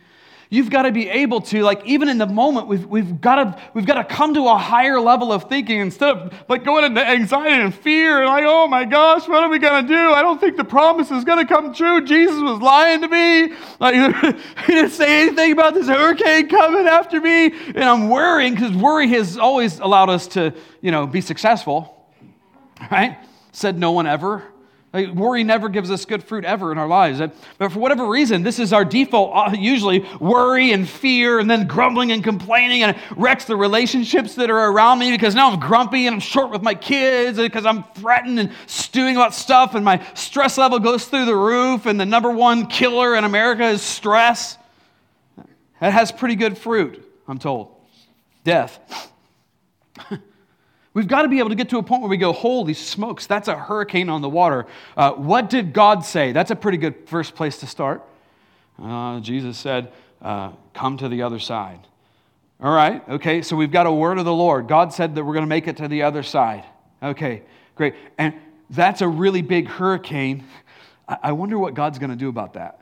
You've 0.53 0.69
got 0.69 0.83
to 0.83 0.91
be 0.91 1.09
able 1.09 1.43
to, 1.43 1.63
like, 1.63 1.87
even 1.87 2.09
in 2.09 2.19
the 2.19 2.27
moment, 2.27 2.67
we've, 2.67 2.85
we've, 2.85 3.21
got 3.21 3.37
to, 3.37 3.63
we've 3.73 3.87
got 3.87 3.95
to 3.95 4.15
come 4.15 4.35
to 4.35 4.49
a 4.49 4.59
higher 4.59 5.01
level 5.01 5.33
of 5.33 5.49
thinking 5.49 5.79
instead 5.79 6.17
of 6.17 6.35
like 6.49 6.65
going 6.65 6.85
into 6.85 7.07
anxiety 7.07 7.63
and 7.63 7.73
fear 7.73 8.19
and 8.19 8.27
like, 8.27 8.43
oh 8.45 8.67
my 8.67 8.85
gosh, 8.85 9.29
what 9.29 9.45
are 9.45 9.49
we 9.49 9.61
going 9.61 9.87
to 9.87 9.89
do? 9.89 10.11
I 10.11 10.23
don't 10.23 10.41
think 10.41 10.57
the 10.57 10.65
promise 10.65 11.13
is 11.13 11.23
going 11.23 11.39
to 11.39 11.47
come 11.47 11.73
true. 11.73 12.05
Jesus 12.05 12.41
was 12.43 12.61
lying 12.61 13.01
to 13.01 13.07
me. 13.07 13.55
Like, 13.79 13.95
he 14.67 14.73
didn't 14.73 14.91
say 14.91 15.23
anything 15.23 15.53
about 15.53 15.75
this 15.75 15.87
hurricane 15.87 16.49
coming 16.49 16.89
after 16.89 17.21
me. 17.21 17.53
And 17.69 17.85
I'm 17.85 18.09
worrying 18.09 18.57
because 18.57 18.73
worry 18.73 19.07
has 19.11 19.39
always 19.39 19.79
allowed 19.79 20.11
us 20.11 20.27
to, 20.29 20.53
you 20.81 20.91
know, 20.91 21.07
be 21.07 21.21
successful, 21.21 22.09
right? 22.91 23.19
Said 23.53 23.79
no 23.79 23.93
one 23.93 24.09
ever. 24.09 24.43
Like, 24.92 25.11
worry 25.11 25.44
never 25.44 25.68
gives 25.68 25.88
us 25.88 26.05
good 26.05 26.24
fruit 26.24 26.44
ever 26.44 26.72
in 26.72 26.79
our 26.79 26.88
lives. 26.88 27.20
But 27.59 27.70
for 27.70 27.79
whatever 27.79 28.09
reason, 28.09 28.42
this 28.42 28.59
is 28.59 28.72
our 28.72 28.85
default, 28.85 29.31
uh, 29.35 29.57
usually 29.57 30.05
worry 30.18 30.72
and 30.72 30.88
fear, 30.88 31.38
and 31.38 31.48
then 31.48 31.68
grumbling 31.68 32.11
and 32.11 32.24
complaining, 32.24 32.83
and 32.83 32.96
it 32.96 33.03
wrecks 33.16 33.44
the 33.44 33.55
relationships 33.55 34.35
that 34.35 34.50
are 34.50 34.72
around 34.72 34.98
me 34.98 35.12
because 35.12 35.37
now 35.37 35.53
I'm 35.53 35.61
grumpy 35.61 36.09
and 36.09 36.14
I'm 36.14 36.20
short 36.20 36.50
with 36.50 36.62
my 36.62 36.74
kids 36.74 37.38
because 37.38 37.64
I'm 37.66 37.85
threatened 37.94 38.40
and 38.40 38.50
stewing 38.66 39.14
about 39.14 39.33
stuff, 39.33 39.76
and 39.76 39.85
my 39.85 40.05
stress 40.14 40.59
level 40.59 40.81
goes 40.81 41.05
through 41.05 41.26
the 41.26 41.37
roof, 41.37 41.87
and 41.87 42.00
the 42.00 42.07
number 42.07 42.31
one 42.33 42.66
killer 42.66 43.14
in 43.14 43.22
America 43.22 43.66
is 43.68 43.83
stress. 43.83 44.59
That 45.81 45.92
has 45.92 46.11
pretty 46.11 46.35
good 46.35 46.59
fruit, 46.59 47.09
I'm 47.29 47.38
told. 47.38 47.76
Death. 48.42 49.12
We've 50.92 51.07
got 51.07 51.22
to 51.22 51.29
be 51.29 51.38
able 51.38 51.50
to 51.50 51.55
get 51.55 51.68
to 51.70 51.79
a 51.79 51.83
point 51.83 52.03
where 52.03 52.11
we 52.11 52.16
go, 52.16 52.33
holy 52.33 52.74
smokes, 52.74 53.26
that's 53.26 53.46
a 53.46 53.57
hurricane 53.57 54.09
on 54.09 54.22
the 54.22 54.29
water. 54.29 54.66
Uh, 54.96 55.12
what 55.12 55.48
did 55.48 55.72
God 55.72 56.05
say? 56.05 56.33
That's 56.33 56.50
a 56.50 56.57
pretty 56.57 56.79
good 56.79 57.09
first 57.09 57.37
place 57.37 57.59
to 57.59 57.66
start. 57.66 58.03
Uh, 58.83 59.20
Jesus 59.20 59.57
said, 59.57 59.92
uh, 60.20 60.50
come 60.74 60.96
to 60.96 61.09
the 61.09 61.22
other 61.22 61.38
side. 61.38 61.79
All 62.61 62.74
right, 62.74 63.09
okay, 63.09 63.40
so 63.40 63.57
we've 63.57 63.70
got 63.70 63.87
a 63.87 63.92
word 63.92 64.18
of 64.18 64.24
the 64.24 64.35
Lord. 64.35 64.68
God 64.68 64.92
said 64.92 65.14
that 65.14 65.24
we're 65.24 65.33
going 65.33 65.44
to 65.44 65.48
make 65.48 65.68
it 65.68 65.76
to 65.79 65.88
the 65.88 66.03
other 66.03 66.22
side. 66.22 66.64
Okay, 67.03 67.42
great. 67.74 67.94
And 68.18 68.35
that's 68.68 69.00
a 69.00 69.09
really 69.09 69.42
big 69.42 69.68
hurricane. 69.68 70.44
I 71.09 71.33
wonder 71.33 71.59
what 71.59 71.74
God's 71.74 71.98
going 71.98 72.11
to 72.11 72.16
do 72.16 72.29
about 72.29 72.55
that. 72.55 72.81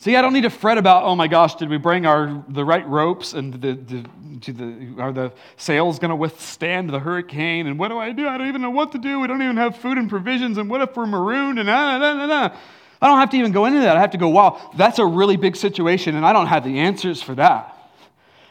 See, 0.00 0.16
I 0.16 0.22
don't 0.22 0.32
need 0.32 0.44
to 0.44 0.50
fret 0.50 0.78
about, 0.78 1.04
oh 1.04 1.14
my 1.14 1.28
gosh, 1.28 1.56
did 1.56 1.68
we 1.68 1.76
bring 1.76 2.06
our 2.06 2.42
the 2.48 2.64
right 2.64 2.88
ropes 2.88 3.34
and 3.34 3.52
the, 3.52 3.74
the, 3.74 4.06
the 4.50 4.94
are 4.98 5.12
the 5.12 5.30
sails 5.58 5.98
going 5.98 6.08
to 6.08 6.16
withstand 6.16 6.88
the 6.88 6.98
hurricane? 6.98 7.66
And 7.66 7.78
what 7.78 7.88
do 7.88 7.98
I 7.98 8.12
do? 8.12 8.26
I 8.26 8.38
don't 8.38 8.48
even 8.48 8.62
know 8.62 8.70
what 8.70 8.92
to 8.92 8.98
do. 8.98 9.20
We 9.20 9.26
don't 9.26 9.42
even 9.42 9.58
have 9.58 9.76
food 9.76 9.98
and 9.98 10.08
provisions. 10.08 10.56
And 10.56 10.70
what 10.70 10.80
if 10.80 10.96
we're 10.96 11.04
marooned? 11.04 11.58
And 11.58 11.68
ah, 11.68 11.98
nah, 11.98 12.14
nah, 12.14 12.26
nah, 12.26 12.56
I 13.02 13.08
don't 13.08 13.18
have 13.18 13.28
to 13.28 13.36
even 13.36 13.52
go 13.52 13.66
into 13.66 13.80
that. 13.80 13.98
I 13.98 14.00
have 14.00 14.12
to 14.12 14.18
go, 14.18 14.30
wow, 14.30 14.72
that's 14.74 14.98
a 14.98 15.04
really 15.04 15.36
big 15.36 15.54
situation, 15.54 16.16
and 16.16 16.24
I 16.24 16.32
don't 16.32 16.46
have 16.46 16.64
the 16.64 16.78
answers 16.78 17.22
for 17.22 17.34
that. 17.34 17.76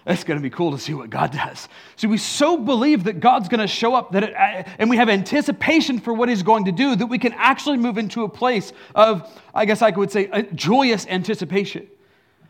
It's 0.09 0.23
going 0.23 0.39
to 0.39 0.43
be 0.43 0.49
cool 0.49 0.71
to 0.71 0.79
see 0.79 0.95
what 0.95 1.11
God 1.11 1.31
does. 1.31 1.69
See, 1.95 2.07
we 2.07 2.17
so 2.17 2.57
believe 2.57 3.03
that 3.03 3.19
God's 3.19 3.47
going 3.47 3.59
to 3.59 3.67
show 3.67 3.93
up 3.93 4.11
that 4.13 4.23
it, 4.23 4.35
uh, 4.35 4.63
and 4.79 4.89
we 4.89 4.97
have 4.97 5.07
anticipation 5.07 5.99
for 5.99 6.13
what 6.13 6.29
He's 6.29 6.41
going 6.41 6.65
to 6.65 6.71
do 6.71 6.95
that 6.95 7.05
we 7.05 7.19
can 7.19 7.31
actually 7.33 7.77
move 7.77 7.99
into 7.99 8.23
a 8.23 8.29
place 8.29 8.73
of, 8.95 9.29
I 9.53 9.65
guess 9.65 9.83
I 9.83 9.91
would 9.91 10.11
say, 10.11 10.47
joyous 10.55 11.05
anticipation. 11.05 11.87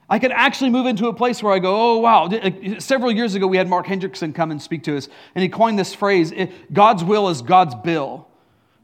I 0.09 0.19
can 0.19 0.31
actually 0.31 0.69
move 0.69 0.87
into 0.87 1.07
a 1.07 1.13
place 1.13 1.43
where 1.43 1.53
I 1.53 1.59
go, 1.59 1.75
oh, 1.75 1.97
wow. 1.97 2.29
Several 2.79 3.11
years 3.11 3.35
ago, 3.35 3.45
we 3.45 3.57
had 3.57 3.67
Mark 3.67 3.85
Hendrickson 3.85 4.33
come 4.33 4.51
and 4.51 4.61
speak 4.61 4.83
to 4.83 4.95
us, 4.95 5.09
and 5.35 5.43
he 5.43 5.49
coined 5.49 5.77
this 5.77 5.93
phrase 5.93 6.33
God's 6.71 7.03
will 7.03 7.27
is 7.27 7.41
God's 7.41 7.75
bill. 7.75 8.27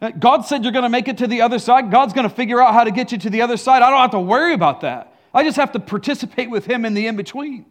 Uh, 0.02 0.12
God 0.12 0.42
said 0.42 0.64
you're 0.64 0.74
going 0.74 0.84
to 0.84 0.90
make 0.90 1.08
it 1.08 1.18
to 1.20 1.28
the 1.28 1.42
other 1.42 1.60
side. 1.60 1.90
God's 1.90 2.14
going 2.14 2.28
to 2.28 2.36
figure 2.36 2.62
out 2.62 2.74
how 2.74 2.84
to 2.84 2.92
get 2.92 3.14
you 3.14 3.18
to 3.20 3.30
the 3.30 3.42
other 3.42 3.56
side. 3.56 3.82
I 3.82 3.90
don't 3.90 4.02
have 4.02 4.12
to 4.12 4.20
worry 4.20 4.54
about 4.54 4.82
that. 4.82 5.14
I 5.34 5.46
just 5.46 5.56
have 5.56 5.72
to 5.72 5.80
participate 5.80 6.50
with 6.50 6.66
Him 6.66 6.84
in 6.84 6.94
the 6.94 7.08
in 7.08 7.16
between. 7.16 7.66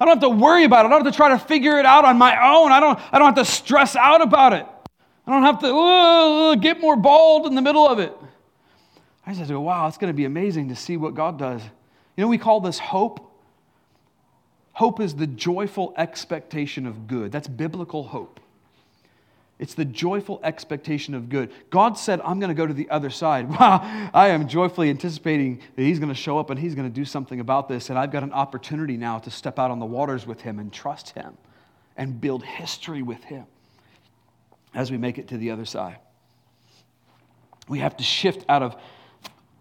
I 0.00 0.04
don't 0.04 0.20
have 0.20 0.30
to 0.30 0.36
worry 0.36 0.64
about 0.64 0.84
it. 0.84 0.88
I 0.88 0.90
don't 0.90 1.04
have 1.04 1.12
to 1.12 1.16
try 1.16 1.30
to 1.30 1.38
figure 1.38 1.78
it 1.78 1.86
out 1.86 2.04
on 2.04 2.18
my 2.18 2.32
own. 2.32 2.70
I 2.70 2.80
don't, 2.80 2.98
I 3.12 3.18
don't 3.18 3.34
have 3.34 3.46
to 3.46 3.50
stress 3.50 3.96
out 3.96 4.20
about 4.20 4.52
it. 4.52 4.66
I 5.26 5.32
don't 5.32 5.42
have 5.42 5.58
to 5.60 5.74
uh, 5.74 6.54
get 6.54 6.80
more 6.80 6.96
bald 6.96 7.46
in 7.46 7.54
the 7.54 7.62
middle 7.62 7.86
of 7.86 7.98
it. 7.98 8.14
I 9.26 9.30
just 9.30 9.40
have 9.40 9.48
to 9.48 9.54
go, 9.54 9.60
wow, 9.60 9.88
it's 9.88 9.98
going 9.98 10.10
to 10.10 10.16
be 10.16 10.24
amazing 10.24 10.68
to 10.68 10.76
see 10.76 10.96
what 10.96 11.14
God 11.14 11.38
does. 11.38 11.60
You 12.16 12.22
know, 12.22 12.28
we 12.28 12.38
call 12.38 12.60
this 12.60 12.78
hope. 12.78 13.24
Hope 14.72 15.00
is 15.00 15.14
the 15.14 15.26
joyful 15.26 15.92
expectation 15.96 16.86
of 16.86 17.06
good. 17.06 17.32
That's 17.32 17.48
biblical 17.48 18.04
hope. 18.04 18.40
It's 19.58 19.74
the 19.74 19.84
joyful 19.84 20.38
expectation 20.44 21.14
of 21.14 21.28
good. 21.28 21.50
God 21.70 21.98
said, 21.98 22.20
I'm 22.24 22.38
going 22.38 22.48
to 22.48 22.54
go 22.54 22.66
to 22.66 22.74
the 22.74 22.88
other 22.90 23.10
side. 23.10 23.48
Wow, 23.58 24.10
I 24.14 24.28
am 24.28 24.46
joyfully 24.46 24.88
anticipating 24.88 25.60
that 25.74 25.82
He's 25.82 25.98
going 25.98 26.10
to 26.10 26.14
show 26.14 26.38
up 26.38 26.50
and 26.50 26.58
He's 26.58 26.76
going 26.76 26.88
to 26.88 26.94
do 26.94 27.04
something 27.04 27.40
about 27.40 27.68
this. 27.68 27.90
And 27.90 27.98
I've 27.98 28.12
got 28.12 28.22
an 28.22 28.32
opportunity 28.32 28.96
now 28.96 29.18
to 29.18 29.30
step 29.30 29.58
out 29.58 29.70
on 29.70 29.80
the 29.80 29.86
waters 29.86 30.26
with 30.26 30.40
Him 30.40 30.60
and 30.60 30.72
trust 30.72 31.10
Him 31.10 31.36
and 31.96 32.20
build 32.20 32.44
history 32.44 33.02
with 33.02 33.22
Him 33.24 33.46
as 34.74 34.92
we 34.92 34.96
make 34.96 35.18
it 35.18 35.28
to 35.28 35.38
the 35.38 35.50
other 35.50 35.64
side. 35.64 35.98
We 37.68 37.80
have 37.80 37.96
to 37.96 38.04
shift 38.04 38.44
out 38.48 38.62
of 38.62 38.76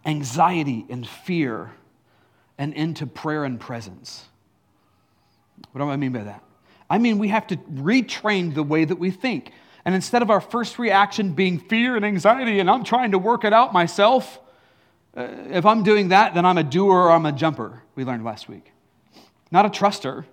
anxiety 0.06 0.86
and 0.90 1.08
fear 1.08 1.72
and 2.58 2.74
into 2.74 3.08
prayer 3.08 3.44
and 3.46 3.60
presence. 3.60 4.26
What 5.72 5.82
do 5.82 5.90
I 5.90 5.96
mean 5.96 6.12
by 6.12 6.24
that? 6.24 6.44
I 6.90 7.00
mean, 7.00 7.18
we 7.18 7.30
have 7.30 7.48
to 7.48 7.58
retrain 7.58 8.54
the 8.54 8.64
way 8.64 8.86
that 8.86 8.98
we 8.98 9.12
think. 9.12 9.52
And 9.88 9.96
instead 9.96 10.22
of 10.22 10.30
our 10.30 10.42
first 10.42 10.80
reaction 10.80 11.32
being 11.32 11.60
fear 11.60 11.96
and 11.96 12.04
anxiety, 12.04 12.60
and 12.60 12.70
I'm 12.70 12.84
trying 12.84 13.12
to 13.12 13.18
work 13.18 13.46
it 13.46 13.54
out 13.54 13.72
myself, 13.72 14.38
uh, 15.16 15.26
if 15.50 15.66
I'm 15.66 15.82
doing 15.84 16.10
that, 16.10 16.34
then 16.34 16.46
I'm 16.46 16.58
a 16.58 16.64
doer 16.64 16.94
or 16.94 17.12
I'm 17.12 17.26
a 17.26 17.32
jumper, 17.32 17.82
we 17.96 18.04
learned 18.04 18.26
last 18.26 18.50
week. 18.50 18.74
Not 19.50 19.66
a 19.66 19.70
truster. 19.70 20.26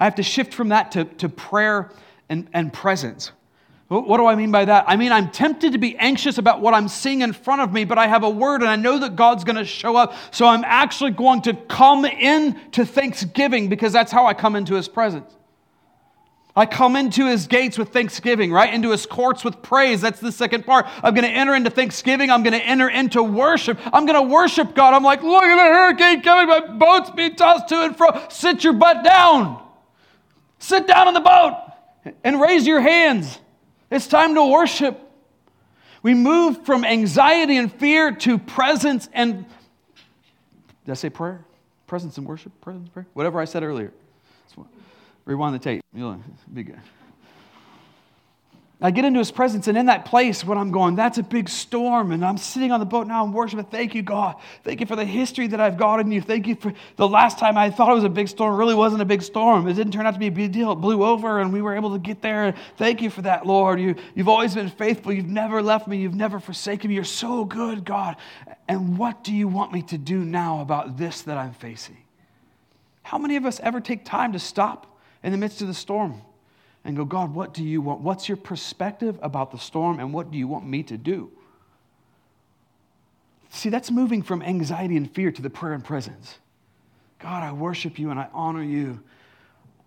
I 0.00 0.04
have 0.04 0.16
to 0.16 0.24
shift 0.24 0.52
from 0.52 0.70
that 0.70 0.90
to, 0.92 1.04
to 1.04 1.28
prayer 1.28 1.92
and, 2.28 2.48
and 2.52 2.72
presence. 2.72 3.30
What 3.86 4.16
do 4.16 4.26
I 4.26 4.34
mean 4.34 4.50
by 4.50 4.64
that? 4.64 4.84
I 4.88 4.96
mean, 4.96 5.12
I'm 5.12 5.30
tempted 5.30 5.72
to 5.72 5.78
be 5.78 5.96
anxious 5.96 6.38
about 6.38 6.60
what 6.60 6.74
I'm 6.74 6.88
seeing 6.88 7.20
in 7.20 7.34
front 7.34 7.60
of 7.60 7.72
me, 7.72 7.84
but 7.84 7.98
I 7.98 8.08
have 8.08 8.24
a 8.24 8.30
word 8.30 8.62
and 8.62 8.68
I 8.68 8.74
know 8.74 8.98
that 8.98 9.14
God's 9.14 9.44
going 9.44 9.56
to 9.56 9.64
show 9.64 9.94
up. 9.94 10.12
So 10.32 10.44
I'm 10.44 10.64
actually 10.64 11.12
going 11.12 11.42
to 11.42 11.54
come 11.54 12.04
in 12.04 12.58
to 12.72 12.84
thanksgiving 12.84 13.68
because 13.68 13.92
that's 13.92 14.10
how 14.10 14.26
I 14.26 14.34
come 14.34 14.56
into 14.56 14.74
his 14.74 14.88
presence. 14.88 15.37
I 16.56 16.66
come 16.66 16.96
into 16.96 17.26
his 17.26 17.46
gates 17.46 17.78
with 17.78 17.90
thanksgiving, 17.90 18.50
right? 18.50 18.72
Into 18.72 18.90
his 18.90 19.06
courts 19.06 19.44
with 19.44 19.62
praise. 19.62 20.00
That's 20.00 20.18
the 20.18 20.32
second 20.32 20.66
part. 20.66 20.86
I'm 21.04 21.14
going 21.14 21.26
to 21.26 21.30
enter 21.30 21.54
into 21.54 21.70
thanksgiving. 21.70 22.30
I'm 22.30 22.42
going 22.42 22.58
to 22.58 22.64
enter 22.64 22.88
into 22.88 23.22
worship. 23.22 23.78
I'm 23.92 24.06
going 24.06 24.20
to 24.20 24.28
worship 24.28 24.74
God. 24.74 24.92
I'm 24.92 25.04
like, 25.04 25.22
look 25.22 25.44
at 25.44 25.54
the 25.54 25.62
hurricane 25.62 26.20
coming. 26.22 26.48
My 26.48 26.60
boat's 26.60 27.10
being 27.10 27.36
tossed 27.36 27.68
to 27.68 27.82
and 27.82 27.96
fro. 27.96 28.26
Sit 28.28 28.64
your 28.64 28.72
butt 28.72 29.04
down. 29.04 29.62
Sit 30.58 30.88
down 30.88 31.06
in 31.06 31.14
the 31.14 31.20
boat 31.20 31.72
and 32.24 32.40
raise 32.40 32.66
your 32.66 32.80
hands. 32.80 33.38
It's 33.90 34.08
time 34.08 34.34
to 34.34 34.44
worship. 34.44 35.00
We 36.02 36.14
move 36.14 36.64
from 36.64 36.84
anxiety 36.84 37.56
and 37.56 37.72
fear 37.72 38.12
to 38.16 38.38
presence 38.38 39.08
and, 39.12 39.44
did 40.84 40.90
I 40.90 40.94
say 40.94 41.10
prayer? 41.10 41.44
Presence 41.86 42.18
and 42.18 42.26
worship? 42.26 42.52
Presence 42.60 42.86
and 42.86 42.92
prayer? 42.92 43.06
Whatever 43.14 43.40
I 43.40 43.44
said 43.44 43.62
earlier. 43.62 43.92
Rewind 45.28 45.54
the 45.54 45.58
tape. 45.58 45.84
You'll 45.94 46.18
be 46.54 46.62
good. 46.62 46.80
I 48.80 48.90
get 48.90 49.04
into 49.04 49.18
his 49.18 49.30
presence, 49.30 49.68
and 49.68 49.76
in 49.76 49.86
that 49.86 50.06
place, 50.06 50.42
when 50.42 50.56
I'm 50.56 50.70
going, 50.70 50.94
that's 50.94 51.18
a 51.18 51.22
big 51.22 51.50
storm, 51.50 52.12
and 52.12 52.24
I'm 52.24 52.38
sitting 52.38 52.72
on 52.72 52.80
the 52.80 52.86
boat 52.86 53.06
now 53.06 53.24
and 53.24 53.34
worshiping. 53.34 53.66
Thank 53.66 53.94
you, 53.94 54.02
God. 54.02 54.36
Thank 54.64 54.80
you 54.80 54.86
for 54.86 54.96
the 54.96 55.04
history 55.04 55.46
that 55.48 55.60
I've 55.60 55.76
got 55.76 56.00
in 56.00 56.10
you. 56.10 56.22
Thank 56.22 56.46
you 56.46 56.54
for 56.54 56.72
the 56.96 57.06
last 57.06 57.38
time 57.38 57.58
I 57.58 57.70
thought 57.70 57.90
it 57.90 57.94
was 57.94 58.04
a 58.04 58.08
big 58.08 58.28
storm. 58.28 58.56
Really 58.56 58.76
wasn't 58.76 59.02
a 59.02 59.04
big 59.04 59.20
storm. 59.20 59.68
It 59.68 59.74
didn't 59.74 59.92
turn 59.92 60.06
out 60.06 60.14
to 60.14 60.18
be 60.18 60.28
a 60.28 60.32
big 60.32 60.52
deal. 60.52 60.72
It 60.72 60.76
blew 60.76 61.04
over, 61.04 61.40
and 61.40 61.52
we 61.52 61.60
were 61.60 61.76
able 61.76 61.92
to 61.92 61.98
get 61.98 62.22
there. 62.22 62.54
Thank 62.78 63.02
you 63.02 63.10
for 63.10 63.20
that, 63.22 63.44
Lord. 63.44 63.80
You, 63.80 63.96
you've 64.14 64.28
always 64.28 64.54
been 64.54 64.70
faithful. 64.70 65.12
You've 65.12 65.26
never 65.26 65.60
left 65.60 65.88
me. 65.88 65.98
You've 65.98 66.14
never 66.14 66.40
forsaken 66.40 66.88
me. 66.88 66.94
You're 66.94 67.04
so 67.04 67.44
good, 67.44 67.84
God. 67.84 68.16
And 68.66 68.96
what 68.96 69.24
do 69.24 69.34
you 69.34 69.46
want 69.46 69.74
me 69.74 69.82
to 69.82 69.98
do 69.98 70.24
now 70.24 70.62
about 70.62 70.96
this 70.96 71.20
that 71.22 71.36
I'm 71.36 71.52
facing? 71.52 71.98
How 73.02 73.18
many 73.18 73.36
of 73.36 73.44
us 73.44 73.60
ever 73.60 73.80
take 73.80 74.06
time 74.06 74.32
to 74.34 74.38
stop 74.38 74.87
in 75.22 75.32
the 75.32 75.38
midst 75.38 75.60
of 75.62 75.68
the 75.68 75.74
storm? 75.74 76.22
and 76.84 76.96
go, 76.96 77.04
God, 77.04 77.34
what 77.34 77.52
do 77.52 77.62
you 77.62 77.82
want? 77.82 78.00
What's 78.00 78.28
your 78.28 78.36
perspective 78.38 79.18
about 79.20 79.50
the 79.50 79.58
storm 79.58 80.00
and 80.00 80.12
what 80.12 80.30
do 80.30 80.38
you 80.38 80.48
want 80.48 80.66
me 80.66 80.82
to 80.84 80.96
do? 80.96 81.30
See, 83.50 83.68
that's 83.68 83.90
moving 83.90 84.22
from 84.22 84.42
anxiety 84.42 84.96
and 84.96 85.12
fear 85.12 85.30
to 85.30 85.42
the 85.42 85.50
prayer 85.50 85.72
and 85.72 85.84
presence. 85.84 86.38
God, 87.18 87.42
I 87.42 87.52
worship 87.52 87.98
you 87.98 88.10
and 88.10 88.18
I 88.18 88.28
honor 88.32 88.62
you 88.62 89.00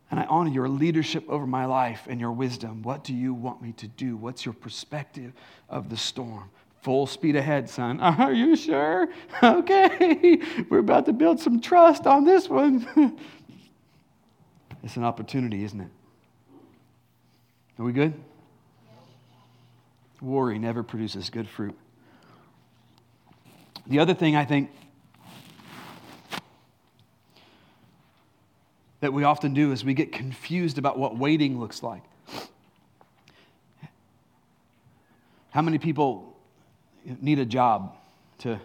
and 0.09 0.19
I 0.19 0.25
honor 0.25 0.51
your 0.51 0.67
leadership 0.67 1.23
over 1.29 1.47
my 1.47 1.65
life 1.65 2.05
and 2.07 2.19
your 2.19 2.34
wisdom. 2.34 2.84
What 2.84 3.03
do 3.03 3.13
you 3.13 3.34
want 3.34 3.61
me 3.61 3.71
to 3.73 3.88
do? 3.88 4.17
What's 4.17 4.45
your 4.45 4.53
perspective 4.53 5.32
of 5.69 5.89
the 5.89 5.97
storm? 5.97 6.49
Full 6.82 7.07
speed 7.07 7.36
ahead, 7.36 7.69
son. 7.69 7.99
Are 8.01 8.34
you 8.34 8.55
sure? 8.55 9.07
Okay, 9.43 10.39
we're 10.69 10.79
about 10.79 11.05
to 11.05 11.13
build 11.13 11.39
some 11.39 11.61
trust 11.61 12.05
on 12.05 12.25
this 12.25 12.49
one. 12.49 13.17
it's 14.84 14.97
an 14.97 15.03
opportunity, 15.03 15.63
isn't 15.63 15.79
it? 15.79 15.89
Are 17.79 17.86
we 17.86 17.93
good? 17.93 18.13
Worry 20.21 20.59
never 20.59 20.84
produces 20.84 21.29
good 21.29 21.49
fruit. 21.49 21.77
The 23.88 23.99
other 23.99 24.13
thing 24.13 24.36
I 24.36 24.45
think 24.45 24.69
that 28.99 29.11
we 29.11 29.23
often 29.23 29.53
do 29.53 29.71
is 29.71 29.84
we 29.84 29.95
get 29.95 30.11
confused 30.11 30.77
about 30.77 30.97
what 30.97 31.17
waiting 31.17 31.59
looks 31.59 31.82
like. 31.82 32.03
How 35.49 35.61
many 35.61 35.79
people 35.79 36.38
need 37.19 37.39
a 37.39 37.45
job 37.45 37.95
to 38.39 38.59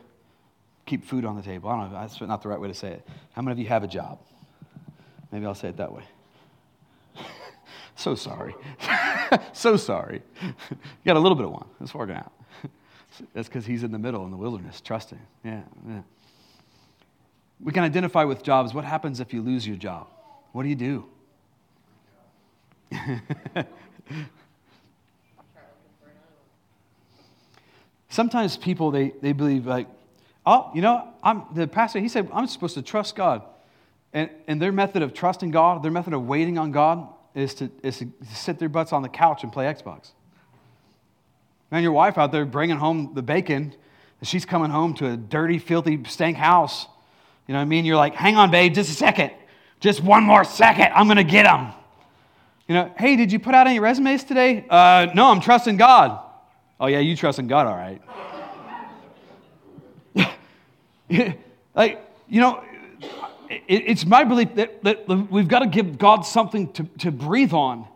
keep 0.85 1.05
food 1.05 1.25
on 1.25 1.37
the 1.37 1.43
table? 1.43 1.71
I 1.71 1.77
don't 1.81 1.91
know, 1.91 1.99
that's 1.99 2.21
not 2.21 2.43
the 2.43 2.49
right 2.49 2.61
way 2.61 2.69
to 2.69 2.75
say 2.75 2.89
it. 2.89 3.09
How 3.33 3.43
many 3.43 3.53
of 3.53 3.59
you 3.59 3.67
have 3.67 3.83
a 3.83 3.89
job? 3.89 4.19
Maybe 5.33 5.47
I'll 5.47 5.55
say 5.55 5.69
it 5.69 5.77
that 5.77 5.93
way. 5.93 6.05
So 7.99 8.15
sorry. 8.15 8.55
so 9.55 9.79
sorry. 9.79 10.21
you 10.43 10.55
got 11.07 11.17
a 11.17 11.19
little 11.19 11.35
bit 11.35 11.47
of 11.47 11.53
one. 11.53 11.67
It's 11.81 11.95
working 11.95 12.15
out. 12.15 12.31
That's 13.33 13.49
because 13.49 13.65
he's 13.65 13.83
in 13.83 13.91
the 13.91 13.99
middle 13.99 14.27
in 14.27 14.31
the 14.31 14.37
wilderness, 14.37 14.83
trusting. 14.83 15.19
Yeah, 15.43 15.63
yeah. 15.89 16.03
We 17.59 17.73
can 17.73 17.85
identify 17.85 18.25
with 18.25 18.43
jobs. 18.43 18.75
What 18.75 18.85
happens 18.85 19.19
if 19.19 19.33
you 19.33 19.41
lose 19.41 19.67
your 19.67 19.77
job? 19.77 20.09
What 20.53 20.65
do 20.65 20.69
you 20.69 20.75
do? 20.75 21.07
Sometimes 28.09 28.57
people 28.57 28.91
they, 28.91 29.13
they 29.21 29.33
believe 29.33 29.67
like, 29.67 29.89
oh, 30.45 30.71
you 30.75 30.83
know, 30.83 31.09
I'm 31.23 31.45
the 31.55 31.67
pastor, 31.67 31.99
he 31.99 32.09
said 32.09 32.29
I'm 32.33 32.47
supposed 32.47 32.75
to 32.75 32.83
trust 32.83 33.17
God. 33.17 33.43
And, 34.17 34.31
and 34.49 34.63
their 34.63 34.73
method 34.73 35.03
of 35.03 35.13
trusting 35.13 35.51
God, 35.51 35.83
their 35.83 35.91
method 35.91 36.15
of 36.15 36.27
waiting 36.27 36.57
on 36.57 36.73
God, 36.73 37.07
is 37.35 37.53
to, 37.57 37.71
is 37.83 37.99
to 37.99 38.09
sit 38.33 38.59
their 38.59 38.71
butts 38.71 38.95
on 38.95 39.03
the 39.03 39.11
couch 39.11 39.43
and 39.43 39.53
play 39.53 39.67
Xbox. 39.67 40.13
Man, 41.71 41.83
your 41.83 41.93
wife 41.93 42.17
out 42.17 42.33
there 42.33 42.47
bringing 42.47 42.79
home 42.79 43.13
the 43.13 43.21
bacon, 43.21 43.75
and 44.21 44.27
she's 44.27 44.47
coming 44.47 44.71
home 44.71 44.95
to 44.95 45.11
a 45.11 45.19
dirty, 45.19 45.59
filthy, 45.59 46.03
stank 46.05 46.39
house. 46.39 46.87
You 47.47 47.53
know 47.53 47.59
what 47.59 47.65
I 47.65 47.67
mean? 47.67 47.85
You're 47.85 47.99
like, 47.99 48.15
hang 48.15 48.37
on, 48.37 48.51
babe, 48.51 48.73
just 48.73 48.89
a 48.89 48.95
second. 48.95 49.33
Just 49.81 50.03
one 50.03 50.23
more 50.23 50.45
second. 50.45 50.93
I'm 50.95 51.09
going 51.09 51.19
to 51.19 51.23
get 51.23 51.43
them. 51.43 51.75
You 52.69 52.75
know, 52.77 52.95
hey, 52.97 53.17
did 53.17 53.31
you 53.31 53.39
put 53.39 53.55
out 53.55 53.67
any 53.67 53.81
resumes 53.81 54.25
today? 54.25 54.65
Uh, 54.71 55.09
no, 55.15 55.31
I'm 55.31 55.41
trusting 55.41 55.77
God. 55.77 56.19
Oh, 56.81 56.87
yeah, 56.87 57.01
you 57.01 57.17
trusting 57.17 57.49
God, 57.49 57.67
all 57.67 57.77
right. 57.77 58.01
like, 61.75 62.03
you 62.31 62.41
know, 62.41 62.65
it's 63.49 64.07
my 64.07 64.25
belief 64.25 64.55
that, 64.55 64.83
that 64.85 65.09
we've 65.09 65.49
got 65.49 65.61
to 65.61 65.67
give 65.67 65.99
God 65.99 66.23
something 66.23 66.73
to, 66.73 66.85
to 66.99 67.11
breathe 67.11 67.53
on. 67.53 67.87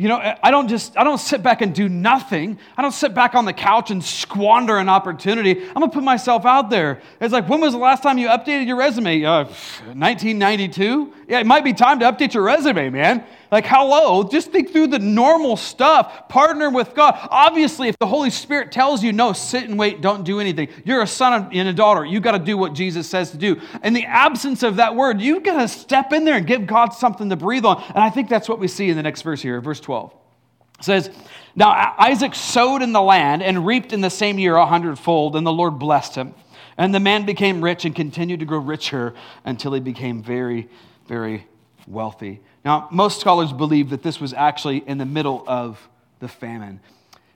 You 0.00 0.08
know, 0.08 0.34
I 0.42 0.50
don't 0.50 0.68
just, 0.68 0.96
I 0.96 1.04
don't 1.04 1.18
sit 1.18 1.42
back 1.42 1.60
and 1.60 1.74
do 1.74 1.86
nothing. 1.86 2.58
I 2.74 2.80
don't 2.80 2.92
sit 2.92 3.12
back 3.12 3.34
on 3.34 3.44
the 3.44 3.52
couch 3.52 3.90
and 3.90 4.02
squander 4.02 4.78
an 4.78 4.88
opportunity. 4.88 5.60
I'm 5.60 5.74
gonna 5.74 5.88
put 5.88 6.02
myself 6.02 6.46
out 6.46 6.70
there. 6.70 7.02
It's 7.20 7.34
like, 7.34 7.46
when 7.50 7.60
was 7.60 7.74
the 7.74 7.78
last 7.78 8.02
time 8.02 8.16
you 8.16 8.28
updated 8.28 8.66
your 8.66 8.76
resume? 8.76 9.22
Uh, 9.22 9.44
1992? 9.44 11.12
Yeah, 11.28 11.40
it 11.40 11.46
might 11.46 11.64
be 11.64 11.74
time 11.74 11.98
to 12.00 12.10
update 12.10 12.32
your 12.32 12.44
resume, 12.44 12.88
man. 12.88 13.24
Like, 13.50 13.66
hello, 13.66 14.22
just 14.22 14.52
think 14.52 14.70
through 14.70 14.88
the 14.88 15.00
normal 15.00 15.56
stuff. 15.56 16.28
Partner 16.28 16.70
with 16.70 16.94
God. 16.94 17.18
Obviously, 17.30 17.88
if 17.88 17.98
the 17.98 18.06
Holy 18.06 18.30
Spirit 18.30 18.70
tells 18.70 19.02
you, 19.02 19.12
no, 19.12 19.32
sit 19.32 19.64
and 19.64 19.76
wait, 19.76 20.00
don't 20.00 20.22
do 20.22 20.38
anything, 20.38 20.68
you're 20.84 21.02
a 21.02 21.06
son 21.06 21.50
and 21.52 21.68
a 21.68 21.72
daughter. 21.72 22.04
You 22.04 22.20
got 22.20 22.32
to 22.32 22.38
do 22.38 22.56
what 22.56 22.74
Jesus 22.74 23.08
says 23.08 23.32
to 23.32 23.36
do. 23.36 23.60
In 23.82 23.92
the 23.92 24.04
absence 24.04 24.62
of 24.62 24.76
that 24.76 24.94
word, 24.94 25.20
you've 25.20 25.42
got 25.42 25.60
to 25.60 25.68
step 25.68 26.12
in 26.12 26.24
there 26.24 26.36
and 26.36 26.46
give 26.46 26.66
God 26.66 26.90
something 26.90 27.28
to 27.30 27.36
breathe 27.36 27.64
on. 27.64 27.82
And 27.88 27.98
I 27.98 28.10
think 28.10 28.28
that's 28.28 28.48
what 28.48 28.60
we 28.60 28.68
see 28.68 28.88
in 28.88 28.96
the 28.96 29.02
next 29.02 29.22
verse 29.22 29.42
here, 29.42 29.60
verse 29.60 29.80
12. 29.80 30.14
It 30.78 30.84
says, 30.84 31.10
Now 31.56 31.94
Isaac 31.98 32.36
sowed 32.36 32.82
in 32.82 32.92
the 32.92 33.02
land 33.02 33.42
and 33.42 33.66
reaped 33.66 33.92
in 33.92 34.00
the 34.00 34.10
same 34.10 34.38
year 34.38 34.54
a 34.54 34.66
hundredfold, 34.66 35.34
and 35.34 35.44
the 35.44 35.52
Lord 35.52 35.78
blessed 35.78 36.14
him. 36.14 36.34
And 36.78 36.94
the 36.94 37.00
man 37.00 37.26
became 37.26 37.62
rich 37.62 37.84
and 37.84 37.94
continued 37.94 38.40
to 38.40 38.46
grow 38.46 38.58
richer 38.58 39.12
until 39.44 39.72
he 39.72 39.80
became 39.80 40.22
very, 40.22 40.68
very 41.08 41.46
wealthy. 41.86 42.40
Now, 42.64 42.88
most 42.90 43.20
scholars 43.20 43.52
believe 43.52 43.90
that 43.90 44.02
this 44.02 44.20
was 44.20 44.32
actually 44.32 44.78
in 44.78 44.98
the 44.98 45.06
middle 45.06 45.44
of 45.46 45.88
the 46.20 46.28
famine. 46.28 46.80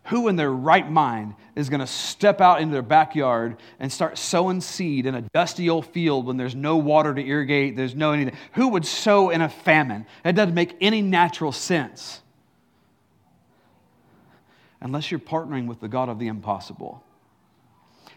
Who 0.09 0.29
in 0.29 0.37
their 0.37 0.53
right 0.53 0.89
mind 0.89 1.35
is 1.57 1.71
going 1.71 1.81
to 1.81 1.87
step 1.87 2.41
out 2.43 2.61
into 2.61 2.73
their 2.73 2.83
backyard 2.83 3.57
and 3.81 3.91
start 3.91 4.19
sowing 4.19 4.61
seed 4.61 5.07
in 5.07 5.15
a 5.15 5.23
dusty 5.33 5.71
old 5.71 5.87
field 5.87 6.27
when 6.27 6.37
there's 6.37 6.55
no 6.55 6.77
water 6.77 7.15
to 7.15 7.27
irrigate, 7.27 7.75
there's 7.75 7.95
no 7.95 8.13
anything? 8.13 8.37
Who 8.53 8.69
would 8.69 8.85
sow 8.85 9.31
in 9.31 9.41
a 9.41 9.49
famine? 9.49 10.05
It 10.25 10.35
doesn't 10.35 10.55
make 10.55 10.77
any 10.81 11.01
natural 11.01 11.53
sense 11.53 12.21
unless 14.83 15.11
you're 15.11 15.19
partnering 15.19 15.67
with 15.67 15.81
the 15.81 15.89
God 15.89 16.11
of 16.11 16.19
the 16.19 16.27
impossible. 16.27 17.03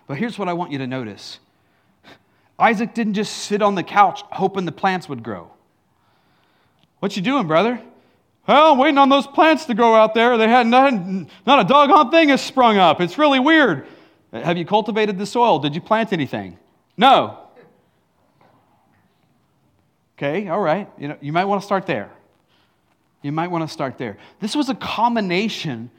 But 0.07 0.17
here's 0.17 0.37
what 0.37 0.49
I 0.49 0.53
want 0.53 0.73
you 0.73 0.77
to 0.79 0.87
notice 0.87 1.39
Isaac 2.59 2.93
didn't 2.93 3.13
just 3.13 3.33
sit 3.33 3.61
on 3.61 3.75
the 3.75 3.83
couch 3.83 4.21
hoping 4.31 4.65
the 4.65 4.71
plants 4.71 5.07
would 5.07 5.23
grow. 5.23 5.51
What 6.99 7.15
you 7.15 7.21
doing, 7.21 7.47
brother? 7.47 7.81
Well, 8.47 8.73
I'm 8.73 8.77
waiting 8.77 8.97
on 8.97 9.09
those 9.09 9.27
plants 9.27 9.65
to 9.65 9.73
grow 9.73 9.93
out 9.93 10.13
there. 10.13 10.37
They 10.37 10.47
had 10.47 10.67
not, 10.67 10.93
not 11.45 11.59
a 11.59 11.63
doggone 11.65 12.11
thing 12.11 12.29
has 12.29 12.41
sprung 12.41 12.77
up. 12.77 13.01
It's 13.01 13.17
really 13.17 13.39
weird. 13.39 13.87
Uh, 14.31 14.41
have 14.41 14.57
you 14.57 14.65
cultivated 14.65 15.17
the 15.17 15.25
soil? 15.25 15.59
Did 15.59 15.75
you 15.75 15.81
plant 15.81 16.13
anything? 16.13 16.57
No. 16.95 17.39
Okay, 20.17 20.47
all 20.47 20.61
right. 20.61 20.89
You 20.97 21.09
know, 21.09 21.17
you 21.21 21.33
might 21.33 21.45
want 21.45 21.61
to 21.61 21.65
start 21.65 21.85
there. 21.85 22.09
You 23.21 23.31
might 23.31 23.51
want 23.51 23.67
to 23.67 23.71
start 23.71 23.97
there. 23.97 24.17
This 24.39 24.55
was 24.55 24.69
a 24.69 24.75
combination 24.75 25.91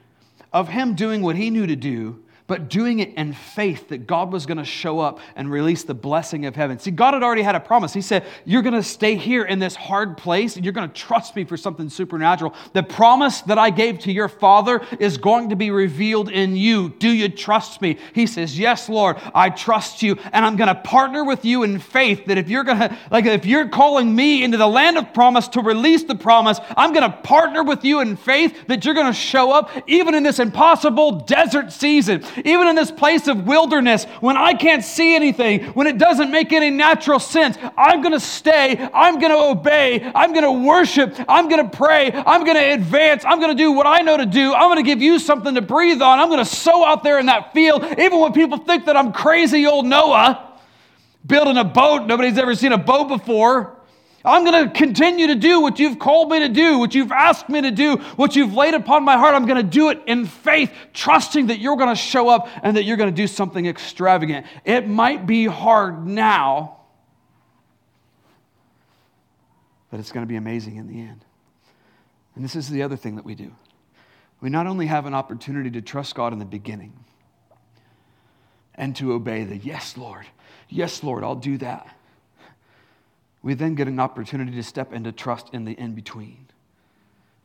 of 0.53 0.68
him 0.68 0.94
doing 0.94 1.22
what 1.22 1.36
he 1.36 1.51
knew 1.51 1.66
to 1.66 1.76
do 1.76 2.24
but 2.49 2.70
doing 2.70 2.99
it 2.99 3.14
in 3.14 3.34
faith 3.34 3.88
that 3.90 4.07
God 4.07 4.32
was 4.32 4.46
going 4.46 4.57
to 4.57 4.64
show 4.64 4.99
up 4.99 5.20
and 5.36 5.51
release 5.51 5.84
the 5.84 5.94
blessing 5.94 6.46
of 6.46 6.57
heaven. 6.57 6.78
See, 6.78 6.90
God 6.90 7.12
had 7.12 7.22
already 7.22 7.42
had 7.42 7.55
a 7.55 7.61
promise. 7.61 7.92
He 7.92 8.01
said, 8.01 8.24
You're 8.46 8.62
going 8.62 8.74
to 8.74 8.82
stay 8.82 9.16
here 9.16 9.44
in 9.44 9.59
this 9.59 9.76
hard 9.76 10.16
place 10.16 10.57
and 10.57 10.64
you're 10.64 10.72
going 10.72 10.88
to 10.88 10.94
trust 10.94 11.36
me 11.36 11.44
for 11.44 11.59
something 11.59 11.90
supernatural. 11.90 12.55
The 12.72 12.82
promise 12.82 13.42
that 13.42 13.59
I 13.59 13.68
gave 13.68 13.99
to 14.01 14.12
your 14.12 14.28
father 14.28 14.80
is 14.99 15.18
going 15.18 15.51
to 15.51 15.57
be 15.57 15.70
revealed 15.70 16.30
in 16.30 16.57
you. 16.57 16.88
Do 16.88 17.11
you 17.11 17.28
trust 17.28 17.82
me? 17.82 17.99
He 18.14 18.26
says, 18.26 18.59
Yes, 18.59 18.88
Lord, 18.88 19.18
I 19.34 19.51
trust 19.51 20.03
you. 20.03 20.16
And 20.32 20.44
I'm 20.44 20.57
going 20.57 20.74
to 20.74 20.80
partner 20.80 21.24
with 21.24 21.44
you 21.44 21.64
in 21.64 21.78
faith 21.78 22.24
that 22.26 22.38
if 22.38 22.49
you're 22.49 22.64
going 22.64 22.78
to, 22.78 22.99
like, 23.11 23.26
if 23.26 23.44
you're 23.44 23.68
calling 23.68 24.14
me 24.14 24.42
into 24.42 24.57
the 24.57 24.66
land 24.66 24.96
of 24.96 25.12
promise 25.12 25.49
to 25.49 25.61
release 25.61 26.05
the 26.05 26.14
promise, 26.14 26.61
I'm 26.78 26.94
going 26.94 27.11
to 27.11 27.14
partner 27.18 27.62
with 27.62 27.84
you 27.84 28.01
in 28.01 28.16
faith 28.16 28.68
that 28.68 28.86
you're 28.86 28.94
going 28.94 29.07
to 29.07 29.12
show 29.12 29.53
up 29.53 29.70
even 29.86 30.14
in 30.14 30.22
this 30.22 30.38
impossible 30.38 31.20
desert 31.20 31.72
season 31.72 32.24
even 32.45 32.68
in 32.68 32.76
this 32.76 32.91
place 32.91 33.28
of 33.28 33.47
wilderness, 33.47 34.05
when 34.20 34.36
I 34.36 34.55
can't 34.55 34.84
see 34.84 35.14
anything, 35.14 35.64
when 35.72 35.86
it 35.86 35.99
doesn't 35.99 36.30
make 36.30 36.53
any 36.53 36.70
natural 36.70 37.18
sense, 37.18 37.57
I'm 37.76 38.01
going 38.01 38.12
to 38.12 38.20
stay, 38.20 38.89
I'm 38.93 39.18
going 39.18 39.32
to 39.32 39.39
obey, 39.39 40.11
I'm 40.14 40.32
going 40.32 40.45
to 40.45 40.66
worship, 40.66 41.14
I'm 41.28 41.49
going 41.49 41.68
to 41.68 41.76
pray, 41.76 42.12
I'm 42.12 42.45
going 42.45 42.57
to 42.57 42.72
advance, 42.72 43.24
I'm 43.24 43.41
going 43.41 43.57
to 43.57 43.62
do 43.62 43.72
what 43.72 43.86
I 43.86 44.01
know 44.01 44.16
to 44.16 44.26
do, 44.26 44.55
I'm 44.55 44.68
going 44.68 44.76
to 44.76 44.82
give 44.82 45.03
you 45.03 45.18
something 45.18 45.55
to 45.55 45.62
breathe 45.62 46.03
on, 46.03 46.18
I'm 46.18 46.28
going 46.28 46.45
to 46.45 46.45
sow 46.45 46.84
out 46.84 47.03
there 47.03 47.18
in 47.18 47.26
that 47.26 47.53
field, 47.53 47.84
even 47.99 48.20
when 48.20 48.32
people 48.32 48.59
think 48.59 48.86
that 48.86 48.97
I'm 48.97 49.12
crazy 49.12 49.66
old 49.66 49.86
Noah 49.86 50.45
building 51.26 51.59
a 51.59 51.64
boat, 51.64 52.07
nobody's 52.07 52.39
ever 52.39 52.55
seen 52.55 52.72
a 52.72 52.78
boat 52.78 53.09
before. 53.09 53.77
I'm 54.28 54.44
going 54.44 54.68
to 54.68 54.74
continue 54.74 55.28
to 55.28 55.34
do 55.34 55.60
what 55.60 55.78
you've 55.78 55.98
called 55.98 56.30
me 56.30 56.40
to 56.40 56.50
do, 56.50 56.78
what 56.78 56.94
you've 56.94 57.12
asked 57.12 57.48
me 57.48 57.62
to 57.62 57.70
do, 57.70 57.96
what 58.16 58.36
you've 58.36 58.52
laid 58.52 58.74
upon 58.74 59.02
my 59.02 59.16
heart. 59.16 59.34
I'm 59.34 59.46
going 59.46 59.56
to 59.56 59.62
do 59.62 59.88
it 59.88 60.02
in 60.06 60.26
faith, 60.26 60.70
trusting 60.92 61.46
that 61.46 61.60
you're 61.60 61.76
going 61.76 61.88
to 61.88 61.96
show 61.96 62.28
up 62.28 62.48
and 62.62 62.76
that 62.76 62.84
you're 62.84 62.98
going 62.98 63.08
to 63.08 63.16
do 63.16 63.26
something 63.26 63.64
extravagant. 63.64 64.46
It 64.66 64.86
might 64.86 65.26
be 65.26 65.46
hard 65.46 66.06
now, 66.06 66.76
but 69.90 69.98
it's 69.98 70.12
going 70.12 70.24
to 70.24 70.28
be 70.28 70.36
amazing 70.36 70.76
in 70.76 70.88
the 70.88 71.00
end. 71.00 71.24
And 72.34 72.44
this 72.44 72.54
is 72.54 72.68
the 72.68 72.82
other 72.82 72.96
thing 72.96 73.16
that 73.16 73.24
we 73.24 73.34
do. 73.34 73.50
We 74.42 74.50
not 74.50 74.66
only 74.66 74.86
have 74.86 75.06
an 75.06 75.14
opportunity 75.14 75.70
to 75.70 75.80
trust 75.80 76.14
God 76.14 76.34
in 76.34 76.38
the 76.38 76.44
beginning 76.44 76.92
and 78.74 78.94
to 78.96 79.14
obey 79.14 79.44
the 79.44 79.56
yes, 79.56 79.96
Lord, 79.96 80.26
yes, 80.68 81.02
Lord, 81.02 81.24
I'll 81.24 81.34
do 81.34 81.56
that. 81.58 81.97
We 83.43 83.55
then 83.55 83.74
get 83.74 83.89
an 83.89 84.01
opportunity 84.01 84.53
to 84.53 84.62
step 84.62 84.93
into 84.93 85.12
trust 85.12 85.51
in 85.53 85.64
the 85.64 85.72
in 85.72 85.95
between. 85.95 86.47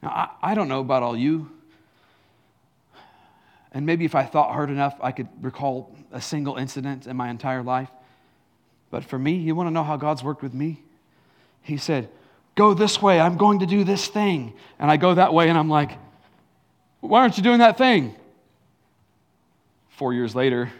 Now, 0.02 0.10
I, 0.10 0.52
I 0.52 0.56
don't 0.56 0.68
know 0.68 0.80
about 0.80 1.04
all 1.04 1.16
you, 1.16 1.50
and 3.72 3.86
maybe 3.86 4.06
if 4.06 4.16
I 4.16 4.24
thought 4.24 4.52
hard 4.52 4.70
enough, 4.70 4.96
I 5.02 5.12
could 5.12 5.28
recall 5.42 5.96
a 6.12 6.22
single 6.22 6.58
incident 6.58 7.08
in 7.08 7.18
my 7.18 7.30
entire 7.30 7.64
life. 7.64 7.90
But 8.92 9.04
for 9.04 9.18
me, 9.18 9.34
you 9.34 9.56
want 9.56 9.68
to 9.68 9.72
know 9.72 9.84
how 9.84 9.98
God's 9.98 10.24
worked 10.24 10.44
with 10.44 10.54
me? 10.54 10.84
He 11.64 11.78
said, 11.78 12.10
Go 12.56 12.76
this 12.76 13.02
way, 13.02 13.20
I'm 13.20 13.38
going 13.38 13.60
to 13.60 13.66
do 13.66 13.84
this 13.84 14.08
thing. 14.08 14.54
And 14.78 14.92
I 14.92 14.98
go 14.98 15.16
that 15.16 15.34
way, 15.34 15.50
and 15.50 15.58
I'm 15.58 15.70
like, 15.70 15.98
Why 17.00 17.22
aren't 17.22 17.38
you 17.38 17.44
doing 17.44 17.60
that 17.60 17.78
thing? 17.78 18.16
Four 19.90 20.14
years 20.14 20.36
later, 20.36 20.72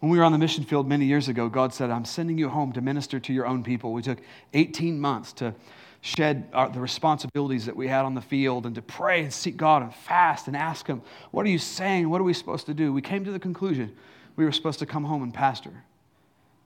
when 0.00 0.10
we 0.10 0.18
were 0.18 0.24
on 0.24 0.32
the 0.32 0.38
mission 0.38 0.64
field 0.64 0.88
many 0.88 1.04
years 1.04 1.28
ago, 1.28 1.48
God 1.48 1.72
said, 1.72 1.90
I'm 1.90 2.06
sending 2.06 2.38
you 2.38 2.48
home 2.48 2.72
to 2.72 2.80
minister 2.80 3.20
to 3.20 3.32
your 3.32 3.46
own 3.46 3.62
people. 3.62 3.92
We 3.92 4.02
took 4.02 4.18
18 4.54 4.98
months 4.98 5.34
to 5.34 5.54
shed 6.00 6.48
our, 6.54 6.70
the 6.70 6.80
responsibilities 6.80 7.66
that 7.66 7.76
we 7.76 7.86
had 7.86 8.06
on 8.06 8.14
the 8.14 8.22
field 8.22 8.64
and 8.64 8.74
to 8.74 8.82
pray 8.82 9.22
and 9.22 9.32
seek 9.32 9.58
God 9.58 9.82
and 9.82 9.94
fast 9.94 10.46
and 10.46 10.56
ask 10.56 10.86
Him, 10.86 11.02
What 11.30 11.44
are 11.44 11.50
you 11.50 11.58
saying? 11.58 12.08
What 12.08 12.20
are 12.20 12.24
we 12.24 12.32
supposed 12.32 12.66
to 12.66 12.74
do? 12.74 12.92
We 12.92 13.02
came 13.02 13.24
to 13.24 13.30
the 13.30 13.38
conclusion 13.38 13.94
we 14.36 14.46
were 14.46 14.52
supposed 14.52 14.78
to 14.78 14.86
come 14.86 15.04
home 15.04 15.22
and 15.22 15.34
pastor. 15.34 15.84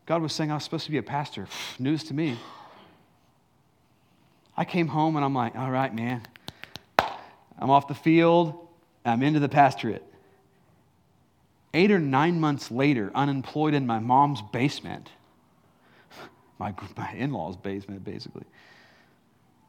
God 0.06 0.22
was 0.22 0.32
saying 0.32 0.52
I 0.52 0.54
was 0.54 0.62
supposed 0.62 0.84
to 0.84 0.92
be 0.92 0.98
a 0.98 1.02
pastor. 1.02 1.48
News 1.80 2.04
to 2.04 2.14
me. 2.14 2.38
I 4.56 4.64
came 4.64 4.86
home 4.86 5.16
and 5.16 5.24
I'm 5.24 5.34
like, 5.34 5.56
all 5.56 5.70
right, 5.70 5.92
man. 5.92 6.22
I'm 7.58 7.70
off 7.70 7.88
the 7.88 7.94
field. 7.94 8.68
I'm 9.04 9.24
into 9.24 9.40
the 9.40 9.48
pastorate. 9.48 10.04
Eight 11.74 11.90
or 11.90 11.98
nine 11.98 12.40
months 12.40 12.70
later, 12.70 13.10
unemployed 13.14 13.74
in 13.74 13.84
my 13.86 13.98
mom's 13.98 14.40
basement, 14.52 15.10
my, 16.58 16.72
my 16.96 17.12
in 17.12 17.32
law's 17.32 17.56
basement, 17.56 18.04
basically. 18.04 18.44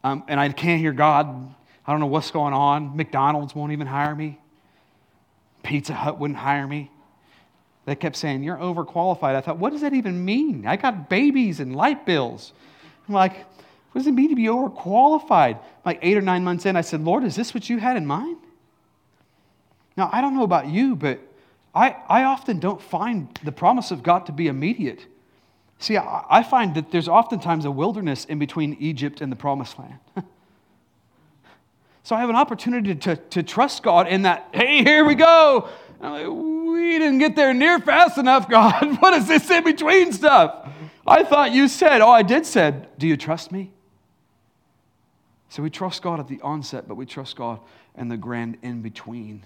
Um, 0.04 0.24
and 0.28 0.40
I 0.40 0.50
can't 0.50 0.80
hear 0.80 0.94
God. 0.94 1.54
I 1.86 1.92
don't 1.92 2.00
know 2.00 2.06
what's 2.06 2.30
going 2.30 2.54
on. 2.54 2.96
McDonald's 2.96 3.56
won't 3.56 3.72
even 3.72 3.88
hire 3.88 4.14
me, 4.14 4.40
Pizza 5.64 5.94
Hut 5.94 6.20
wouldn't 6.20 6.38
hire 6.38 6.68
me. 6.68 6.92
They 7.86 7.96
kept 7.96 8.16
saying, 8.16 8.44
You're 8.44 8.58
overqualified. 8.58 9.36
I 9.36 9.42
thought, 9.42 9.58
What 9.58 9.72
does 9.72 9.82
that 9.82 9.94
even 9.94 10.24
mean? 10.24 10.68
I 10.68 10.76
got 10.76 11.10
babies 11.10 11.60
and 11.60 11.76
light 11.76 12.06
bills. 12.06 12.54
I'm 13.08 13.14
like, 13.14 13.36
What 13.92 14.00
does 14.00 14.08
it 14.08 14.14
mean 14.14 14.30
to 14.30 14.36
be 14.36 14.46
overqualified? 14.46 15.60
Like 15.84 16.00
eight 16.04 16.18
or 16.18 16.22
nine 16.22 16.44
months 16.44 16.68
in, 16.68 16.76
I 16.76 16.82
said, 16.82 17.02
Lord, 17.02 17.24
is 17.24 17.36
this 17.36 17.54
what 17.54 17.68
you 17.68 17.80
had 17.80 17.98
in 17.98 18.06
mind? 18.06 18.38
Now, 19.98 20.10
I 20.12 20.22
don't 20.22 20.36
know 20.36 20.44
about 20.44 20.68
you, 20.68 20.96
but 20.96 21.20
I, 21.76 21.98
I 22.08 22.24
often 22.24 22.60
don't 22.60 22.82
find 22.82 23.38
the 23.44 23.52
promise 23.52 23.92
of 23.92 24.02
God 24.02 24.26
to 24.28 24.32
be 24.32 24.48
immediate. 24.48 25.06
See, 25.78 25.98
I, 25.98 26.24
I 26.30 26.44
find 26.44 26.74
that 26.76 26.90
there's 26.90 27.10
oftentimes 27.10 27.66
a 27.66 27.72
wilderness 27.72 28.24
in 28.26 28.40
between 28.40 28.78
Egypt 28.80 29.20
and 29.20 29.30
the 29.30 29.36
promised 29.36 29.78
land. 29.78 30.00
so 32.04 32.16
I 32.16 32.22
have 32.22 32.30
an 32.30 32.38
opportunity 32.38 32.96
to, 32.96 33.18
to 33.18 33.44
trust 33.44 33.84
God 33.84 34.08
in 34.08 34.22
that, 34.22 34.48
hey, 34.54 34.84
here 34.84 35.04
we 35.04 35.16
go. 35.16 35.68
Like, 36.00 36.28
we 36.28 36.98
didn't 36.98 37.20
get 37.20 37.36
there 37.36 37.54
near 37.54 37.80
fast 37.80 38.18
enough, 38.18 38.50
God. 38.50 38.98
What 39.02 39.14
is 39.14 39.28
this 39.28 39.50
in 39.52 39.66
between 39.66 40.14
stuff? 40.14 40.70
I 41.06 41.24
thought 41.24 41.52
you 41.52 41.68
said, 41.68 42.02
oh, 42.02 42.10
I 42.10 42.24
did 42.24 42.46
said, 42.46 42.88
do 42.98 43.06
you 43.06 43.18
trust 43.18 43.52
me? 43.52 43.72
So 45.50 45.62
we 45.62 45.70
trust 45.70 46.02
God 46.02 46.20
at 46.20 46.28
the 46.28 46.40
onset, 46.42 46.88
but 46.88 46.96
we 46.96 47.06
trust 47.06 47.36
God 47.36 47.60
in 47.98 48.08
the 48.08 48.18
grand 48.18 48.58
in 48.62 48.82
between 48.82 49.44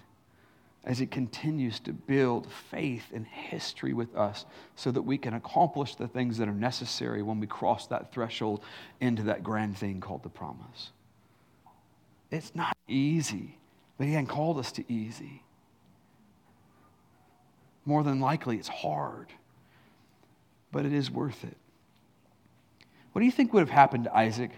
as 0.86 1.02
it 1.02 1.12
continues 1.12 1.80
to 1.82 1.94
build 1.94 2.52
faith 2.72 3.12
and 3.14 3.26
history 3.28 3.94
with 3.94 4.16
us 4.16 4.46
so 4.76 4.92
that 4.92 5.02
we 5.02 5.18
can 5.18 5.34
accomplish 5.34 5.96
the 5.96 6.08
things 6.08 6.38
that 6.38 6.48
are 6.48 6.54
necessary 6.54 7.22
when 7.22 7.40
we 7.40 7.48
cross 7.48 7.88
that 7.88 8.12
threshold 8.14 8.64
into 9.02 9.24
that 9.24 9.44
grand 9.44 9.78
thing 9.78 10.00
called 10.00 10.24
the 10.24 10.30
promise. 10.30 10.92
It's 12.32 12.56
not 12.56 12.76
easy, 12.88 13.58
but 13.98 14.08
He 14.08 14.14
hasn't 14.14 14.30
called 14.30 14.58
us 14.58 14.72
to 14.74 14.92
easy 14.92 15.44
more 17.90 18.04
than 18.04 18.20
likely 18.20 18.58
it's 18.58 18.68
hard, 18.68 19.34
but 20.72 20.86
it 20.86 20.94
is 20.94 21.10
worth 21.10 21.44
it. 21.44 21.58
What 23.12 23.20
do 23.20 23.26
you 23.26 23.32
think 23.32 23.52
would 23.52 23.62
have 23.62 23.72
happened 23.72 24.04
to 24.04 24.16
Isaac 24.16 24.52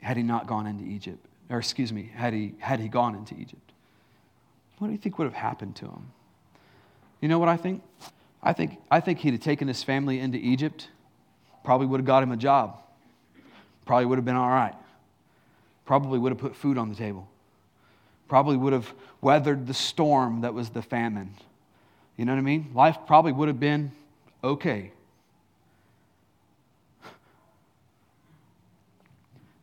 had 0.00 0.16
he 0.16 0.22
not 0.22 0.46
gone 0.46 0.68
into 0.68 0.84
Egypt? 0.84 1.26
Or, 1.50 1.58
excuse 1.58 1.92
me, 1.92 2.12
had 2.14 2.32
he, 2.32 2.54
had 2.58 2.78
he 2.78 2.88
gone 2.88 3.16
into 3.16 3.34
Egypt? 3.34 3.71
What 4.82 4.88
do 4.88 4.92
you 4.92 4.98
think 4.98 5.18
would 5.18 5.24
have 5.24 5.34
happened 5.34 5.76
to 5.76 5.86
him? 5.86 6.10
You 7.20 7.28
know 7.28 7.38
what 7.38 7.48
I 7.48 7.56
think? 7.56 7.82
I 8.42 8.52
think, 8.52 8.78
I 8.90 8.98
think 8.98 9.20
he'd 9.20 9.32
have 9.34 9.40
taken 9.40 9.68
his 9.68 9.84
family 9.84 10.18
into 10.18 10.38
Egypt, 10.38 10.88
probably 11.62 11.86
would 11.86 12.00
have 12.00 12.06
got 12.06 12.24
him 12.24 12.32
a 12.32 12.36
job, 12.36 12.82
probably 13.86 14.06
would 14.06 14.18
have 14.18 14.24
been 14.24 14.34
all 14.34 14.50
right, 14.50 14.74
probably 15.86 16.18
would 16.18 16.32
have 16.32 16.40
put 16.40 16.56
food 16.56 16.76
on 16.76 16.88
the 16.88 16.96
table, 16.96 17.28
probably 18.26 18.56
would 18.56 18.72
have 18.72 18.92
weathered 19.20 19.68
the 19.68 19.74
storm 19.74 20.40
that 20.40 20.52
was 20.52 20.70
the 20.70 20.82
famine 20.82 21.32
you 22.16 22.24
know 22.24 22.32
what 22.32 22.38
I 22.38 22.42
mean? 22.42 22.70
Life 22.74 22.98
probably 23.06 23.32
would 23.32 23.48
have 23.48 23.60
been 23.60 23.90
okay. 24.44 24.92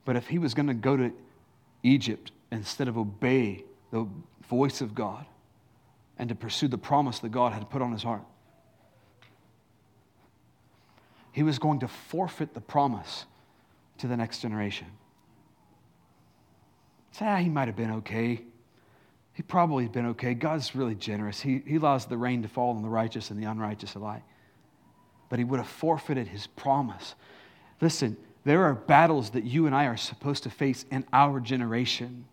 But 0.05 0.15
if 0.15 0.27
he 0.27 0.39
was 0.39 0.53
going 0.53 0.67
to 0.67 0.73
go 0.73 0.97
to 0.97 1.11
Egypt 1.83 2.31
instead 2.51 2.87
of 2.87 2.97
obey 2.97 3.63
the 3.91 4.07
voice 4.49 4.81
of 4.81 4.95
God 4.95 5.25
and 6.17 6.29
to 6.29 6.35
pursue 6.35 6.67
the 6.67 6.77
promise 6.77 7.19
that 7.19 7.29
God 7.29 7.53
had 7.53 7.69
put 7.69 7.81
on 7.81 7.91
his 7.91 8.03
heart, 8.03 8.23
he 11.31 11.43
was 11.43 11.59
going 11.59 11.79
to 11.79 11.87
forfeit 11.87 12.53
the 12.53 12.61
promise 12.61 13.25
to 13.99 14.07
the 14.07 14.17
next 14.17 14.39
generation. 14.41 14.87
Say, 17.11 17.25
ah, 17.25 17.37
he 17.37 17.49
might 17.49 17.67
have 17.67 17.77
been 17.77 17.91
okay 17.91 18.43
he 19.39 19.43
probably 19.43 19.85
had 19.85 19.93
been 19.93 20.07
okay. 20.07 20.33
God's 20.33 20.75
really 20.75 20.95
generous. 20.95 21.39
He, 21.39 21.61
he 21.65 21.77
allows 21.77 22.05
the 22.05 22.17
rain 22.17 22.41
to 22.41 22.49
fall 22.49 22.75
on 22.75 22.81
the 22.81 22.89
righteous 22.89 23.31
and 23.31 23.41
the 23.41 23.49
unrighteous 23.49 23.95
alike. 23.95 24.23
But 25.29 25.39
he 25.39 25.45
would 25.45 25.61
have 25.61 25.69
forfeited 25.69 26.27
his 26.27 26.45
promise. 26.45 27.15
Listen, 27.79 28.17
there 28.43 28.65
are 28.65 28.73
battles 28.73 29.29
that 29.29 29.45
you 29.45 29.65
and 29.65 29.73
I 29.73 29.85
are 29.85 29.95
supposed 29.95 30.43
to 30.43 30.49
face 30.49 30.83
in 30.91 31.05
our 31.13 31.39
generation. 31.39 32.25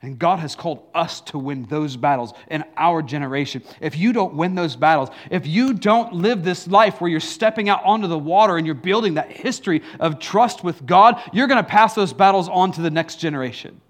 And 0.00 0.16
God 0.16 0.38
has 0.38 0.54
called 0.54 0.86
us 0.94 1.20
to 1.22 1.38
win 1.38 1.64
those 1.64 1.96
battles 1.96 2.32
in 2.48 2.64
our 2.76 3.02
generation. 3.02 3.64
If 3.80 3.96
you 3.96 4.12
don't 4.12 4.34
win 4.34 4.54
those 4.54 4.76
battles, 4.76 5.10
if 5.28 5.44
you 5.44 5.74
don't 5.74 6.12
live 6.12 6.44
this 6.44 6.68
life 6.68 7.00
where 7.00 7.10
you're 7.10 7.18
stepping 7.18 7.68
out 7.68 7.82
onto 7.84 8.06
the 8.06 8.18
water 8.18 8.56
and 8.56 8.64
you're 8.64 8.76
building 8.76 9.14
that 9.14 9.32
history 9.32 9.82
of 9.98 10.20
trust 10.20 10.62
with 10.62 10.86
God, 10.86 11.20
you're 11.32 11.48
going 11.48 11.62
to 11.62 11.68
pass 11.68 11.94
those 11.94 12.12
battles 12.12 12.48
on 12.48 12.70
to 12.72 12.80
the 12.80 12.90
next 12.90 13.16
generation. 13.16 13.80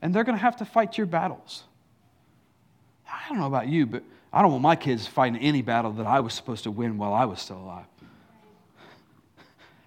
And 0.00 0.14
they're 0.14 0.24
going 0.24 0.38
to 0.38 0.42
have 0.42 0.56
to 0.58 0.64
fight 0.64 0.96
your 0.96 1.08
battles. 1.08 1.64
I 3.08 3.28
don't 3.28 3.38
know 3.38 3.48
about 3.48 3.66
you, 3.66 3.86
but 3.86 4.04
I 4.32 4.42
don't 4.42 4.52
want 4.52 4.62
my 4.62 4.76
kids 4.76 5.08
fighting 5.08 5.40
any 5.40 5.62
battle 5.62 5.90
that 5.94 6.06
I 6.06 6.20
was 6.20 6.32
supposed 6.32 6.62
to 6.62 6.70
win 6.70 6.96
while 6.96 7.12
I 7.12 7.24
was 7.24 7.40
still 7.40 7.58
alive. 7.58 7.86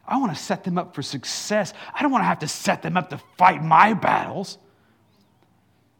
I 0.06 0.18
want 0.18 0.36
to 0.36 0.44
set 0.44 0.66
them 0.66 0.78
up 0.78 0.94
for 0.94 1.02
success. 1.02 1.74
I 1.94 2.02
don't 2.02 2.12
want 2.12 2.24
to 2.24 2.28
have 2.28 2.40
to 2.40 2.48
set 2.50 2.82
them 2.82 2.98
up 2.98 3.10
to 3.12 3.18
fight 3.38 3.64
my 3.64 3.94
battles. 3.94 4.58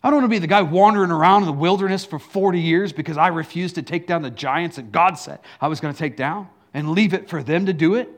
I 0.04 0.10
don't 0.10 0.20
want 0.20 0.26
to 0.26 0.36
be 0.36 0.40
the 0.40 0.48
guy 0.48 0.62
wandering 0.62 1.12
around 1.12 1.44
in 1.44 1.46
the 1.46 1.54
wilderness 1.54 2.04
for 2.04 2.20
40 2.20 2.60
years 2.60 2.92
because 2.92 3.18
I 3.18 3.28
refused 3.28 3.76
to 3.76 3.82
take 3.82 4.06
down 4.06 4.22
the 4.22 4.30
giants 4.30 4.76
that 4.76 4.92
God 4.92 5.18
said 5.18 5.40
I 5.62 5.70
was 5.70 5.80
going 5.80 5.94
to 5.94 5.98
take 5.98 6.18
down 6.18 6.50
and 6.74 6.92
leave 6.92 7.14
it 7.14 7.30
for 7.30 7.42
them 7.42 7.68
to 7.68 7.74
do 7.74 7.96
it. 7.96 8.10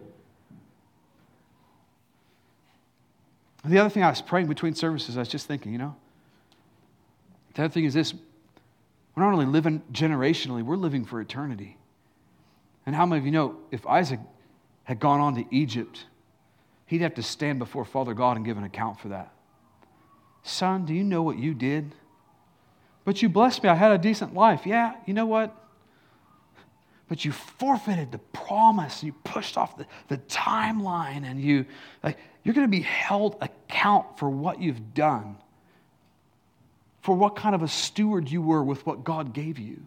The 3.64 3.80
other 3.80 3.90
thing 3.90 4.04
I 4.04 4.10
was 4.10 4.22
praying 4.22 4.48
between 4.48 4.74
services, 4.74 5.16
I 5.16 5.22
was 5.22 5.30
just 5.30 5.48
thinking, 5.48 5.72
you 5.72 5.78
know, 5.78 5.96
the 7.54 7.64
other 7.64 7.72
thing 7.72 7.86
is 7.86 7.94
this 7.94 8.14
we're 9.16 9.24
not 9.24 9.34
only 9.34 9.46
living 9.46 9.82
generationally, 9.92 10.64
we're 10.64 10.76
living 10.76 11.06
for 11.06 11.22
eternity. 11.22 11.78
And 12.86 12.96
how 12.96 13.06
many 13.06 13.20
of 13.20 13.26
you 13.26 13.32
know 13.32 13.58
if 13.72 13.86
Isaac 13.88 14.20
had 14.84 15.00
gone 15.00 15.20
on 15.20 15.36
to 15.36 15.46
Egypt, 15.56 16.06
he'd 16.86 17.02
have 17.02 17.16
to 17.16 17.24
stand 17.24 17.60
before 17.60 17.86
Father 17.86 18.14
God 18.14 18.38
and 18.38 18.46
give 18.46 18.58
an 18.58 18.64
account 18.64 19.00
for 19.00 19.10
that? 19.10 19.35
Son, 20.46 20.86
do 20.86 20.93
you 20.93 21.04
know 21.04 21.22
what 21.22 21.38
you 21.38 21.54
did? 21.54 21.93
But 23.04 23.22
you 23.22 23.30
blessed 23.30 23.64
me. 23.64 23.70
I 23.70 23.76
had 23.76 23.91
a 23.91 23.98
decent 23.98 24.34
life. 24.34 24.66
Yeah, 24.66 24.93
you 25.06 25.14
know 25.14 25.26
what? 25.26 25.56
but 27.08 27.24
you 27.24 27.32
forfeited 27.32 28.12
the 28.12 28.18
promise. 28.18 29.04
You 29.04 29.14
pushed 29.24 29.58
off 29.58 29.78
the, 29.78 29.86
the 30.08 30.18
timeline, 30.18 31.24
and 31.24 31.39
you 31.39 31.66
like 32.04 32.18
you're 32.43 32.54
going 32.54 32.68
to 32.68 32.72
be 32.72 32.82
held 32.82 33.38
account 33.41 34.18
for 34.18 34.30
what 34.30 34.60
you've 34.60 34.93
done, 34.93 35.38
for 37.02 37.16
what 37.16 37.36
kind 37.36 37.54
of 37.54 37.62
a 37.62 37.68
steward 37.68 38.30
you 38.30 38.41
were 38.41 38.64
with 38.64 38.86
what 38.86 39.04
God 39.04 39.34
gave 39.34 39.60
you. 39.60 39.82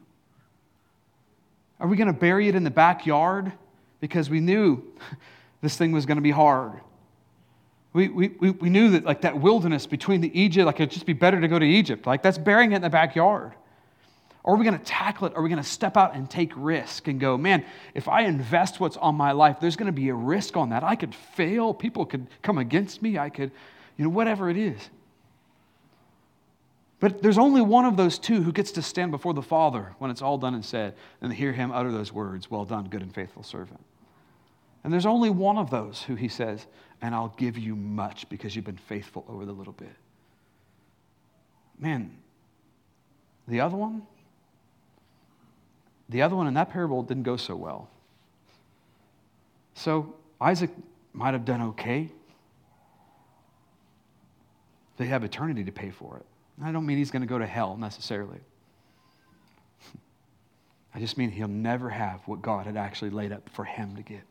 Are 1.80 1.86
we 1.86 1.96
going 1.96 2.08
to 2.08 2.18
bury 2.18 2.48
it 2.48 2.54
in 2.54 2.64
the 2.64 2.70
backyard 2.70 3.52
because 4.00 4.28
we 4.28 4.40
knew 4.40 4.82
this 5.60 5.76
thing 5.76 5.92
was 5.92 6.06
going 6.06 6.16
to 6.16 6.22
be 6.22 6.30
hard? 6.30 6.80
We, 7.92 8.08
we, 8.08 8.28
we 8.28 8.68
knew 8.68 8.90
that 8.90 9.04
like 9.04 9.22
that 9.22 9.40
wilderness 9.40 9.86
between 9.86 10.20
the 10.20 10.38
Egypt, 10.38 10.66
like 10.66 10.76
it'd 10.76 10.90
just 10.90 11.06
be 11.06 11.14
better 11.14 11.40
to 11.40 11.48
go 11.48 11.58
to 11.58 11.66
Egypt. 11.66 12.06
Like 12.06 12.22
that's 12.22 12.38
burying 12.38 12.72
it 12.72 12.76
in 12.76 12.82
the 12.82 12.90
backyard. 12.90 13.52
Or 14.44 14.54
are 14.54 14.56
we 14.56 14.64
going 14.64 14.78
to 14.78 14.84
tackle 14.84 15.26
it? 15.26 15.34
Are 15.36 15.42
we 15.42 15.48
going 15.48 15.62
to 15.62 15.68
step 15.68 15.96
out 15.96 16.14
and 16.14 16.28
take 16.30 16.52
risk 16.56 17.08
and 17.08 17.18
go, 17.20 17.36
man, 17.36 17.64
if 17.94 18.08
I 18.08 18.22
invest 18.22 18.80
what's 18.80 18.96
on 18.96 19.14
my 19.14 19.32
life, 19.32 19.58
there's 19.60 19.76
going 19.76 19.86
to 19.86 19.92
be 19.92 20.08
a 20.08 20.14
risk 20.14 20.56
on 20.56 20.70
that. 20.70 20.82
I 20.82 20.96
could 20.96 21.14
fail. 21.14 21.74
People 21.74 22.06
could 22.06 22.26
come 22.42 22.56
against 22.56 23.02
me. 23.02 23.18
I 23.18 23.30
could, 23.30 23.50
you 23.96 24.04
know, 24.04 24.10
whatever 24.10 24.48
it 24.48 24.56
is. 24.56 24.90
But 27.00 27.22
there's 27.22 27.38
only 27.38 27.60
one 27.60 27.84
of 27.84 27.96
those 27.96 28.18
two 28.18 28.42
who 28.42 28.52
gets 28.52 28.72
to 28.72 28.82
stand 28.82 29.10
before 29.10 29.34
the 29.34 29.42
Father 29.42 29.94
when 29.98 30.10
it's 30.10 30.22
all 30.22 30.38
done 30.38 30.54
and 30.54 30.64
said 30.64 30.94
and 31.20 31.32
hear 31.32 31.52
him 31.52 31.70
utter 31.70 31.92
those 31.92 32.12
words, 32.12 32.50
Well 32.50 32.64
done, 32.64 32.88
good 32.88 33.02
and 33.02 33.14
faithful 33.14 33.42
servant. 33.42 33.80
And 34.84 34.92
there's 34.92 35.06
only 35.06 35.30
one 35.30 35.58
of 35.58 35.70
those 35.70 36.02
who 36.02 36.14
he 36.14 36.28
says, 36.28 36.66
And 37.02 37.14
I'll 37.14 37.34
give 37.36 37.58
you 37.58 37.74
much 37.74 38.28
because 38.28 38.54
you've 38.54 38.64
been 38.64 38.76
faithful 38.76 39.24
over 39.28 39.44
the 39.44 39.52
little 39.52 39.72
bit. 39.72 39.94
Man, 41.78 42.16
the 43.46 43.60
other 43.60 43.76
one, 43.76 44.02
the 46.08 46.22
other 46.22 46.36
one 46.36 46.46
in 46.46 46.54
that 46.54 46.70
parable 46.70 47.02
didn't 47.02 47.22
go 47.24 47.36
so 47.36 47.54
well. 47.54 47.88
So 49.74 50.14
Isaac 50.40 50.70
might 51.12 51.34
have 51.34 51.44
done 51.44 51.62
okay. 51.62 52.10
They 54.96 55.06
have 55.06 55.22
eternity 55.22 55.64
to 55.64 55.72
pay 55.72 55.90
for 55.90 56.16
it. 56.16 56.26
I 56.62 56.72
don't 56.72 56.84
mean 56.86 56.98
he's 56.98 57.12
going 57.12 57.22
to 57.22 57.28
go 57.28 57.38
to 57.38 57.46
hell 57.46 57.76
necessarily. 57.76 58.40
I 60.94 60.98
just 60.98 61.16
mean 61.16 61.30
he'll 61.30 61.46
never 61.46 61.88
have 61.88 62.20
what 62.26 62.42
God 62.42 62.66
had 62.66 62.76
actually 62.76 63.10
laid 63.10 63.30
up 63.30 63.48
for 63.50 63.64
him 63.64 63.94
to 63.94 64.02
get 64.02 64.22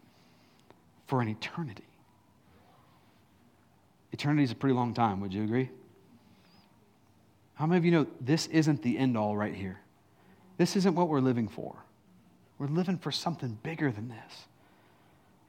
for 1.07 1.21
an 1.21 1.29
eternity. 1.29 1.83
Eternity 4.11 4.43
is 4.43 4.51
a 4.51 4.55
pretty 4.55 4.75
long 4.75 4.93
time, 4.93 5.19
would 5.21 5.33
you 5.33 5.43
agree? 5.43 5.69
How 7.55 7.65
many 7.65 7.77
of 7.77 7.85
you 7.85 7.91
know 7.91 8.07
this 8.21 8.47
isn't 8.47 8.83
the 8.83 8.97
end 8.97 9.17
all 9.17 9.35
right 9.35 9.53
here? 9.53 9.79
This 10.57 10.75
isn't 10.75 10.95
what 10.95 11.07
we're 11.09 11.21
living 11.21 11.47
for. 11.47 11.75
We're 12.59 12.67
living 12.67 12.97
for 12.97 13.11
something 13.11 13.57
bigger 13.63 13.91
than 13.91 14.09
this. 14.09 14.47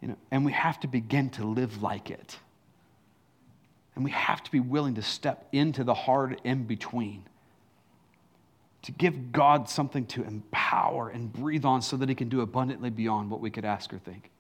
You 0.01 0.09
know, 0.09 0.17
and 0.31 0.45
we 0.45 0.53
have 0.53 0.81
to 0.81 0.89
begin 0.89 1.31
to 1.31 1.45
live 1.45 1.83
like 1.83 2.11
it. 2.11 2.39
And 3.95 4.05
we 4.05 4.11
have 4.13 4.43
to 4.45 4.51
be 4.51 4.61
willing 4.61 4.95
to 4.95 5.03
step 5.03 5.49
into 5.53 5.83
the 5.83 5.95
hard 5.95 6.41
in 6.45 6.65
between. 6.65 7.25
To 8.83 8.93
give 8.93 9.33
God 9.33 9.69
something 9.69 10.07
to 10.07 10.23
empower 10.23 11.09
and 11.09 11.33
breathe 11.33 11.65
on 11.65 11.83
so 11.83 11.97
that 11.97 12.09
He 12.09 12.15
can 12.15 12.29
do 12.29 12.43
abundantly 12.43 12.91
beyond 12.91 13.31
what 13.31 13.41
we 13.41 13.51
could 13.51 13.65
ask 13.65 13.93
or 13.93 13.99
think. 13.99 14.31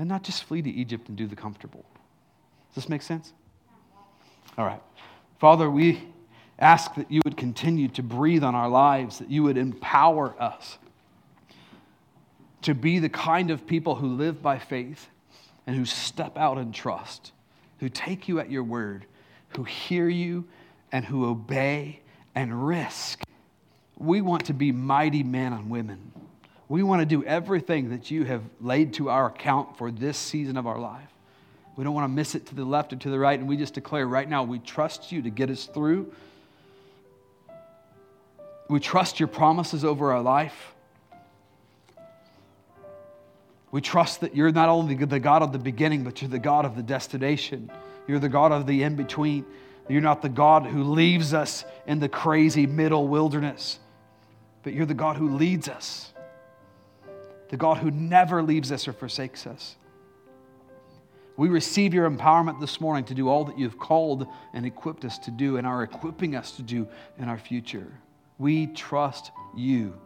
And 0.00 0.08
not 0.08 0.22
just 0.22 0.44
flee 0.44 0.62
to 0.62 0.70
Egypt 0.70 1.08
and 1.10 1.18
do 1.18 1.26
the 1.26 1.36
comfortable. 1.36 1.84
Does 2.70 2.84
this 2.84 2.88
make 2.88 3.02
sense? 3.02 3.34
All 4.56 4.64
right. 4.64 4.80
Father, 5.38 5.70
we 5.70 6.02
ask 6.58 6.94
that 6.94 7.10
you 7.10 7.20
would 7.26 7.36
continue 7.36 7.86
to 7.88 8.02
breathe 8.02 8.42
on 8.42 8.54
our 8.54 8.70
lives, 8.70 9.18
that 9.18 9.30
you 9.30 9.42
would 9.42 9.58
empower 9.58 10.34
us 10.40 10.78
to 12.62 12.74
be 12.74 12.98
the 12.98 13.10
kind 13.10 13.50
of 13.50 13.66
people 13.66 13.96
who 13.96 14.06
live 14.06 14.40
by 14.40 14.58
faith 14.58 15.08
and 15.66 15.76
who 15.76 15.84
step 15.84 16.38
out 16.38 16.56
in 16.56 16.72
trust, 16.72 17.32
who 17.80 17.90
take 17.90 18.26
you 18.26 18.40
at 18.40 18.50
your 18.50 18.64
word, 18.64 19.04
who 19.54 19.64
hear 19.64 20.08
you 20.08 20.46
and 20.92 21.04
who 21.04 21.26
obey 21.26 22.00
and 22.34 22.66
risk. 22.66 23.22
We 23.98 24.22
want 24.22 24.46
to 24.46 24.54
be 24.54 24.72
mighty 24.72 25.22
men 25.22 25.52
and 25.52 25.68
women. 25.68 26.10
We 26.70 26.84
want 26.84 27.00
to 27.00 27.06
do 27.06 27.24
everything 27.24 27.90
that 27.90 28.12
you 28.12 28.22
have 28.26 28.44
laid 28.60 28.94
to 28.94 29.10
our 29.10 29.26
account 29.26 29.76
for 29.76 29.90
this 29.90 30.16
season 30.16 30.56
of 30.56 30.68
our 30.68 30.78
life. 30.78 31.08
We 31.74 31.82
don't 31.82 31.94
want 31.94 32.04
to 32.04 32.14
miss 32.14 32.36
it 32.36 32.46
to 32.46 32.54
the 32.54 32.64
left 32.64 32.92
or 32.92 32.96
to 32.96 33.10
the 33.10 33.18
right, 33.18 33.36
and 33.36 33.48
we 33.48 33.56
just 33.56 33.74
declare 33.74 34.06
right 34.06 34.28
now 34.28 34.44
we 34.44 34.60
trust 34.60 35.10
you 35.10 35.20
to 35.22 35.30
get 35.30 35.50
us 35.50 35.66
through. 35.66 36.12
We 38.68 38.78
trust 38.78 39.18
your 39.18 39.26
promises 39.26 39.84
over 39.84 40.12
our 40.12 40.22
life. 40.22 40.72
We 43.72 43.80
trust 43.80 44.20
that 44.20 44.36
you're 44.36 44.52
not 44.52 44.68
only 44.68 44.94
the 44.94 45.18
God 45.18 45.42
of 45.42 45.50
the 45.50 45.58
beginning, 45.58 46.04
but 46.04 46.22
you're 46.22 46.30
the 46.30 46.38
God 46.38 46.64
of 46.64 46.76
the 46.76 46.84
destination. 46.84 47.68
You're 48.06 48.20
the 48.20 48.28
God 48.28 48.52
of 48.52 48.68
the 48.68 48.84
in 48.84 48.94
between. 48.94 49.44
You're 49.88 50.02
not 50.02 50.22
the 50.22 50.28
God 50.28 50.66
who 50.66 50.84
leaves 50.84 51.34
us 51.34 51.64
in 51.88 51.98
the 51.98 52.08
crazy 52.08 52.68
middle 52.68 53.08
wilderness, 53.08 53.80
but 54.62 54.72
you're 54.72 54.86
the 54.86 54.94
God 54.94 55.16
who 55.16 55.30
leads 55.30 55.68
us, 55.68 56.09
the 57.50 57.56
God 57.56 57.78
who 57.78 57.90
never 57.90 58.42
leaves 58.42 58.72
us 58.72 58.88
or 58.88 58.92
forsakes 58.92 59.46
us. 59.46 59.76
We 61.36 61.48
receive 61.48 61.92
your 61.92 62.08
empowerment 62.08 62.60
this 62.60 62.80
morning 62.80 63.04
to 63.04 63.14
do 63.14 63.28
all 63.28 63.44
that 63.44 63.58
you've 63.58 63.78
called 63.78 64.26
and 64.52 64.64
equipped 64.64 65.04
us 65.04 65.18
to 65.18 65.30
do 65.30 65.56
and 65.56 65.66
are 65.66 65.82
equipping 65.82 66.36
us 66.36 66.52
to 66.52 66.62
do 66.62 66.86
in 67.18 67.28
our 67.28 67.38
future. 67.38 67.92
We 68.38 68.68
trust 68.68 69.32
you. 69.56 69.98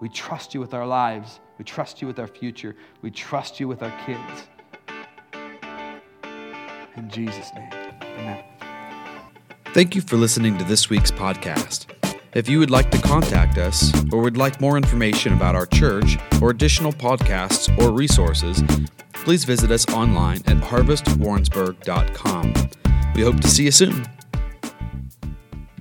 We 0.00 0.08
trust 0.08 0.54
you 0.54 0.60
with 0.60 0.74
our 0.74 0.86
lives. 0.86 1.40
We 1.58 1.64
trust 1.64 2.02
you 2.02 2.06
with 2.06 2.18
our 2.18 2.26
future. 2.26 2.76
We 3.02 3.10
trust 3.10 3.60
you 3.60 3.66
with 3.66 3.82
our 3.82 3.92
kids. 4.04 4.48
In 6.96 7.08
Jesus' 7.08 7.50
name, 7.54 7.70
amen. 8.02 8.44
Thank 9.66 9.94
you 9.94 10.00
for 10.00 10.16
listening 10.16 10.58
to 10.58 10.64
this 10.64 10.90
week's 10.90 11.10
podcast. 11.10 11.97
If 12.38 12.48
you 12.48 12.60
would 12.60 12.70
like 12.70 12.90
to 12.92 12.98
contact 12.98 13.58
us 13.58 13.92
or 14.12 14.22
would 14.22 14.36
like 14.36 14.60
more 14.60 14.76
information 14.76 15.32
about 15.32 15.56
our 15.56 15.66
church 15.66 16.16
or 16.40 16.50
additional 16.50 16.92
podcasts 16.92 17.76
or 17.82 17.90
resources, 17.90 18.62
please 19.12 19.42
visit 19.42 19.72
us 19.72 19.88
online 19.92 20.36
at 20.46 20.58
harvestwarrensburg.com. 20.58 22.54
We 23.16 23.22
hope 23.22 23.40
to 23.40 23.48
see 23.48 23.64
you 23.64 23.72
soon. 23.72 24.06